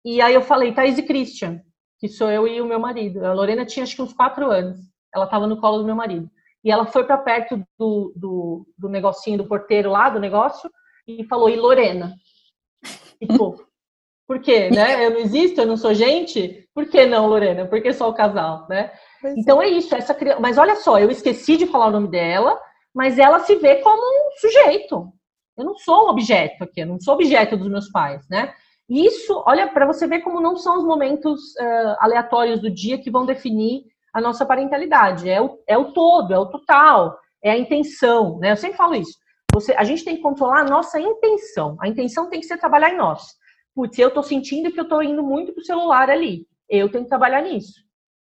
E 0.05 0.21
aí 0.21 0.35
eu 0.35 0.43
falei, 0.43 0.73
Thaís 0.73 0.97
e 0.99 1.03
Christian, 1.03 1.61
que 2.03 2.09
sou 2.09 2.29
eu 2.29 2.49
e 2.49 2.61
o 2.61 2.67
meu 2.67 2.81
marido. 2.81 3.25
A 3.25 3.33
Lorena 3.33 3.65
tinha 3.65 3.85
acho 3.85 3.95
que 3.95 4.03
uns 4.03 4.13
quatro 4.13 4.51
anos. 4.51 4.77
Ela 5.15 5.25
estava 5.25 5.47
no 5.47 5.61
colo 5.61 5.79
do 5.79 5.85
meu 5.85 5.95
marido. 5.95 6.29
E 6.65 6.69
ela 6.69 6.85
foi 6.85 7.05
para 7.05 7.17
perto 7.17 7.63
do, 7.79 8.13
do, 8.17 8.67
do 8.77 8.89
negocinho 8.89 9.39
do 9.39 9.47
porteiro 9.47 9.89
lá, 9.89 10.09
do 10.11 10.19
negócio, 10.19 10.69
e 11.07 11.23
falou, 11.23 11.49
e 11.49 11.55
Lorena? 11.55 12.17
E, 13.21 13.27
pô, 13.39 13.55
por 14.27 14.41
quê, 14.41 14.69
né? 14.69 15.07
Eu 15.07 15.13
não 15.13 15.21
existo, 15.21 15.61
eu 15.61 15.67
não 15.67 15.77
sou 15.77 15.95
gente? 15.95 16.69
Por 16.75 16.87
que 16.87 17.07
não, 17.07 17.29
Lorena? 17.29 17.67
Por 17.67 17.81
que 17.81 17.93
só 17.93 18.09
o 18.09 18.15
casal, 18.15 18.67
né? 18.69 18.91
Pois 19.21 19.37
então 19.37 19.63
é. 19.63 19.67
é 19.67 19.69
isso, 19.71 19.95
essa 19.95 20.13
criança. 20.13 20.41
Mas 20.41 20.59
olha 20.59 20.75
só, 20.75 20.99
eu 20.99 21.09
esqueci 21.09 21.57
de 21.57 21.69
falar 21.69 21.87
o 21.87 21.93
nome 21.93 22.09
dela, 22.09 22.61
mas 22.93 23.17
ela 23.17 23.39
se 23.41 23.55
vê 23.55 23.77
como 23.77 24.03
um 24.03 24.31
sujeito. 24.41 25.07
Eu 25.57 25.65
não 25.65 25.77
sou 25.77 26.07
um 26.07 26.11
objeto 26.11 26.65
aqui, 26.65 26.81
eu 26.81 26.87
não 26.87 27.01
sou 27.01 27.15
objeto 27.15 27.57
dos 27.57 27.69
meus 27.69 27.89
pais, 27.93 28.29
né? 28.29 28.53
Isso, 28.89 29.43
olha, 29.47 29.69
para 29.69 29.87
você 29.87 30.07
ver 30.07 30.21
como 30.21 30.41
não 30.41 30.57
são 30.57 30.79
os 30.79 30.85
momentos 30.85 31.55
uh, 31.57 31.97
aleatórios 32.01 32.61
do 32.61 32.71
dia 32.71 32.99
que 32.99 33.11
vão 33.11 33.25
definir 33.25 33.85
a 34.13 34.21
nossa 34.21 34.45
parentalidade. 34.45 35.29
É 35.29 35.41
o, 35.41 35.59
é 35.67 35.79
o 35.79 35.93
todo, 35.93 36.35
é 36.35 36.39
o 36.39 36.47
total, 36.47 37.19
é 37.43 37.51
a 37.51 37.59
intenção, 37.59 38.39
né? 38.39 38.53
Eu 38.53 38.57
sempre 38.57 38.77
falo 38.77 38.95
isso. 38.95 39.19
Você, 39.53 39.73
a 39.75 39.85
gente 39.85 40.05
tem 40.05 40.17
que 40.17 40.23
controlar 40.23 40.61
a 40.61 40.65
nossa 40.65 41.01
intenção. 41.01 41.77
A 41.81 41.89
intenção 41.89 42.29
tem 42.29 42.41
que 42.41 42.47
ser 42.47 42.59
trabalhar 42.59 42.91
em 42.91 42.97
nós 42.97 43.41
putz, 43.75 43.99
eu 43.99 44.11
tô 44.11 44.23
sentindo 44.23 44.71
que 44.71 44.81
eu 44.81 44.89
tô 44.89 45.03
indo 45.03 45.23
muito 45.23 45.53
pro 45.53 45.65
celular 45.65 46.11
ali. 46.11 46.47
Eu 46.69 46.91
tenho 46.91 47.05
que 47.05 47.11
trabalhar 47.11 47.43
nisso. 47.43 47.83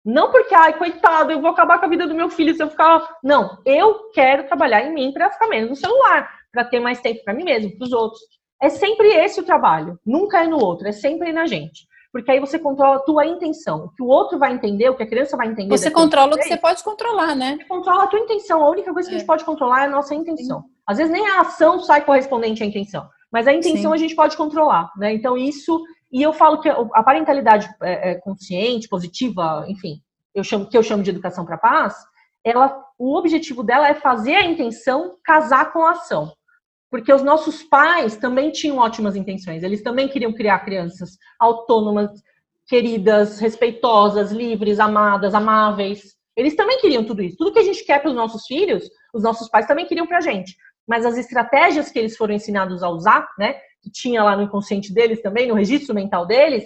Não 0.04 0.30
porque, 0.30 0.54
ai, 0.54 0.78
coitado, 0.78 1.32
eu 1.32 1.40
vou 1.40 1.50
acabar 1.50 1.78
com 1.78 1.87
a 1.87 1.88
vida 1.88 2.06
do 2.06 2.14
meu 2.14 2.30
filho 2.30 2.54
se 2.54 2.62
eu 2.62 2.70
ficar. 2.70 3.18
Não, 3.22 3.61
eu 3.64 4.11
quero 4.11 4.46
trabalhar 4.46 4.82
em 4.82 4.94
mim 4.94 5.12
para 5.12 5.30
ficar 5.30 5.48
menos 5.48 5.70
no 5.70 5.76
celular, 5.76 6.32
para 6.52 6.64
ter 6.64 6.80
mais 6.80 7.00
tempo 7.00 7.24
para 7.24 7.35
mim 7.35 7.44
mesmo, 7.44 7.76
para 7.76 7.85
os 7.85 7.92
outros. 7.92 8.22
É 8.61 8.69
sempre 8.69 9.09
esse 9.09 9.40
o 9.40 9.45
trabalho, 9.45 9.99
nunca 10.05 10.42
é 10.42 10.47
no 10.47 10.59
outro, 10.59 10.88
é 10.88 10.92
sempre 10.92 11.33
na 11.33 11.47
gente. 11.47 11.87
Porque 12.12 12.31
aí 12.31 12.40
você 12.40 12.59
controla 12.59 12.97
a 12.97 13.01
tua 13.01 13.27
intenção. 13.27 13.85
O 13.85 13.88
que 13.90 14.03
o 14.03 14.07
outro 14.07 14.38
vai 14.38 14.55
entender, 14.55 14.88
o 14.88 14.97
que 14.97 15.03
a 15.03 15.07
criança 15.07 15.37
vai 15.37 15.49
entender. 15.49 15.69
Você 15.69 15.90
controla 15.90 16.35
o 16.35 16.38
que 16.38 16.45
você 16.45 16.57
pode 16.57 16.83
controlar, 16.83 17.35
né? 17.35 17.57
Você 17.59 17.64
controla 17.64 18.05
a 18.05 18.07
tua 18.07 18.21
intenção. 18.21 18.62
A 18.62 18.71
única 18.71 18.92
coisa 18.92 19.07
que 19.07 19.14
é. 19.14 19.16
a 19.16 19.19
gente 19.19 19.27
pode 19.27 19.45
controlar 19.45 19.83
é 19.83 19.85
a 19.85 19.90
nossa 19.90 20.14
intenção. 20.14 20.62
Sim. 20.62 20.69
Às 20.87 20.97
vezes 20.97 21.12
nem 21.12 21.27
a 21.27 21.40
ação 21.40 21.79
sai 21.81 22.03
correspondente 22.05 22.62
à 22.62 22.66
intenção. 22.66 23.07
Mas 23.31 23.47
a 23.47 23.53
intenção 23.53 23.90
Sim. 23.90 23.95
a 23.95 23.97
gente 23.99 24.14
pode 24.14 24.35
controlar, 24.37 24.90
né? 24.97 25.12
Então 25.12 25.37
isso 25.37 25.83
E 26.11 26.23
eu 26.23 26.33
falo 26.33 26.61
que 26.61 26.69
a 26.69 27.03
parentalidade 27.03 27.69
é, 27.83 28.12
é, 28.12 28.14
consciente, 28.14 28.88
positiva, 28.88 29.66
enfim, 29.69 30.01
eu 30.35 30.45
chamo, 30.45 30.66
que 30.66 30.79
eu 30.79 30.83
chamo 30.83 31.03
de 31.03 31.11
educação 31.11 31.45
para 31.45 31.59
paz, 31.59 31.95
ela, 32.45 32.81
o 32.99 33.16
objetivo 33.16 33.62
dela 33.64 33.88
é 33.88 33.95
fazer 33.95 34.37
a 34.37 34.45
intenção 34.45 35.16
casar 35.25 35.73
com 35.73 35.85
a 35.85 35.90
ação. 35.90 36.33
Porque 36.90 37.12
os 37.12 37.22
nossos 37.22 37.62
pais 37.64 38.16
também 38.16 38.51
tinham 38.53 38.79
ótimas 38.79 39.16
intenções, 39.16 39.62
eles 39.62 39.83
também 39.83 40.09
queriam 40.09 40.33
criar 40.33 40.61
crianças 40.61 41.18
autônomas, 41.38 42.11
queridas, 42.66 43.38
respeitosas, 43.38 44.33
livres, 44.33 44.81
amadas, 44.81 45.35
amáveis. 45.35 46.14
Eles 46.37 46.55
também 46.55 46.81
queriam 46.81 47.05
tudo 47.05 47.22
isso. 47.22 47.37
Tudo 47.37 47.53
que 47.53 47.59
a 47.59 47.64
gente 47.64 47.85
quer 47.85 48.01
para 48.01 48.11
os 48.11 48.16
nossos 48.16 48.46
filhos, 48.46 48.88
os 49.14 49.22
nossos 49.22 49.49
pais 49.49 49.66
também 49.66 49.87
queriam 49.87 50.07
para 50.07 50.18
a 50.18 50.20
gente. 50.20 50.57
Mas 50.87 51.05
as 51.05 51.16
estratégias 51.16 51.90
que 51.90 51.99
eles 51.99 52.16
foram 52.16 52.35
ensinados 52.35 52.83
a 52.83 52.88
usar, 52.88 53.27
né, 53.38 53.55
que 53.83 53.90
tinha 53.90 54.22
lá 54.22 54.37
no 54.37 54.42
inconsciente 54.42 54.92
deles 54.92 55.22
também, 55.22 55.49
no 55.49 55.55
registro 55.55 55.94
mental 55.94 56.27
deles, 56.27 56.64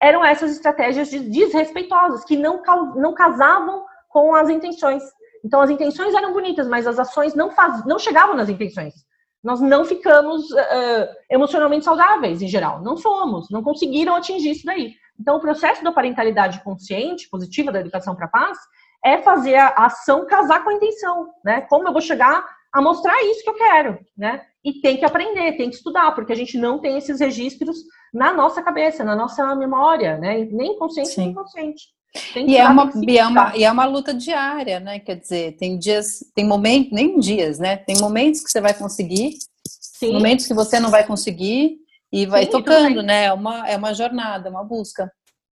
eram 0.00 0.24
essas 0.24 0.52
estratégias 0.52 1.10
desrespeitosas, 1.10 2.24
que 2.24 2.36
não, 2.36 2.62
não 2.96 3.12
casavam 3.14 3.84
com 4.08 4.34
as 4.34 4.48
intenções. 4.48 5.02
Então, 5.44 5.60
as 5.60 5.70
intenções 5.70 6.14
eram 6.14 6.32
bonitas, 6.32 6.68
mas 6.68 6.86
as 6.86 6.98
ações 6.98 7.34
não, 7.34 7.50
faz, 7.50 7.84
não 7.84 7.98
chegavam 7.98 8.36
nas 8.36 8.48
intenções. 8.48 8.94
Nós 9.42 9.60
não 9.60 9.84
ficamos 9.84 10.50
uh, 10.50 11.08
emocionalmente 11.30 11.84
saudáveis, 11.84 12.42
em 12.42 12.48
geral. 12.48 12.82
Não 12.82 12.96
somos, 12.96 13.48
não 13.50 13.62
conseguiram 13.62 14.14
atingir 14.14 14.50
isso 14.50 14.66
daí. 14.66 14.94
Então, 15.18 15.36
o 15.36 15.40
processo 15.40 15.82
da 15.82 15.92
parentalidade 15.92 16.62
consciente, 16.62 17.28
positiva, 17.28 17.72
da 17.72 17.80
educação 17.80 18.14
para 18.14 18.26
a 18.26 18.30
paz, 18.30 18.58
é 19.04 19.18
fazer 19.18 19.56
a 19.56 19.68
ação 19.86 20.26
casar 20.26 20.62
com 20.64 20.70
a 20.70 20.74
intenção, 20.74 21.28
né? 21.44 21.60
Como 21.62 21.86
eu 21.86 21.92
vou 21.92 22.00
chegar 22.00 22.44
a 22.72 22.82
mostrar 22.82 23.20
isso 23.24 23.42
que 23.42 23.50
eu 23.50 23.54
quero, 23.54 23.98
né? 24.16 24.44
E 24.64 24.80
tem 24.80 24.96
que 24.96 25.04
aprender, 25.04 25.56
tem 25.56 25.70
que 25.70 25.76
estudar, 25.76 26.14
porque 26.14 26.32
a 26.32 26.36
gente 26.36 26.58
não 26.58 26.78
tem 26.78 26.98
esses 26.98 27.20
registros 27.20 27.78
na 28.12 28.32
nossa 28.32 28.62
cabeça, 28.62 29.04
na 29.04 29.16
nossa 29.16 29.54
memória, 29.54 30.18
né? 30.18 30.44
Nem 30.50 30.78
consciente, 30.78 31.18
nem 31.18 31.30
inconsciente. 31.30 31.97
E 32.34 32.56
é, 32.56 32.66
uma, 32.66 32.90
e, 33.06 33.18
é 33.18 33.26
uma, 33.26 33.56
e 33.56 33.64
é 33.64 33.70
uma 33.70 33.84
luta 33.84 34.14
diária, 34.14 34.80
né? 34.80 34.98
Quer 34.98 35.16
dizer, 35.16 35.56
tem 35.56 35.78
dias, 35.78 36.24
tem 36.34 36.46
momentos, 36.46 36.92
nem 36.92 37.18
dias, 37.18 37.58
né? 37.58 37.76
Tem 37.76 37.98
momentos 37.98 38.42
que 38.42 38.50
você 38.50 38.60
vai 38.60 38.74
conseguir, 38.74 39.34
Sim. 39.66 40.14
momentos 40.14 40.46
que 40.46 40.54
você 40.54 40.80
não 40.80 40.90
vai 40.90 41.06
conseguir, 41.06 41.76
e 42.10 42.26
vai 42.26 42.44
Sim, 42.44 42.50
tocando, 42.50 43.02
né? 43.02 43.26
É 43.26 43.32
uma, 43.32 43.68
é 43.68 43.76
uma 43.76 43.92
jornada, 43.92 44.48
uma 44.48 44.64
busca. 44.64 45.10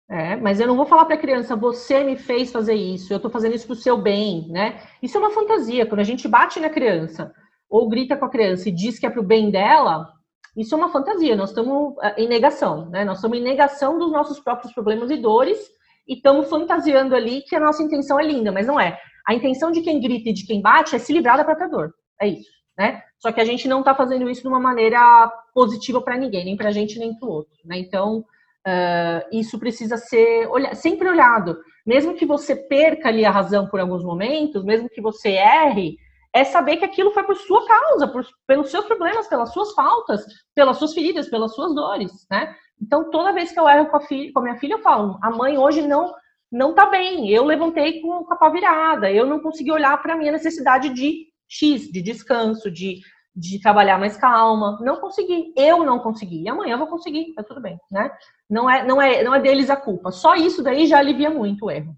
É, 0.08 0.36
mas 0.36 0.60
eu 0.60 0.68
não 0.68 0.76
vou 0.76 0.86
falar 0.86 1.04
para 1.04 1.16
a 1.16 1.20
criança, 1.20 1.56
você 1.56 2.04
me 2.04 2.16
fez 2.16 2.52
fazer 2.52 2.74
isso, 2.74 3.12
eu 3.12 3.16
estou 3.16 3.30
fazendo 3.30 3.56
isso 3.56 3.66
para 3.66 3.74
o 3.74 3.76
seu 3.76 3.98
bem, 3.98 4.46
né? 4.48 4.80
Isso 5.02 5.16
é 5.16 5.20
uma 5.20 5.32
fantasia. 5.32 5.84
Quando 5.84 6.00
a 6.00 6.04
gente 6.04 6.28
bate 6.28 6.60
na 6.60 6.70
criança 6.70 7.32
ou 7.68 7.88
grita 7.88 8.16
com 8.16 8.24
a 8.24 8.30
criança 8.30 8.68
e 8.68 8.72
diz 8.72 8.98
que 8.98 9.06
é 9.06 9.10
para 9.10 9.20
o 9.20 9.26
bem 9.26 9.50
dela, 9.50 10.08
isso 10.56 10.74
é 10.74 10.78
uma 10.78 10.92
fantasia. 10.92 11.34
Nós 11.34 11.50
estamos 11.50 11.94
é, 12.02 12.22
em 12.22 12.28
negação, 12.28 12.88
né? 12.88 13.04
Nós 13.04 13.18
estamos 13.18 13.36
em 13.36 13.42
negação 13.42 13.98
dos 13.98 14.12
nossos 14.12 14.38
próprios 14.38 14.72
problemas 14.72 15.10
e 15.10 15.16
dores 15.16 15.75
e 16.06 16.14
estamos 16.14 16.48
fantasiando 16.48 17.14
ali 17.14 17.42
que 17.42 17.56
a 17.56 17.60
nossa 17.60 17.82
intenção 17.82 18.18
é 18.18 18.24
linda, 18.24 18.52
mas 18.52 18.66
não 18.66 18.78
é. 18.78 18.98
A 19.26 19.34
intenção 19.34 19.70
de 19.70 19.80
quem 19.82 20.00
grita 20.00 20.30
e 20.30 20.32
de 20.32 20.46
quem 20.46 20.60
bate 20.60 20.94
é 20.94 20.98
se 20.98 21.12
livrar 21.12 21.36
da 21.36 21.44
própria 21.44 21.68
dor. 21.68 21.94
É 22.20 22.28
isso, 22.28 22.50
né? 22.78 23.02
Só 23.18 23.32
que 23.32 23.40
a 23.40 23.44
gente 23.44 23.66
não 23.66 23.80
está 23.80 23.94
fazendo 23.94 24.28
isso 24.30 24.42
de 24.42 24.48
uma 24.48 24.60
maneira 24.60 25.30
positiva 25.54 26.00
para 26.00 26.16
ninguém, 26.16 26.44
nem 26.44 26.56
para 26.56 26.68
a 26.68 26.72
gente 26.72 26.98
nem 26.98 27.14
para 27.18 27.28
o 27.28 27.32
outro, 27.32 27.58
né? 27.64 27.78
Então 27.78 28.24
Uh, 28.66 29.22
isso 29.30 29.60
precisa 29.60 29.96
ser 29.96 30.48
olha, 30.48 30.74
sempre 30.74 31.08
olhado. 31.08 31.56
Mesmo 31.86 32.14
que 32.14 32.26
você 32.26 32.56
perca 32.56 33.08
ali 33.08 33.24
a 33.24 33.30
razão 33.30 33.68
por 33.68 33.78
alguns 33.78 34.02
momentos, 34.02 34.64
mesmo 34.64 34.88
que 34.88 35.00
você 35.00 35.28
erre, 35.28 35.96
é 36.36 36.44
saber 36.44 36.76
que 36.76 36.84
aquilo 36.84 37.12
foi 37.12 37.24
por 37.24 37.36
sua 37.36 37.66
causa, 37.66 38.06
por, 38.08 38.26
pelos 38.46 38.70
seus 38.70 38.84
problemas, 38.84 39.26
pelas 39.26 39.52
suas 39.52 39.72
faltas, 39.72 40.22
pelas 40.54 40.76
suas 40.76 40.92
feridas, 40.92 41.30
pelas 41.30 41.54
suas 41.54 41.74
dores, 41.74 42.12
né? 42.30 42.54
Então, 42.80 43.10
toda 43.10 43.32
vez 43.32 43.52
que 43.52 43.58
eu 43.58 43.66
erro 43.66 43.86
com 43.86 43.96
a, 43.96 44.00
filha, 44.00 44.30
com 44.32 44.40
a 44.40 44.42
minha 44.42 44.58
filha, 44.58 44.74
eu 44.74 44.82
falo: 44.82 45.18
a 45.22 45.30
mãe 45.30 45.56
hoje 45.56 45.80
não 45.80 46.14
não 46.52 46.74
tá 46.74 46.86
bem. 46.86 47.28
Eu 47.30 47.44
levantei 47.44 48.00
com, 48.00 48.22
com 48.22 48.34
a 48.34 48.36
pá 48.36 48.50
virada, 48.50 49.10
eu 49.10 49.26
não 49.26 49.40
consegui 49.40 49.72
olhar 49.72 50.00
para 50.02 50.12
a 50.12 50.16
minha 50.16 50.30
necessidade 50.30 50.90
de 50.90 51.26
X, 51.48 51.90
de 51.90 52.02
descanso, 52.02 52.70
de 52.70 53.00
de 53.36 53.60
trabalhar 53.60 53.98
mais 53.98 54.16
calma. 54.16 54.78
Não 54.80 54.98
consegui. 54.98 55.52
Eu 55.54 55.84
não 55.84 55.98
consegui. 55.98 56.42
E 56.42 56.48
amanhã 56.48 56.72
eu 56.72 56.78
vou 56.78 56.86
conseguir. 56.86 57.34
Tá 57.34 57.42
tudo 57.42 57.60
bem, 57.60 57.78
né? 57.90 58.10
Não 58.48 58.68
é, 58.68 58.84
não 58.86 59.00
é, 59.00 59.22
não 59.22 59.34
é 59.34 59.40
deles 59.40 59.68
a 59.68 59.76
culpa. 59.76 60.10
Só 60.10 60.34
isso 60.34 60.62
daí 60.62 60.86
já 60.86 60.98
alivia 60.98 61.28
muito 61.28 61.66
o 61.66 61.70
erro. 61.70 61.94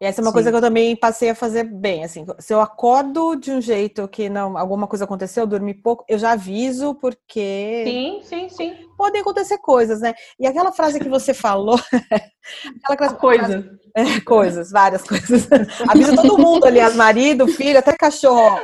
E 0.00 0.04
essa 0.04 0.20
é 0.20 0.22
uma 0.22 0.28
Sim. 0.30 0.34
coisa 0.34 0.50
que 0.50 0.56
eu 0.56 0.60
também 0.60 0.94
passei 0.94 1.30
a 1.30 1.34
fazer 1.34 1.64
bem, 1.64 2.04
assim, 2.04 2.26
se 2.38 2.52
eu 2.52 2.60
acordo 2.60 3.34
de 3.34 3.50
um 3.50 3.62
jeito 3.62 4.06
que 4.06 4.28
não, 4.28 4.58
alguma 4.58 4.86
coisa 4.86 5.06
aconteceu, 5.06 5.44
eu 5.44 5.46
dormi 5.46 5.72
pouco, 5.72 6.04
eu 6.06 6.18
já 6.18 6.32
aviso 6.32 6.94
porque 6.96 7.84
Sim, 7.86 8.20
sim, 8.22 8.48
sim. 8.50 8.76
Podem 8.96 9.22
acontecer 9.22 9.56
coisas, 9.58 10.00
né? 10.00 10.12
E 10.38 10.46
aquela 10.46 10.70
frase 10.70 11.00
que 11.00 11.08
você 11.08 11.32
falou, 11.32 11.80
aquela 12.84 13.14
coisa, 13.14 13.78
é, 13.96 14.20
coisas, 14.20 14.70
várias 14.70 15.02
coisas. 15.02 15.48
Avisa 15.88 16.14
todo 16.14 16.38
mundo, 16.38 16.66
aliás, 16.66 16.94
marido, 16.94 17.48
filho, 17.48 17.78
até 17.78 17.96
cachorro. 17.96 18.60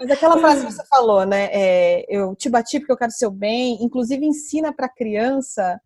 Mas 0.00 0.10
aquela 0.10 0.38
frase 0.38 0.66
que 0.66 0.72
você 0.72 0.84
falou, 0.86 1.24
né? 1.24 1.48
É, 1.52 2.06
eu 2.08 2.34
te 2.34 2.48
bati 2.48 2.80
porque 2.80 2.92
eu 2.92 2.98
quero 2.98 3.12
seu 3.12 3.30
bem, 3.30 3.78
inclusive 3.80 4.26
ensina 4.26 4.72
para 4.72 4.88
criança 4.88 5.80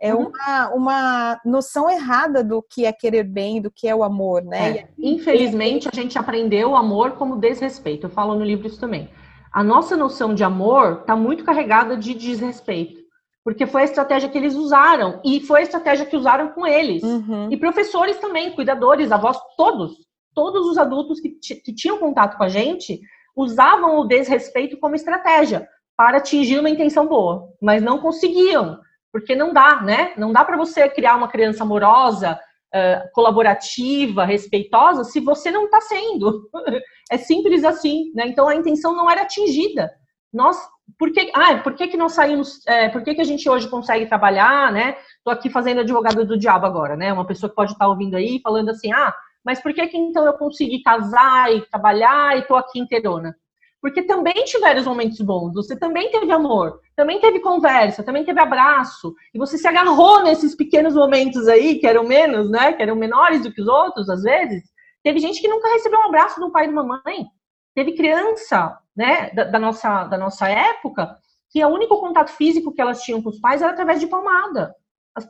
é 0.00 0.14
uhum. 0.14 0.28
uma, 0.28 0.68
uma 0.70 1.40
noção 1.44 1.90
errada 1.90 2.44
do 2.44 2.62
que 2.62 2.84
é 2.84 2.92
querer 2.92 3.24
bem, 3.24 3.60
do 3.60 3.70
que 3.70 3.88
é 3.88 3.94
o 3.94 4.04
amor, 4.04 4.42
né? 4.44 4.70
É. 4.70 4.88
Infelizmente, 4.98 5.88
a 5.88 5.94
gente 5.94 6.16
aprendeu 6.16 6.70
o 6.70 6.76
amor 6.76 7.12
como 7.12 7.36
desrespeito. 7.36 8.06
Eu 8.06 8.10
falo 8.10 8.34
no 8.34 8.44
livro 8.44 8.66
isso 8.66 8.80
também. 8.80 9.10
A 9.52 9.64
nossa 9.64 9.96
noção 9.96 10.34
de 10.34 10.44
amor 10.44 11.00
está 11.00 11.16
muito 11.16 11.44
carregada 11.44 11.96
de 11.96 12.14
desrespeito. 12.14 13.00
Porque 13.42 13.66
foi 13.66 13.82
a 13.82 13.84
estratégia 13.86 14.28
que 14.28 14.38
eles 14.38 14.54
usaram. 14.54 15.20
E 15.24 15.40
foi 15.40 15.60
a 15.60 15.62
estratégia 15.62 16.06
que 16.06 16.16
usaram 16.16 16.50
com 16.50 16.66
eles. 16.66 17.02
Uhum. 17.02 17.48
E 17.50 17.56
professores 17.56 18.18
também, 18.18 18.52
cuidadores, 18.52 19.10
avós, 19.10 19.38
todos. 19.56 20.06
Todos 20.34 20.66
os 20.66 20.78
adultos 20.78 21.18
que, 21.18 21.30
que 21.30 21.74
tinham 21.74 21.98
contato 21.98 22.36
com 22.36 22.44
a 22.44 22.48
gente 22.48 23.00
usavam 23.34 23.98
o 23.98 24.04
desrespeito 24.04 24.78
como 24.78 24.94
estratégia 24.94 25.66
para 25.96 26.18
atingir 26.18 26.60
uma 26.60 26.70
intenção 26.70 27.08
boa. 27.08 27.48
Mas 27.60 27.82
não 27.82 27.98
conseguiam 27.98 28.78
porque 29.12 29.34
não 29.34 29.52
dá, 29.52 29.80
né? 29.80 30.12
Não 30.16 30.32
dá 30.32 30.44
para 30.44 30.56
você 30.56 30.88
criar 30.88 31.16
uma 31.16 31.28
criança 31.28 31.62
amorosa, 31.62 32.38
uh, 32.74 33.12
colaborativa, 33.12 34.24
respeitosa, 34.24 35.04
se 35.04 35.20
você 35.20 35.50
não 35.50 35.64
está 35.64 35.80
sendo. 35.80 36.48
é 37.10 37.18
simples 37.18 37.64
assim, 37.64 38.12
né? 38.14 38.26
Então 38.26 38.48
a 38.48 38.54
intenção 38.54 38.94
não 38.94 39.10
era 39.10 39.22
atingida. 39.22 39.90
Nós, 40.32 40.58
por 40.98 41.10
que, 41.10 41.30
ah, 41.34 41.58
por 41.58 41.74
que, 41.74 41.88
que 41.88 41.96
nós 41.96 42.12
saímos, 42.12 42.66
é, 42.66 42.88
por 42.90 43.02
que, 43.02 43.14
que 43.14 43.20
a 43.20 43.24
gente 43.24 43.48
hoje 43.48 43.68
consegue 43.68 44.06
trabalhar, 44.06 44.70
né? 44.72 44.96
Tô 45.24 45.30
aqui 45.30 45.48
fazendo 45.48 45.80
advogado 45.80 46.24
do 46.26 46.38
diabo 46.38 46.66
agora, 46.66 46.96
né? 46.96 47.12
Uma 47.12 47.26
pessoa 47.26 47.48
que 47.48 47.56
pode 47.56 47.72
estar 47.72 47.86
tá 47.86 47.90
ouvindo 47.90 48.14
aí 48.14 48.40
falando 48.42 48.68
assim, 48.68 48.92
ah, 48.92 49.14
mas 49.44 49.62
por 49.62 49.72
que 49.72 49.86
que 49.86 49.96
então 49.96 50.26
eu 50.26 50.34
consegui 50.34 50.82
casar 50.82 51.50
e 51.52 51.62
trabalhar 51.62 52.36
e 52.36 52.42
tô 52.42 52.54
aqui 52.54 52.78
inteirona? 52.78 53.34
Porque 53.80 54.02
também 54.02 54.44
tiveram 54.44 54.80
os 54.80 54.86
momentos 54.86 55.20
bons, 55.20 55.54
você 55.54 55.78
também 55.78 56.10
teve 56.10 56.32
amor, 56.32 56.80
também 56.96 57.20
teve 57.20 57.38
conversa, 57.38 58.02
também 58.02 58.24
teve 58.24 58.40
abraço, 58.40 59.14
e 59.32 59.38
você 59.38 59.56
se 59.56 59.68
agarrou 59.68 60.24
nesses 60.24 60.56
pequenos 60.56 60.94
momentos 60.94 61.46
aí, 61.46 61.78
que 61.78 61.86
eram 61.86 62.02
menos, 62.02 62.50
né? 62.50 62.72
Que 62.72 62.82
eram 62.82 62.96
menores 62.96 63.42
do 63.42 63.52
que 63.52 63.60
os 63.60 63.68
outros, 63.68 64.10
às 64.10 64.22
vezes. 64.22 64.64
Teve 65.02 65.20
gente 65.20 65.40
que 65.40 65.48
nunca 65.48 65.68
recebeu 65.68 66.00
um 66.00 66.06
abraço 66.06 66.40
do 66.40 66.50
pai 66.50 66.64
e 66.64 66.66
de 66.68 66.72
uma 66.72 66.82
mãe. 66.84 67.26
Teve 67.74 67.94
criança, 67.94 68.76
né, 68.96 69.30
da, 69.30 69.44
da 69.44 69.58
nossa, 69.60 70.04
da 70.04 70.18
nossa 70.18 70.48
época, 70.48 71.16
que 71.50 71.64
o 71.64 71.68
único 71.68 72.00
contato 72.00 72.30
físico 72.30 72.72
que 72.72 72.80
elas 72.80 73.02
tinham 73.02 73.22
com 73.22 73.28
os 73.28 73.40
pais 73.40 73.62
era 73.62 73.70
através 73.70 74.00
de 74.00 74.08
palmada. 74.08 74.74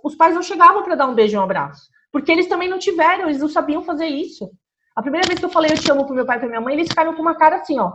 Os 0.02 0.14
pais 0.14 0.34
não 0.34 0.42
chegavam 0.42 0.82
para 0.82 0.94
dar 0.94 1.06
um 1.06 1.14
beijo 1.14 1.36
e 1.36 1.38
um 1.38 1.42
abraço, 1.42 1.88
porque 2.10 2.32
eles 2.32 2.48
também 2.48 2.68
não 2.68 2.78
tiveram, 2.78 3.24
eles 3.24 3.40
não 3.40 3.48
sabiam 3.48 3.82
fazer 3.82 4.06
isso. 4.06 4.50
A 4.96 5.02
primeira 5.02 5.26
vez 5.26 5.38
que 5.38 5.44
eu 5.44 5.50
falei 5.50 5.70
eu 5.70 5.78
te 5.78 5.90
amo 5.92 6.06
pro 6.06 6.14
meu 6.14 6.26
pai 6.26 6.36
e 6.36 6.40
pra 6.40 6.48
minha 6.48 6.60
mãe, 6.60 6.74
eles 6.74 6.88
ficaram 6.88 7.14
com 7.14 7.22
uma 7.22 7.36
cara 7.36 7.56
assim, 7.56 7.78
ó, 7.78 7.92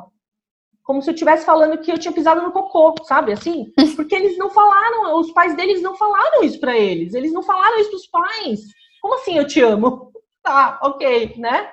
como 0.84 1.02
se 1.02 1.10
eu 1.10 1.14
estivesse 1.14 1.46
falando 1.46 1.78
que 1.78 1.92
eu 1.92 1.98
tinha 1.98 2.14
pisado 2.14 2.42
no 2.42 2.52
cocô, 2.52 2.94
sabe? 3.06 3.32
Assim, 3.32 3.72
porque 3.96 4.14
eles 4.14 4.38
não 4.38 4.50
falaram, 4.50 5.20
os 5.20 5.32
pais 5.32 5.56
deles 5.56 5.82
não 5.82 5.96
falaram 5.96 6.44
isso 6.44 6.60
para 6.60 6.78
eles, 6.78 7.14
eles 7.14 7.32
não 7.32 7.42
falaram 7.42 7.80
isso 7.80 7.90
pros 7.90 8.08
pais. 8.08 8.60
Como 9.02 9.16
assim 9.16 9.38
eu 9.38 9.48
te 9.48 9.62
amo? 9.62 10.12
Tá, 10.46 10.78
ok, 10.84 11.36
né? 11.38 11.70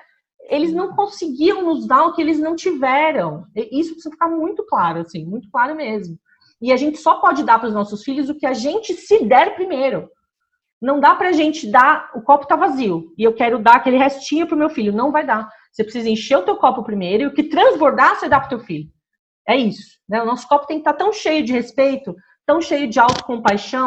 Eles 0.49 0.71
não 0.71 0.95
conseguiam 0.95 1.61
nos 1.61 1.85
dar 1.85 2.05
o 2.05 2.13
que 2.13 2.21
eles 2.21 2.39
não 2.39 2.55
tiveram. 2.55 3.43
Isso 3.69 3.91
precisa 3.91 4.11
ficar 4.11 4.29
muito 4.29 4.65
claro, 4.65 5.01
assim, 5.01 5.25
muito 5.25 5.51
claro 5.51 5.75
mesmo. 5.75 6.17
E 6.61 6.71
a 6.71 6.77
gente 6.77 6.97
só 6.97 7.15
pode 7.15 7.43
dar 7.43 7.59
para 7.59 7.67
os 7.67 7.73
nossos 7.73 8.01
filhos 8.01 8.29
o 8.29 8.35
que 8.35 8.45
a 8.45 8.53
gente 8.53 8.93
se 8.93 9.25
der 9.25 9.55
primeiro. 9.55 10.09
Não 10.81 11.01
dá 11.01 11.13
para 11.13 11.27
a 11.27 11.31
gente 11.33 11.69
dar, 11.69 12.11
o 12.15 12.21
copo 12.21 12.47
tá 12.47 12.55
vazio 12.55 13.13
e 13.17 13.23
eu 13.25 13.33
quero 13.33 13.59
dar 13.59 13.75
aquele 13.75 13.97
restinho 13.97 14.47
pro 14.47 14.55
meu 14.55 14.69
filho. 14.69 14.93
Não 14.93 15.11
vai 15.11 15.25
dar. 15.25 15.49
Você 15.71 15.83
precisa 15.83 16.09
encher 16.09 16.37
o 16.37 16.43
teu 16.43 16.55
copo 16.55 16.81
primeiro 16.81 17.23
e 17.23 17.27
o 17.27 17.33
que 17.33 17.43
transbordar 17.43 18.15
você 18.15 18.29
dá 18.29 18.39
pro 18.39 18.49
teu 18.49 18.59
filho. 18.59 18.89
É 19.47 19.55
isso. 19.55 19.97
Né? 20.07 20.21
O 20.21 20.25
nosso 20.25 20.47
copo 20.47 20.67
tem 20.67 20.77
que 20.77 20.81
estar 20.81 20.93
tão 20.93 21.11
cheio 21.11 21.43
de 21.43 21.53
respeito, 21.53 22.15
tão 22.45 22.61
cheio 22.61 22.87
de 22.89 22.99
autocompaixão, 22.99 23.85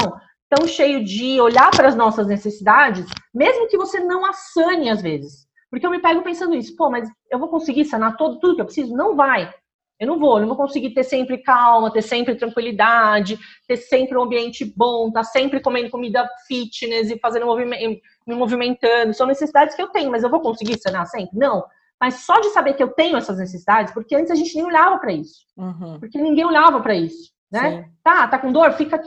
tão 0.49 0.67
cheio 0.67 1.05
de 1.05 1.41
olhar 1.41 1.71
para 1.71 1.89
as 1.89 1.95
nossas 1.95 2.27
necessidades, 2.27 3.07
mesmo 3.33 3.69
que 3.69 3.77
você 3.77 4.01
não 4.01 4.25
assane 4.25 4.91
às 4.91 5.03
vezes. 5.03 5.47
Porque 5.71 5.87
eu 5.87 5.91
me 5.91 6.01
pego 6.01 6.23
pensando 6.23 6.55
isso, 6.55 6.77
pô, 6.77 6.91
mas 6.91 7.09
eu 7.31 7.39
vou 7.39 7.49
conseguir 7.49 7.85
sanar 7.85 8.17
todo, 8.17 8.39
tudo 8.39 8.55
que 8.55 8.61
eu 8.61 8.67
preciso? 8.67 8.95
Não 8.95 9.17
vai. 9.17 9.53
Eu 9.99 10.09
não 10.09 10.19
vou, 10.19 10.37
eu 10.37 10.41
não 10.41 10.49
vou 10.49 10.57
conseguir 10.57 10.91
ter 10.91 11.05
sempre 11.05 11.39
calma, 11.39 11.93
ter 11.93 12.03
sempre 12.03 12.35
tranquilidade, 12.35 13.39
ter 13.67 13.77
sempre 13.77 14.19
um 14.19 14.23
ambiente 14.23 14.65
bom, 14.77 15.09
estar 15.09 15.21
tá 15.21 15.25
sempre 15.25 15.61
comendo 15.61 15.91
comida 15.91 16.29
fitness 16.49 17.11
e 17.11 17.19
fazendo 17.19 17.47
movimento, 17.47 18.01
me 18.27 18.35
movimentando. 18.35 19.15
São 19.15 19.27
necessidades 19.27 19.75
que 19.75 19.83
eu 19.83 19.89
tenho, 19.89 20.11
mas 20.11 20.23
eu 20.23 20.31
vou 20.31 20.41
conseguir 20.41 20.79
sanar 20.79 21.07
sempre? 21.07 21.39
Não. 21.39 21.65
Mas 22.01 22.25
só 22.27 22.41
de 22.41 22.51
saber 22.51 22.75
que 22.75 22.83
eu 22.83 22.89
tenho 22.89 23.17
essas 23.17 23.39
necessidades, 23.39 23.93
porque 23.95 24.15
antes 24.15 24.31
a 24.31 24.35
gente 24.35 24.55
nem 24.55 24.65
olhava 24.65 24.99
para 24.99 25.13
isso. 25.13 25.41
Uhum. 25.57 25.99
Porque 25.99 26.21
ninguém 26.21 26.45
olhava 26.45 26.81
para 26.81 26.95
isso, 26.95 27.31
né? 27.51 27.71
Sim. 27.71 27.91
Tá, 28.03 28.29
tá 28.29 28.39
com 28.39 28.53
dor? 28.53 28.73
Fica 28.73 29.01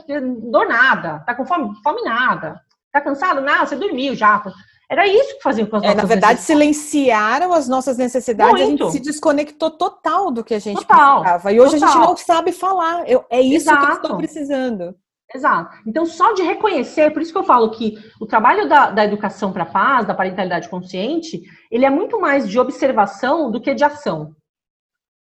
dor 0.50 0.66
nada. 0.66 1.20
Tá 1.20 1.34
com 1.34 1.46
fome? 1.46 1.74
Fome 1.82 2.02
nada. 2.02 2.60
Tá 2.92 3.00
cansado? 3.00 3.40
Nada, 3.40 3.66
você 3.66 3.76
dormiu 3.76 4.14
já. 4.14 4.42
Era 4.90 5.06
isso 5.06 5.36
que 5.36 5.42
faziam 5.42 5.66
com 5.66 5.76
as 5.76 5.82
é, 5.82 5.94
Na 5.94 6.04
verdade, 6.04 6.40
silenciaram 6.40 7.52
as 7.52 7.68
nossas 7.68 7.98
necessidades 7.98 8.64
Muito. 8.64 8.84
a 8.84 8.86
gente 8.86 8.92
se 8.92 9.00
desconectou 9.00 9.70
total 9.70 10.30
do 10.30 10.42
que 10.42 10.54
a 10.54 10.58
gente 10.58 10.80
total, 10.80 11.20
precisava. 11.20 11.52
E 11.52 11.60
hoje 11.60 11.74
total. 11.74 11.88
a 11.88 11.92
gente 11.92 12.08
não 12.08 12.16
sabe 12.16 12.52
falar. 12.52 13.08
Eu, 13.08 13.24
é 13.28 13.40
isso 13.40 13.70
Exato. 13.70 13.86
que 13.86 13.92
eu 13.92 13.96
estou 13.96 14.16
precisando. 14.16 14.94
Exato. 15.34 15.76
Então, 15.86 16.06
só 16.06 16.32
de 16.32 16.42
reconhecer, 16.42 17.10
por 17.10 17.20
isso 17.20 17.32
que 17.32 17.38
eu 17.38 17.44
falo 17.44 17.70
que 17.70 17.98
o 18.18 18.26
trabalho 18.26 18.66
da, 18.68 18.90
da 18.90 19.04
educação 19.04 19.52
para 19.52 19.64
a 19.64 19.66
paz, 19.66 20.06
da 20.06 20.14
parentalidade 20.14 20.68
consciente, 20.68 21.42
ele 21.70 21.84
é 21.84 21.90
muito 21.90 22.18
mais 22.18 22.48
de 22.48 22.58
observação 22.58 23.50
do 23.50 23.60
que 23.60 23.74
de 23.74 23.84
ação. 23.84 24.34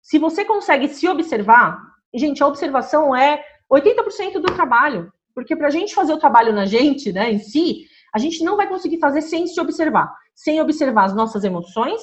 Se 0.00 0.18
você 0.18 0.44
consegue 0.44 0.86
se 0.88 1.08
observar, 1.08 1.80
gente, 2.14 2.40
a 2.40 2.46
observação 2.46 3.16
é 3.16 3.44
80% 3.70 4.34
do 4.34 4.54
trabalho. 4.54 5.12
Porque 5.34 5.54
para 5.54 5.66
a 5.66 5.70
gente 5.70 5.94
fazer 5.94 6.14
o 6.14 6.18
trabalho 6.18 6.52
na 6.52 6.64
gente, 6.64 7.12
né, 7.12 7.32
em 7.32 7.38
si, 7.38 7.84
a 8.14 8.18
gente 8.18 8.42
não 8.42 8.56
vai 8.56 8.68
conseguir 8.68 8.98
fazer 8.98 9.20
sem 9.20 9.46
se 9.46 9.60
observar, 9.60 10.10
sem 10.34 10.60
observar 10.60 11.04
as 11.04 11.14
nossas 11.14 11.44
emoções, 11.44 12.00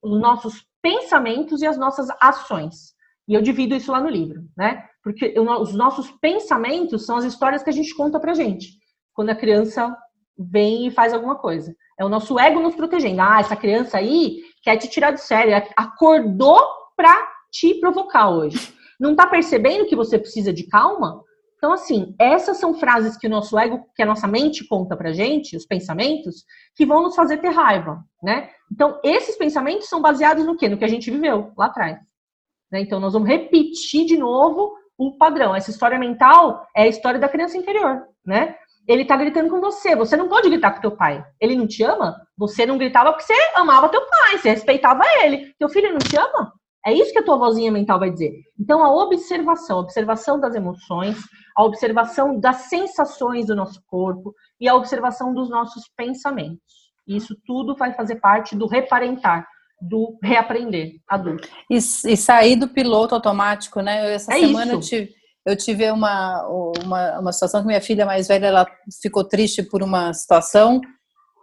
os 0.00 0.18
nossos 0.18 0.64
pensamentos 0.80 1.60
e 1.60 1.66
as 1.66 1.76
nossas 1.76 2.08
ações. 2.20 2.94
E 3.28 3.34
eu 3.34 3.42
divido 3.42 3.74
isso 3.74 3.92
lá 3.92 4.00
no 4.00 4.08
livro, 4.08 4.44
né? 4.56 4.88
Porque 5.02 5.34
os 5.38 5.74
nossos 5.74 6.10
pensamentos 6.20 7.04
são 7.04 7.16
as 7.16 7.24
histórias 7.24 7.62
que 7.62 7.70
a 7.70 7.72
gente 7.72 7.94
conta 7.94 8.20
pra 8.20 8.34
gente. 8.34 8.78
Quando 9.12 9.30
a 9.30 9.34
criança 9.34 9.96
vem 10.38 10.86
e 10.86 10.90
faz 10.90 11.12
alguma 11.12 11.36
coisa. 11.36 11.74
É 11.98 12.04
o 12.04 12.08
nosso 12.08 12.38
ego 12.38 12.60
nos 12.60 12.74
protegendo. 12.74 13.20
Ah, 13.20 13.40
essa 13.40 13.56
criança 13.56 13.98
aí 13.98 14.42
quer 14.62 14.76
te 14.76 14.88
tirar 14.88 15.12
do 15.12 15.18
sério, 15.18 15.54
acordou 15.76 16.60
pra 16.96 17.28
te 17.50 17.74
provocar 17.74 18.30
hoje. 18.30 18.72
Não 18.98 19.14
tá 19.14 19.26
percebendo 19.26 19.86
que 19.86 19.96
você 19.96 20.18
precisa 20.18 20.52
de 20.52 20.66
calma? 20.68 21.22
Então, 21.56 21.72
assim, 21.72 22.14
essas 22.18 22.56
são 22.56 22.74
frases 22.74 23.16
que 23.16 23.26
o 23.26 23.30
nosso 23.30 23.56
ego, 23.56 23.84
que 23.94 24.02
a 24.02 24.06
nossa 24.06 24.26
mente 24.26 24.66
conta 24.66 24.96
pra 24.96 25.12
gente, 25.12 25.56
os 25.56 25.64
pensamentos, 25.64 26.44
que 26.74 26.84
vão 26.84 27.02
nos 27.02 27.14
fazer 27.14 27.36
ter 27.36 27.50
raiva, 27.50 28.02
né? 28.20 28.50
Então, 28.70 28.98
esses 29.04 29.36
pensamentos 29.36 29.88
são 29.88 30.02
baseados 30.02 30.44
no 30.44 30.56
quê? 30.56 30.68
No 30.68 30.76
que 30.76 30.84
a 30.84 30.88
gente 30.88 31.08
viveu 31.08 31.52
lá 31.56 31.66
atrás. 31.66 32.00
Né? 32.70 32.80
Então, 32.80 32.98
nós 32.98 33.12
vamos 33.12 33.28
repetir 33.28 34.06
de 34.06 34.16
novo 34.16 34.74
o 34.98 35.16
padrão. 35.16 35.54
Essa 35.54 35.70
história 35.70 35.98
mental 35.98 36.66
é 36.76 36.82
a 36.82 36.88
história 36.88 37.18
da 37.18 37.28
criança 37.28 37.56
interior, 37.56 38.02
né? 38.24 38.56
Ele 38.86 39.04
tá 39.04 39.16
gritando 39.16 39.48
com 39.48 39.60
você. 39.60 39.94
Você 39.94 40.16
não 40.16 40.28
pode 40.28 40.48
gritar 40.48 40.72
com 40.72 40.80
teu 40.80 40.96
pai. 40.96 41.24
Ele 41.40 41.54
não 41.54 41.66
te 41.66 41.82
ama? 41.84 42.16
Você 42.36 42.66
não 42.66 42.78
gritava 42.78 43.12
porque 43.12 43.24
você 43.24 43.34
amava 43.54 43.88
teu 43.88 44.04
pai, 44.08 44.38
você 44.38 44.50
respeitava 44.50 45.02
ele. 45.22 45.54
Teu 45.58 45.68
filho 45.68 45.92
não 45.92 45.98
te 45.98 46.16
ama? 46.16 46.52
É 46.84 46.92
isso 46.92 47.12
que 47.12 47.20
a 47.20 47.24
tua 47.24 47.38
vozinha 47.38 47.70
mental 47.70 48.00
vai 48.00 48.10
dizer. 48.10 48.32
Então, 48.58 48.82
a 48.82 48.92
observação, 48.92 49.78
a 49.78 49.80
observação 49.82 50.40
das 50.40 50.56
emoções, 50.56 51.16
a 51.56 51.62
observação 51.62 52.40
das 52.40 52.56
sensações 52.62 53.46
do 53.46 53.54
nosso 53.54 53.80
corpo 53.86 54.34
e 54.60 54.68
a 54.68 54.74
observação 54.74 55.32
dos 55.32 55.48
nossos 55.48 55.84
pensamentos. 55.96 56.82
Isso 57.06 57.36
tudo 57.46 57.76
vai 57.76 57.92
fazer 57.94 58.16
parte 58.16 58.56
do 58.56 58.66
reparentar, 58.66 59.46
do 59.82 60.18
reaprender 60.22 60.92
adulto. 61.08 61.48
E, 61.70 61.76
e 61.76 62.16
sair 62.16 62.56
do 62.56 62.68
piloto 62.68 63.14
automático, 63.14 63.80
né? 63.80 64.14
Essa 64.14 64.34
é 64.34 64.40
semana 64.40 64.72
eu 64.72 64.80
tive, 64.80 65.10
eu 65.44 65.56
tive 65.56 65.90
uma, 65.90 66.46
uma, 66.82 67.20
uma 67.20 67.32
situação 67.32 67.60
que 67.60 67.66
minha 67.66 67.80
filha 67.80 68.06
mais 68.06 68.28
velha 68.28 68.46
ela 68.46 68.66
ficou 69.02 69.24
triste 69.24 69.62
por 69.62 69.82
uma 69.82 70.12
situação. 70.14 70.80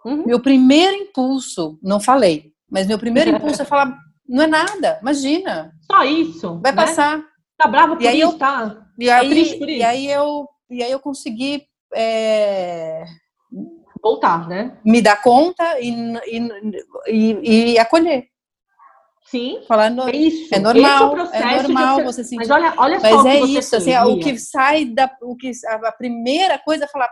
Uhum. 0.06 0.26
Meu 0.26 0.40
primeiro 0.40 0.96
impulso, 0.96 1.78
não 1.84 2.00
falei, 2.00 2.52
mas 2.72 2.88
meu 2.88 2.98
primeiro 2.98 3.32
impulso 3.32 3.62
é 3.62 3.66
falar 3.66 3.98
não 4.28 4.44
é 4.44 4.48
nada, 4.48 5.00
imagina. 5.02 5.72
Só 5.92 6.04
isso. 6.04 6.60
Vai 6.62 6.72
né? 6.72 6.86
passar. 6.86 7.22
Tá 7.58 7.68
bravo 7.68 7.98
por 7.98 8.04
e 8.04 8.08
aí 8.08 8.22
isso, 8.22 8.32
eu, 8.32 8.38
tá? 8.38 8.88
E 8.98 9.08
tá 9.08 9.18
aí, 9.18 9.30
triste 9.30 9.58
por 9.58 9.70
isso. 9.70 9.80
E 9.80 9.84
aí 9.84 10.10
eu, 10.10 10.48
e 10.70 10.82
aí 10.82 10.92
eu 10.92 11.00
consegui 11.00 11.64
é, 11.94 13.04
voltar, 14.02 14.48
né? 14.48 14.78
Me 14.86 15.02
dar 15.02 15.22
conta 15.22 15.80
e, 15.80 15.90
e, 16.28 16.50
e, 17.08 17.74
e 17.74 17.80
acolher. 17.80 18.28
Sim. 19.26 19.62
Falando, 19.68 20.10
é 20.10 20.16
isso. 20.16 20.54
É 20.54 20.60
normal, 20.60 21.16
é, 21.32 21.38
é 21.38 21.62
normal 21.62 22.04
você 22.04 22.24
sentir. 22.24 22.38
Mas 22.38 22.50
olha, 22.50 22.74
olha 22.78 23.00
Mas 23.00 23.26
é 23.26 23.40
isso, 23.42 23.76
assim, 23.76 23.96
o 23.98 24.20
que 24.20 24.38
sai 24.40 24.86
da, 24.86 25.10
o 25.22 25.36
que 25.36 25.52
a 25.66 25.92
primeira 25.92 26.58
coisa 26.58 26.86
é 26.86 26.88
falar, 26.88 27.10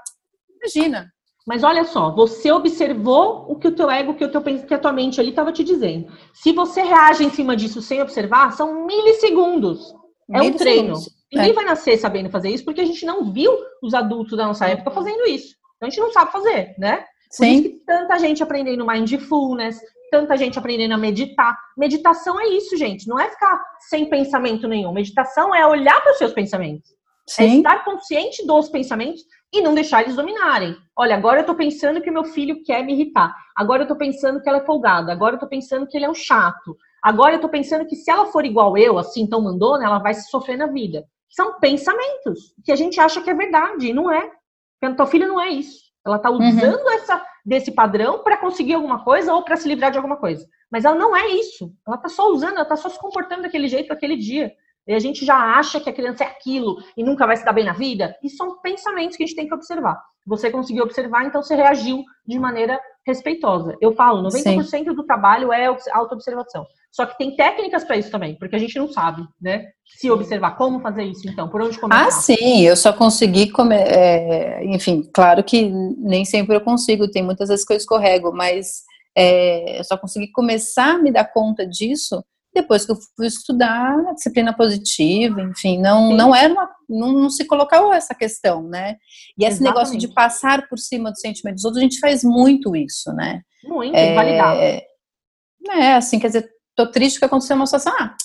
imagina, 0.56 1.12
mas 1.48 1.64
olha 1.64 1.86
só, 1.86 2.14
você 2.14 2.52
observou 2.52 3.46
o 3.50 3.56
que 3.56 3.70
o 3.70 3.72
teu 3.72 3.90
ego, 3.90 4.16
que, 4.16 4.26
o 4.26 4.30
teu, 4.30 4.42
que 4.42 4.74
a 4.74 4.78
tua 4.78 4.92
mente 4.92 5.18
ali 5.22 5.30
estava 5.30 5.54
te 5.54 5.64
dizendo. 5.64 6.12
Se 6.34 6.52
você 6.52 6.82
reage 6.82 7.24
em 7.24 7.30
cima 7.30 7.56
disso 7.56 7.82
sem 7.82 8.02
observar, 8.02 8.52
são 8.52 8.86
milissegundos. 8.86 9.96
É 10.30 10.42
um 10.42 10.52
treino. 10.52 10.96
Ninguém 11.32 11.52
é. 11.52 11.54
vai 11.54 11.64
nascer 11.64 11.98
sabendo 11.98 12.30
fazer 12.30 12.50
isso 12.50 12.66
porque 12.66 12.82
a 12.82 12.86
gente 12.86 13.06
não 13.06 13.32
viu 13.32 13.50
os 13.82 13.94
adultos 13.94 14.38
da 14.38 14.46
nossa 14.46 14.68
época 14.68 14.92
fazendo 14.92 15.26
isso. 15.26 15.56
A 15.82 15.86
gente 15.86 16.00
não 16.00 16.12
sabe 16.12 16.32
fazer, 16.32 16.76
né? 16.78 16.98
Por 16.98 17.46
Sim. 17.46 17.54
isso 17.54 17.64
que 17.64 17.70
tanta 17.86 18.18
gente 18.20 18.42
aprendendo 18.42 18.86
mindfulness, 18.86 19.80
tanta 20.10 20.38
gente 20.38 20.58
aprendendo 20.58 20.94
a 20.94 20.98
meditar. 20.98 21.58
Meditação 21.78 22.40
é 22.40 22.48
isso, 22.48 22.78
gente. 22.78 23.08
Não 23.08 23.20
é 23.20 23.30
ficar 23.30 23.62
sem 23.90 24.10
pensamento 24.10 24.68
nenhum. 24.68 24.94
Meditação 24.94 25.54
é 25.54 25.66
olhar 25.66 26.00
para 26.02 26.14
os 26.14 26.18
seus 26.18 26.34
pensamentos. 26.34 26.90
É 27.30 27.32
Sim. 27.32 27.44
É 27.44 27.58
estar 27.58 27.84
consciente 27.84 28.46
dos 28.46 28.70
pensamentos 28.70 29.22
e 29.54 29.62
não 29.62 29.74
deixar 29.74 30.02
eles 30.04 30.16
dominarem. 30.16 30.76
Olha, 30.96 31.16
agora 31.16 31.42
eu 31.42 31.46
tô 31.46 31.56
pensando 31.56 32.02
que 32.02 32.12
meu 32.12 32.24
filho 32.24 32.64
quer 32.64 32.84
me 32.84 32.94
irritar. 32.94 33.36
Agora 33.56 33.84
eu 33.84 33.88
tô 33.88 33.96
pensando 33.96 34.42
que 34.42 34.48
ela 34.48 34.60
é 34.60 34.66
folgada. 34.66 35.12
Agora 35.12 35.36
eu 35.36 35.40
tô 35.40 35.48
pensando 35.48 35.86
que 35.88 35.98
ele 35.98 36.06
é 36.06 36.10
um 36.10 36.16
chato. 36.16 36.78
Agora 37.04 37.36
eu 37.36 37.42
tô 37.42 37.50
pensando 37.50 37.86
que 37.86 37.96
se 37.96 38.10
ela 38.10 38.28
for 38.28 38.46
igual 38.46 38.78
eu, 38.78 38.98
assim, 38.98 39.28
tão 39.28 39.42
mandona, 39.42 39.86
ela 39.86 40.00
vai 40.00 40.14
se 40.14 40.30
sofrer 40.30 40.58
na 40.58 40.68
vida. 40.68 41.06
São 41.30 41.60
pensamentos 41.60 42.54
que 42.64 42.72
a 42.72 42.76
gente 42.76 43.00
acha 43.00 43.22
que 43.22 43.30
é 43.30 43.34
verdade 43.34 43.88
e 43.88 43.94
não 43.94 44.12
é. 44.12 44.32
Porque 44.80 44.94
a 44.94 44.96
tua 44.96 45.08
filha 45.08 45.28
não 45.28 45.40
é 45.40 45.50
isso. 45.50 45.88
Ela 46.06 46.20
tá 46.20 46.30
uhum. 46.30 46.38
usando 46.38 46.80
uhum. 46.80 46.92
essa, 46.92 47.26
desse 47.46 47.72
padrão 47.72 48.24
para 48.24 48.38
conseguir 48.38 48.76
alguma 48.76 49.04
coisa 49.04 49.34
ou 49.34 49.44
para 49.44 49.58
se 49.58 49.68
livrar 49.68 49.92
de 49.92 49.98
alguma 49.98 50.18
coisa. 50.18 50.48
Mas 50.72 50.86
ela 50.86 50.96
não 50.96 51.16
é 51.16 51.28
isso. 51.28 51.74
Ela 51.86 51.98
tá 51.98 52.10
só 52.10 52.30
usando, 52.32 52.56
ela 52.56 52.66
tá 52.66 52.76
só 52.76 52.90
se 52.90 53.00
comportando 53.00 53.44
daquele 53.44 53.68
jeito 53.68 53.92
aquele 53.92 54.16
dia. 54.16 54.52
E 54.88 54.94
a 54.94 55.00
gente 55.00 55.26
já 55.26 55.36
acha 55.36 55.82
que 55.82 55.90
a 55.90 55.94
criança 55.94 56.24
é 56.24 56.28
aquilo 56.28 56.78
e 56.96 57.04
nunca 57.04 57.28
vai 57.28 57.36
se 57.36 57.44
dar 57.44 57.52
bem 57.52 57.66
na 57.66 57.74
vida. 57.74 58.16
E 58.24 58.30
são 58.30 58.60
pensamentos 58.62 59.18
que 59.18 59.24
a 59.24 59.28
gente 59.28 59.36
tem 59.36 59.48
que 59.48 59.54
observar. 59.54 60.02
Você 60.28 60.52
conseguiu 60.52 60.84
observar, 60.84 61.26
então 61.26 61.42
você 61.42 61.56
reagiu 61.56 62.04
de 62.28 62.38
maneira 62.38 62.80
respeitosa. 63.06 63.76
Eu 63.82 63.96
falo, 63.96 64.22
90% 64.22 64.66
Sim. 64.66 64.84
do 64.84 65.06
trabalho 65.06 65.54
é 65.54 65.66
autoobservação. 65.94 66.66
Só 66.92 67.06
que 67.06 67.18
tem 67.18 67.36
técnicas 67.36 67.84
para 67.84 67.96
isso 67.96 68.12
também, 68.12 68.36
porque 68.36 68.56
a 68.56 68.60
gente 68.60 68.78
não 68.78 68.92
sabe, 68.92 69.24
né? 69.42 69.66
Se 69.86 70.12
observar 70.12 70.58
como 70.58 70.82
fazer 70.82 71.04
isso, 71.04 71.28
então, 71.30 71.48
por 71.48 71.62
onde 71.62 71.80
começar? 71.80 72.08
Ah, 72.08 72.12
sim, 72.12 72.62
eu 72.64 72.76
só 72.76 72.92
consegui, 72.92 73.52
comer, 73.52 73.88
é, 73.88 74.66
enfim, 74.66 75.08
claro 75.14 75.44
que 75.44 75.70
nem 75.70 76.26
sempre 76.26 76.56
eu 76.56 76.62
consigo, 76.62 77.10
tem 77.10 77.24
muitas 77.24 77.50
vezes 77.50 77.66
que 77.66 77.72
eu 77.72 77.78
escorrego, 77.78 78.34
mas 78.34 78.84
é, 79.16 79.80
eu 79.80 79.84
só 79.84 79.98
consegui 79.98 80.32
começar 80.32 80.96
a 80.96 80.98
me 80.98 81.12
dar 81.12 81.26
conta 81.26 81.66
disso 81.66 82.24
depois 82.62 82.86
que 82.86 82.92
eu 82.92 82.98
fui 83.16 83.28
estudar 83.28 84.14
disciplina 84.14 84.56
positiva, 84.56 85.42
enfim, 85.42 85.80
não, 85.80 86.14
não 86.14 86.36
era 86.36 86.52
uma, 86.52 86.70
não, 86.90 87.14
não, 87.14 87.30
se 87.30 87.46
colocava 87.46 87.96
essa 87.96 88.16
questão, 88.16 88.64
né? 88.64 88.98
E 89.38 89.46
esse 89.46 89.58
Exatamente. 89.58 89.64
negócio 89.64 89.98
de 90.00 90.08
passar 90.08 90.68
por 90.68 90.78
cima 90.78 91.12
dos 91.12 91.20
sentimentos 91.20 91.62
dos 91.62 91.66
outros, 91.66 91.82
a 91.82 91.84
gente 91.84 92.00
faz 92.00 92.24
muito 92.24 92.76
isso, 92.76 93.14
né? 93.14 93.42
Muito, 93.64 93.96
é, 93.96 94.12
invalidado. 94.12 94.60
É, 94.60 95.94
assim, 95.94 96.20
quer 96.20 96.28
dizer, 96.28 96.50
tô 96.76 96.88
triste 96.88 97.20
que 97.20 97.26
aconteceu 97.26 97.56
uma 97.56 97.66
situação, 97.66 97.94
ah, 98.00 98.16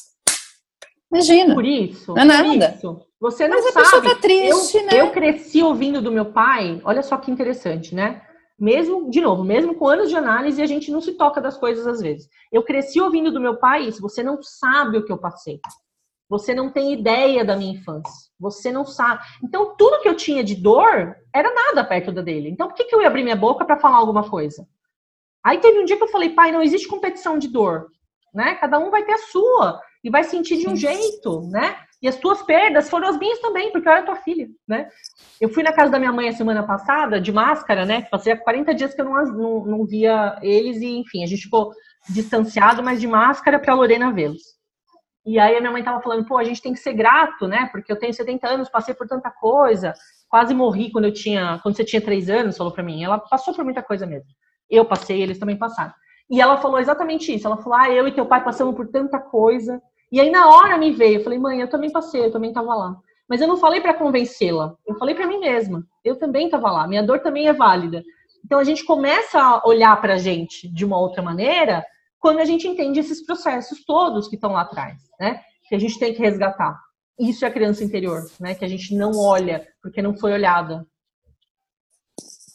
imagina. 1.13 1.55
Por 1.55 1.65
isso. 1.65 2.15
Não 2.15 2.23
é 2.23 2.25
nada. 2.25 2.75
Isso. 2.77 3.07
Você 3.21 3.47
não 3.47 3.63
Mas 3.63 3.73
sabe. 3.73 3.79
a 3.79 3.83
pessoa 3.83 4.03
tá 4.03 4.21
triste, 4.21 4.77
eu, 4.79 4.87
né? 4.87 5.01
Eu 5.01 5.11
cresci 5.11 5.63
ouvindo 5.63 6.03
do 6.03 6.11
meu 6.11 6.33
pai, 6.33 6.81
olha 6.85 7.03
só 7.03 7.17
que 7.17 7.31
interessante, 7.31 7.95
né? 7.95 8.23
Mesmo, 8.63 9.11
de 9.11 9.21
novo, 9.21 9.43
mesmo 9.43 9.75
com 9.75 9.89
anos 9.89 10.09
de 10.09 10.17
análise, 10.17 10.63
a 10.63 10.67
gente 10.67 10.89
não 10.93 11.01
se 11.01 11.15
toca 11.15 11.41
das 11.41 11.59
coisas 11.59 11.85
às 11.85 12.01
vezes. 12.01 12.29
Eu 12.53 12.63
cresci 12.63 13.01
ouvindo 13.01 13.33
do 13.33 13.41
meu 13.41 13.57
pai 13.57 13.89
isso, 13.89 14.01
você 14.01 14.23
não 14.23 14.41
sabe 14.41 14.99
o 14.99 15.05
que 15.05 15.11
eu 15.11 15.19
passei. 15.19 15.59
Você 16.29 16.55
não 16.55 16.71
tem 16.71 16.93
ideia 16.93 17.45
da 17.45 17.57
minha 17.57 17.73
infância. 17.73 18.31
Você 18.39 18.71
não 18.71 18.87
sabe. 18.87 19.21
Então, 19.43 19.75
tudo 19.77 20.01
que 20.01 20.09
eu 20.09 20.15
tinha 20.15 20.45
de 20.45 20.55
dor 20.55 21.17
era 21.35 21.53
nada 21.53 21.83
perto 21.83 22.13
da 22.13 22.23
dele. 22.23 22.51
Então, 22.51 22.69
por 22.69 22.77
que, 22.77 22.85
que 22.85 22.95
eu 22.95 23.03
ia 23.03 23.09
abrir 23.09 23.25
minha 23.25 23.35
boca 23.35 23.65
para 23.65 23.81
falar 23.81 23.97
alguma 23.97 24.31
coisa? 24.31 24.65
Aí 25.45 25.59
teve 25.59 25.81
um 25.81 25.85
dia 25.85 25.97
que 25.97 26.05
eu 26.05 26.09
falei, 26.09 26.31
pai, 26.31 26.53
não 26.53 26.63
existe 26.63 26.87
competição 26.87 27.37
de 27.37 27.49
dor, 27.49 27.89
né? 28.33 28.55
Cada 28.55 28.79
um 28.79 28.91
vai 28.91 29.05
ter 29.05 29.15
a 29.15 29.19
sua 29.19 29.81
e 30.05 30.09
vai 30.09 30.23
sentir 30.23 30.59
de 30.59 30.69
um 30.69 30.77
jeito, 30.77 31.49
né? 31.51 31.77
E 32.03 32.09
as 32.09 32.17
tuas 32.17 32.43
perdas 32.43 32.91
foram 32.91 33.09
as 33.09 33.17
minhas 33.17 33.39
também, 33.39 33.71
porque 33.71 33.89
eu 33.89 33.93
era 33.93 34.05
tua 34.05 34.17
filha, 34.17 34.49
né? 34.67 34.89
Eu 35.41 35.49
fui 35.49 35.63
na 35.63 35.73
casa 35.73 35.93
da 35.93 36.01
minha 36.01 36.13
mãe 36.13 36.29
a 36.29 36.33
semana 36.33 36.67
passada, 36.67 37.21
de 37.21 37.31
máscara, 37.31 37.87
né? 37.87 38.03
Fazia 38.11 38.37
40 38.37 38.75
dias 38.75 38.93
que 38.93 39.01
eu 39.01 39.05
não, 39.05 39.25
não, 39.27 39.65
não 39.65 39.87
via 39.87 40.37
eles 40.43 40.83
e, 40.83 40.99
enfim, 40.99 41.23
a 41.23 41.27
gente 41.27 41.43
ficou 41.43 41.73
distanciado, 42.09 42.83
mas 42.83 43.01
de 43.01 43.07
máscara 43.07 43.61
para 43.61 43.75
Lorena 43.75 44.13
vê-los. 44.13 44.43
E 45.25 45.39
aí 45.39 45.57
a 45.57 45.61
minha 45.61 45.71
mãe 45.71 45.85
tava 45.85 46.03
falando, 46.03 46.27
pô, 46.27 46.37
a 46.37 46.43
gente 46.43 46.61
tem 46.61 46.73
que 46.73 46.81
ser 46.81 46.93
grato, 46.93 47.47
né? 47.47 47.69
Porque 47.71 47.93
eu 47.93 47.99
tenho 47.99 48.13
70 48.13 48.49
anos, 48.49 48.69
passei 48.69 48.93
por 48.93 49.07
tanta 49.07 49.31
coisa, 49.31 49.95
quase 50.29 50.53
morri 50.53 50.91
quando 50.91 51.05
eu 51.05 51.13
tinha, 51.13 51.61
quando 51.63 51.77
você 51.77 51.85
tinha 51.85 52.03
3 52.03 52.29
anos, 52.29 52.57
falou 52.57 52.73
para 52.73 52.83
mim. 52.83 53.05
Ela 53.05 53.19
passou 53.19 53.55
por 53.55 53.65
muita 53.65 53.81
coisa 53.81 54.05
mesmo. 54.05 54.29
Eu 54.69 54.85
passei, 54.85 55.23
eles 55.23 55.39
também 55.39 55.57
passaram. 55.57 55.95
E 56.29 56.41
ela 56.41 56.57
falou 56.57 56.81
exatamente 56.81 57.33
isso. 57.33 57.47
Ela 57.47 57.59
falou: 57.59 57.75
"Ah, 57.75 57.91
eu 57.91 58.09
e 58.09 58.13
teu 58.13 58.27
pai 58.27 58.43
passamos 58.43 58.75
por 58.75 58.89
tanta 58.89 59.21
coisa". 59.21 59.81
E 60.13 60.21
aí 60.21 60.31
na 60.31 60.49
hora 60.51 60.79
me 60.79 60.93
veio, 60.93 61.19
eu 61.19 61.25
falei: 61.25 61.39
"Mãe, 61.39 61.61
eu 61.61 61.69
também 61.69 61.91
passei, 61.91 62.27
eu 62.27 62.31
também 62.31 62.53
tava 62.53 62.75
lá". 62.75 62.97
Mas 63.29 63.41
eu 63.41 63.49
não 63.49 63.57
falei 63.57 63.81
para 63.81 63.95
convencê-la. 63.95 64.77
Eu 64.87 64.95
falei 64.97 65.15
para 65.15 65.27
mim 65.27 65.39
mesma. 65.39 65.87
Eu 66.05 66.17
também 66.17 66.51
tava 66.51 66.71
lá. 66.71 66.87
Minha 66.87 67.03
dor 67.03 67.21
também 67.21 67.49
é 67.49 67.53
válida. 67.53 68.05
Então 68.45 68.59
a 68.59 68.65
gente 68.65 68.85
começa 68.85 69.41
a 69.41 69.67
olhar 69.67 69.99
para 70.01 70.15
a 70.15 70.19
gente 70.19 70.69
de 70.69 70.85
uma 70.85 70.99
outra 70.99 71.23
maneira 71.23 71.85
quando 72.19 72.41
a 72.41 72.45
gente 72.45 72.69
entende 72.69 73.01
esses 73.01 73.25
processos 73.25 73.85
todos 73.85 74.29
que 74.29 74.35
estão 74.35 74.53
lá 74.53 74.63
atrás, 74.63 74.99
né? 75.19 75.41
Que 75.69 75.75
a 75.75 75.79
gente 75.79 75.99
tem 75.99 76.13
que 76.13 76.21
resgatar. 76.21 76.79
Isso 77.19 77.45
é 77.45 77.49
a 77.49 77.53
criança 77.53 77.83
interior, 77.83 78.23
né? 78.39 78.55
Que 78.55 78.65
a 78.65 78.69
gente 78.69 78.95
não 78.95 79.19
olha 79.19 79.67
porque 79.83 80.03
não 80.03 80.17
foi 80.17 80.33
olhada. 80.33 80.87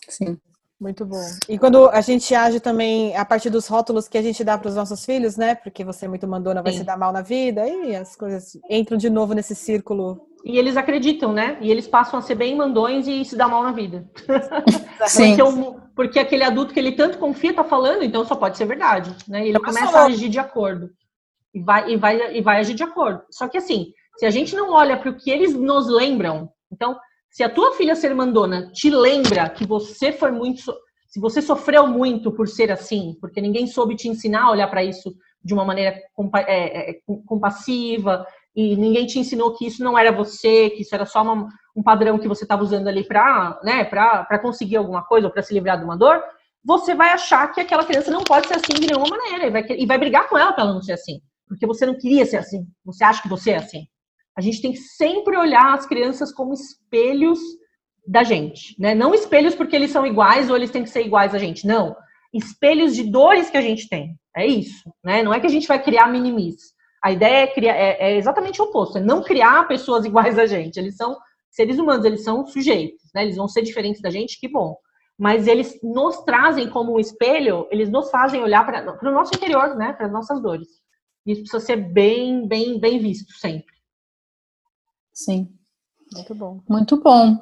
Sim. 0.07 0.39
Muito 0.79 1.05
bom. 1.05 1.23
E 1.49 1.57
quando 1.57 1.89
a 1.89 2.01
gente 2.01 2.35
age 2.35 2.59
também 2.59 3.15
a 3.15 3.25
partir 3.25 3.49
dos 3.49 3.67
rótulos 3.67 4.07
que 4.07 4.17
a 4.17 4.21
gente 4.21 4.43
dá 4.43 4.57
para 4.57 4.69
os 4.69 4.75
nossos 4.75 5.03
filhos, 5.03 5.35
né? 5.35 5.55
Porque 5.55 5.83
você 5.83 6.05
é 6.05 6.07
muito 6.07 6.27
mandona, 6.27 6.61
vai 6.61 6.71
Sim. 6.71 6.79
se 6.79 6.83
dar 6.83 6.97
mal 6.97 7.11
na 7.11 7.21
vida, 7.21 7.67
e 7.67 7.95
as 7.95 8.15
coisas 8.15 8.57
entram 8.69 8.95
de 8.95 9.09
novo 9.09 9.33
nesse 9.33 9.55
círculo. 9.55 10.27
E 10.45 10.57
eles 10.57 10.77
acreditam, 10.77 11.33
né? 11.33 11.57
E 11.61 11.71
eles 11.71 11.87
passam 11.87 12.19
a 12.19 12.21
ser 12.21 12.35
bem 12.35 12.55
mandões 12.55 13.07
e 13.07 13.25
se 13.25 13.35
dar 13.35 13.47
mal 13.47 13.63
na 13.63 13.71
vida. 13.71 14.07
Sim. 15.07 15.35
porque, 15.35 15.79
porque, 15.95 16.19
aquele 16.19 16.43
adulto 16.43 16.73
que 16.73 16.79
ele 16.79 16.91
tanto 16.91 17.17
confia 17.17 17.55
tá 17.55 17.63
falando, 17.63 18.03
então 18.03 18.23
só 18.23 18.35
pode 18.35 18.55
ser 18.55 18.65
verdade, 18.65 19.15
né? 19.27 19.45
E 19.45 19.49
ele 19.49 19.59
começa 19.59 19.97
a 19.97 20.05
agir 20.05 20.29
de 20.29 20.37
acordo. 20.37 20.91
E 21.53 21.59
vai, 21.59 21.91
e, 21.91 21.97
vai, 21.97 22.37
e 22.37 22.41
vai 22.41 22.59
agir 22.59 22.75
de 22.75 22.83
acordo. 22.83 23.23
Só 23.31 23.47
que 23.47 23.57
assim, 23.57 23.93
se 24.17 24.27
a 24.27 24.29
gente 24.29 24.55
não 24.55 24.71
olha 24.71 24.95
para 24.95 25.09
o 25.09 25.17
que 25.17 25.31
eles 25.31 25.55
nos 25.55 25.87
lembram, 25.87 26.49
então 26.71 26.95
se 27.37 27.43
a 27.43 27.49
tua 27.49 27.73
filha 27.73 27.95
ser 27.95 28.15
mandona 28.15 28.71
te 28.73 28.89
lembra 28.89 29.47
que 29.47 29.63
você 29.63 30.11
foi 30.11 30.31
muito. 30.31 30.73
Se 31.07 31.19
você 31.19 31.39
sofreu 31.39 31.85
muito 31.85 32.31
por 32.31 32.47
ser 32.47 32.71
assim, 32.71 33.15
porque 33.21 33.39
ninguém 33.39 33.67
soube 33.67 33.95
te 33.95 34.09
ensinar 34.09 34.45
a 34.45 34.49
olhar 34.49 34.67
para 34.67 34.83
isso 34.83 35.15
de 35.43 35.53
uma 35.53 35.63
maneira 35.63 36.01
compa 36.15 36.39
é, 36.39 36.89
é, 36.89 36.99
compassiva, 37.27 38.25
e 38.55 38.75
ninguém 38.75 39.05
te 39.05 39.19
ensinou 39.19 39.53
que 39.53 39.67
isso 39.67 39.83
não 39.83 39.95
era 39.95 40.11
você, 40.11 40.71
que 40.71 40.81
isso 40.81 40.95
era 40.95 41.05
só 41.05 41.21
uma, 41.21 41.47
um 41.75 41.83
padrão 41.83 42.17
que 42.17 42.27
você 42.27 42.43
estava 42.43 42.63
usando 42.63 42.87
ali 42.87 43.03
para 43.03 43.59
né, 43.63 43.87
conseguir 44.41 44.77
alguma 44.77 45.03
coisa 45.03 45.27
ou 45.27 45.31
para 45.31 45.43
se 45.43 45.53
livrar 45.53 45.77
de 45.77 45.85
uma 45.85 45.95
dor, 45.95 46.23
você 46.65 46.95
vai 46.95 47.11
achar 47.11 47.51
que 47.51 47.61
aquela 47.61 47.85
criança 47.85 48.09
não 48.09 48.23
pode 48.23 48.47
ser 48.47 48.55
assim 48.55 48.73
de 48.79 48.87
nenhuma 48.87 49.15
maneira 49.15 49.45
e 49.45 49.51
vai, 49.51 49.63
e 49.77 49.85
vai 49.85 49.99
brigar 49.99 50.27
com 50.27 50.39
ela 50.39 50.53
para 50.53 50.63
ela 50.63 50.73
não 50.73 50.81
ser 50.81 50.93
assim, 50.93 51.21
porque 51.47 51.67
você 51.67 51.85
não 51.85 51.99
queria 51.99 52.25
ser 52.25 52.37
assim, 52.37 52.65
você 52.83 53.03
acha 53.03 53.21
que 53.21 53.29
você 53.29 53.51
é 53.51 53.57
assim. 53.57 53.85
A 54.37 54.41
gente 54.41 54.61
tem 54.61 54.71
que 54.71 54.77
sempre 54.77 55.35
olhar 55.35 55.73
as 55.73 55.87
crianças 55.87 56.31
como 56.31 56.53
espelhos 56.53 57.39
da 58.05 58.23
gente, 58.23 58.75
né? 58.79 58.93
Não 58.93 59.13
espelhos 59.13 59.55
porque 59.55 59.75
eles 59.75 59.89
são 59.89 60.05
iguais 60.05 60.49
ou 60.49 60.55
eles 60.55 60.69
têm 60.69 60.83
que 60.83 60.91
ser 60.91 61.03
iguais 61.03 61.33
a 61.33 61.39
gente, 61.39 61.65
não. 61.65 61.95
Espelhos 62.31 62.95
de 62.95 63.03
dores 63.03 63.49
que 63.49 63.57
a 63.57 63.61
gente 63.61 63.89
tem. 63.89 64.15
É 64.35 64.45
isso, 64.45 64.93
né? 65.03 65.23
Não 65.23 65.33
é 65.33 65.39
que 65.39 65.47
a 65.47 65.49
gente 65.49 65.67
vai 65.67 65.81
criar 65.81 66.07
minimis. 66.07 66.55
A 67.03 67.11
ideia 67.11 67.43
é, 67.43 67.47
criar, 67.47 67.75
é, 67.75 67.97
é 67.99 68.17
exatamente 68.17 68.61
o 68.61 68.65
oposto, 68.65 68.99
é 68.99 69.01
não 69.01 69.23
criar 69.23 69.67
pessoas 69.67 70.05
iguais 70.05 70.37
a 70.37 70.45
gente. 70.45 70.77
Eles 70.77 70.95
são 70.95 71.17
seres 71.49 71.79
humanos, 71.79 72.05
eles 72.05 72.23
são 72.23 72.45
sujeitos, 72.45 73.09
né? 73.15 73.23
Eles 73.23 73.37
vão 73.37 73.47
ser 73.47 73.63
diferentes 73.63 74.01
da 74.01 74.11
gente, 74.11 74.39
que 74.39 74.47
bom. 74.47 74.77
Mas 75.17 75.47
eles 75.47 75.79
nos 75.81 76.17
trazem 76.23 76.69
como 76.69 76.93
um 76.93 76.99
espelho, 76.99 77.67
eles 77.71 77.89
nos 77.89 78.11
fazem 78.11 78.43
olhar 78.43 78.63
para 78.63 79.09
o 79.09 79.11
nosso 79.11 79.35
interior, 79.35 79.75
né? 79.75 79.93
Para 79.93 80.05
as 80.05 80.11
nossas 80.11 80.39
dores. 80.39 80.67
Isso 81.25 81.41
precisa 81.41 81.59
ser 81.59 81.77
bem, 81.77 82.47
bem, 82.47 82.79
bem 82.79 82.99
visto 82.99 83.33
sempre. 83.33 83.76
Sim. 85.17 85.49
Muito 86.13 86.35
bom. 86.35 86.59
Muito 86.69 86.97
bom. 86.97 87.35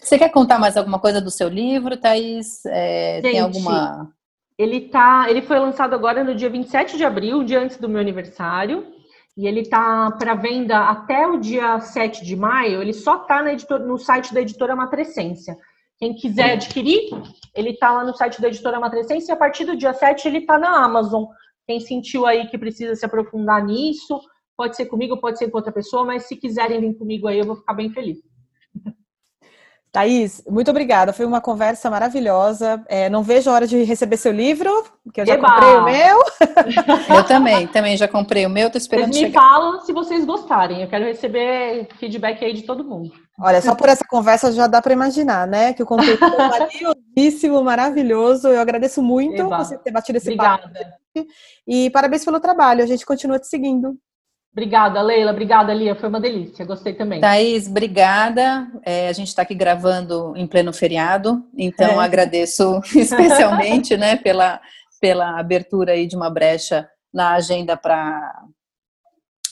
Você 0.00 0.18
quer 0.18 0.28
contar 0.28 0.58
mais 0.58 0.76
alguma 0.76 0.98
coisa 0.98 1.18
do 1.18 1.30
seu 1.30 1.48
livro, 1.48 1.96
Thaís? 1.96 2.64
É, 2.66 3.14
Gente, 3.14 3.22
tem 3.22 3.40
alguma. 3.40 4.12
Ele, 4.58 4.82
tá, 4.82 5.26
ele 5.30 5.40
foi 5.40 5.58
lançado 5.58 5.94
agora 5.94 6.22
no 6.22 6.34
dia 6.34 6.50
27 6.50 6.98
de 6.98 7.04
abril, 7.04 7.38
um 7.38 7.44
dia 7.44 7.58
antes 7.58 7.78
do 7.78 7.88
meu 7.88 8.02
aniversário. 8.02 8.86
E 9.34 9.46
ele 9.46 9.66
tá 9.66 10.10
para 10.10 10.34
venda 10.34 10.90
até 10.90 11.26
o 11.26 11.38
dia 11.40 11.80
7 11.80 12.22
de 12.22 12.36
maio. 12.36 12.82
Ele 12.82 12.92
só 12.92 13.20
tá 13.20 13.42
na 13.42 13.54
editor, 13.54 13.80
no 13.80 13.96
site 13.96 14.34
da 14.34 14.42
editora 14.42 14.76
Matrescência. 14.76 15.56
Quem 15.98 16.14
quiser 16.14 16.52
adquirir, 16.52 17.08
ele 17.54 17.78
tá 17.78 17.92
lá 17.92 18.04
no 18.04 18.14
site 18.14 18.42
da 18.42 18.48
editora 18.48 18.78
Matrescência. 18.78 19.32
E 19.32 19.34
a 19.34 19.38
partir 19.38 19.64
do 19.64 19.74
dia 19.74 19.94
7 19.94 20.28
ele 20.28 20.42
tá 20.42 20.58
na 20.58 20.84
Amazon. 20.84 21.24
Quem 21.66 21.80
sentiu 21.80 22.26
aí 22.26 22.46
que 22.48 22.58
precisa 22.58 22.94
se 22.94 23.06
aprofundar 23.06 23.64
nisso, 23.64 24.20
Pode 24.56 24.76
ser 24.76 24.86
comigo, 24.86 25.20
pode 25.20 25.38
ser 25.38 25.50
com 25.50 25.56
outra 25.58 25.72
pessoa, 25.72 26.04
mas 26.04 26.24
se 26.24 26.36
quiserem 26.36 26.80
vir 26.80 26.94
comigo 26.94 27.26
aí, 27.26 27.38
eu 27.38 27.46
vou 27.46 27.56
ficar 27.56 27.74
bem 27.74 27.90
feliz. 27.90 28.18
Thaís, 29.92 30.42
muito 30.48 30.70
obrigada. 30.70 31.12
Foi 31.12 31.26
uma 31.26 31.42
conversa 31.42 31.90
maravilhosa. 31.90 32.82
É, 32.88 33.10
não 33.10 33.22
vejo 33.22 33.50
a 33.50 33.52
hora 33.52 33.66
de 33.66 33.82
receber 33.82 34.16
seu 34.16 34.32
livro, 34.32 34.70
que 35.12 35.20
eu 35.20 35.26
já 35.26 35.34
Eba! 35.34 35.50
comprei 35.50 35.74
o 35.74 35.84
meu. 35.84 36.22
Eu 37.14 37.24
também, 37.24 37.66
também 37.66 37.94
já 37.94 38.08
comprei 38.08 38.46
o 38.46 38.50
meu, 38.50 38.70
tô 38.70 38.78
esperando 38.78 39.12
Vocês 39.12 39.24
me 39.24 39.28
chegar. 39.28 39.40
falam 39.42 39.80
se 39.80 39.92
vocês 39.92 40.24
gostarem. 40.24 40.80
Eu 40.80 40.88
quero 40.88 41.04
receber 41.04 41.88
feedback 41.98 42.42
aí 42.42 42.54
de 42.54 42.62
todo 42.62 42.82
mundo. 42.82 43.12
Olha, 43.38 43.60
só 43.60 43.74
por 43.74 43.90
essa 43.90 44.04
conversa 44.08 44.50
já 44.52 44.66
dá 44.66 44.80
para 44.80 44.94
imaginar, 44.94 45.46
né? 45.46 45.74
Que 45.74 45.82
o 45.82 45.86
conteúdo 45.86 46.24
é 46.24 46.48
valiosíssimo, 46.48 47.60
maravilhoso. 47.62 48.48
Eu 48.48 48.60
agradeço 48.62 49.02
muito 49.02 49.42
Eba. 49.42 49.58
você 49.58 49.76
ter 49.76 49.90
batido 49.90 50.16
esse 50.16 50.28
Obrigada. 50.28 50.62
papo. 50.72 51.28
E 51.68 51.90
parabéns 51.90 52.24
pelo 52.24 52.40
trabalho. 52.40 52.82
A 52.82 52.86
gente 52.86 53.04
continua 53.04 53.38
te 53.38 53.46
seguindo. 53.46 53.98
Obrigada, 54.52 55.00
Leila. 55.00 55.32
Obrigada, 55.32 55.72
Lia. 55.72 55.94
Foi 55.94 56.10
uma 56.10 56.20
delícia. 56.20 56.64
Gostei 56.66 56.92
também. 56.92 57.20
Thaís, 57.20 57.66
obrigada. 57.66 58.68
É, 58.84 59.08
a 59.08 59.12
gente 59.12 59.28
está 59.28 59.42
aqui 59.42 59.54
gravando 59.54 60.34
em 60.36 60.46
pleno 60.46 60.72
feriado, 60.74 61.42
então 61.56 62.00
é. 62.00 62.04
agradeço 62.04 62.80
especialmente 62.94 63.96
né, 63.96 64.16
pela, 64.16 64.60
pela 65.00 65.38
abertura 65.40 65.92
aí 65.92 66.06
de 66.06 66.14
uma 66.14 66.28
brecha 66.28 66.86
na 67.12 67.32
agenda 67.32 67.76
para 67.76 68.44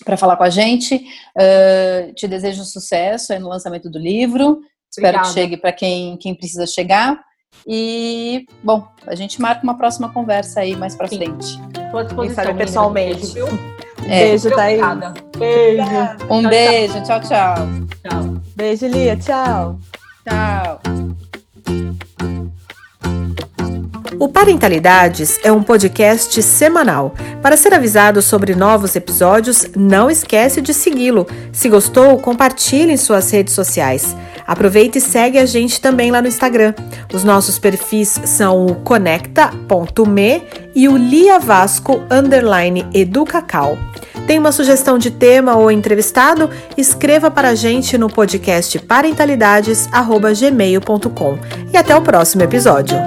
para 0.04 0.16
falar 0.16 0.36
com 0.36 0.44
a 0.44 0.50
gente. 0.50 0.96
Uh, 1.36 2.14
te 2.14 2.26
desejo 2.26 2.64
sucesso 2.64 3.38
no 3.38 3.50
lançamento 3.50 3.90
do 3.90 3.98
livro. 3.98 4.62
Espero 4.90 5.18
Obrigada. 5.18 5.28
que 5.28 5.34
chegue 5.34 5.56
para 5.58 5.72
quem, 5.72 6.16
quem 6.16 6.34
precisa 6.34 6.66
chegar. 6.66 7.22
E, 7.66 8.46
bom, 8.64 8.88
a 9.06 9.14
gente 9.14 9.40
marca 9.40 9.62
uma 9.62 9.76
próxima 9.76 10.10
conversa 10.10 10.60
aí 10.60 10.74
mais 10.74 10.94
para 10.94 11.06
frente. 11.06 11.60
Estou 11.84 12.00
à 12.00 12.02
disposição. 12.02 12.56
pessoalmente. 12.56 13.26
Viu? 13.34 13.46
É. 14.06 14.28
Beijo, 14.28 14.50
Thaís. 14.50 14.80
Beijo. 15.36 15.82
Um 16.28 16.40
tchau, 16.42 16.50
beijo. 16.50 17.02
Tchau, 17.02 17.20
tchau. 17.20 17.54
Tchau. 18.02 18.40
Beijo, 18.56 18.86
Lia. 18.86 19.16
Tchau. 19.16 19.78
Tchau. 20.28 20.80
O 24.20 24.28
Parentalidades 24.28 25.40
é 25.42 25.50
um 25.50 25.62
podcast 25.62 26.42
semanal. 26.42 27.14
Para 27.40 27.56
ser 27.56 27.72
avisado 27.72 28.20
sobre 28.20 28.54
novos 28.54 28.94
episódios, 28.94 29.64
não 29.74 30.10
esquece 30.10 30.60
de 30.60 30.74
segui-lo. 30.74 31.26
Se 31.50 31.70
gostou, 31.70 32.18
compartilhe 32.18 32.92
em 32.92 32.98
suas 32.98 33.30
redes 33.30 33.54
sociais. 33.54 34.14
Aproveita 34.46 34.98
e 34.98 35.00
segue 35.00 35.38
a 35.38 35.46
gente 35.46 35.80
também 35.80 36.10
lá 36.10 36.20
no 36.20 36.28
Instagram. 36.28 36.74
Os 37.14 37.24
nossos 37.24 37.58
perfis 37.58 38.20
são 38.26 38.66
o 38.66 38.74
conecta.me 38.74 40.42
e 40.74 40.86
o 40.86 40.98
Lia 40.98 41.38
Vasco 41.38 42.02
underline 42.10 42.86
educacau. 42.92 43.78
Tem 44.26 44.38
uma 44.38 44.52
sugestão 44.52 44.98
de 44.98 45.10
tema 45.10 45.56
ou 45.56 45.70
entrevistado? 45.70 46.50
Escreva 46.76 47.30
para 47.30 47.48
a 47.48 47.54
gente 47.54 47.96
no 47.96 48.10
podcast 48.10 48.78
parentalidades@gmail.com. 48.80 51.38
E 51.72 51.76
até 51.78 51.96
o 51.96 52.02
próximo 52.02 52.42
episódio. 52.42 52.98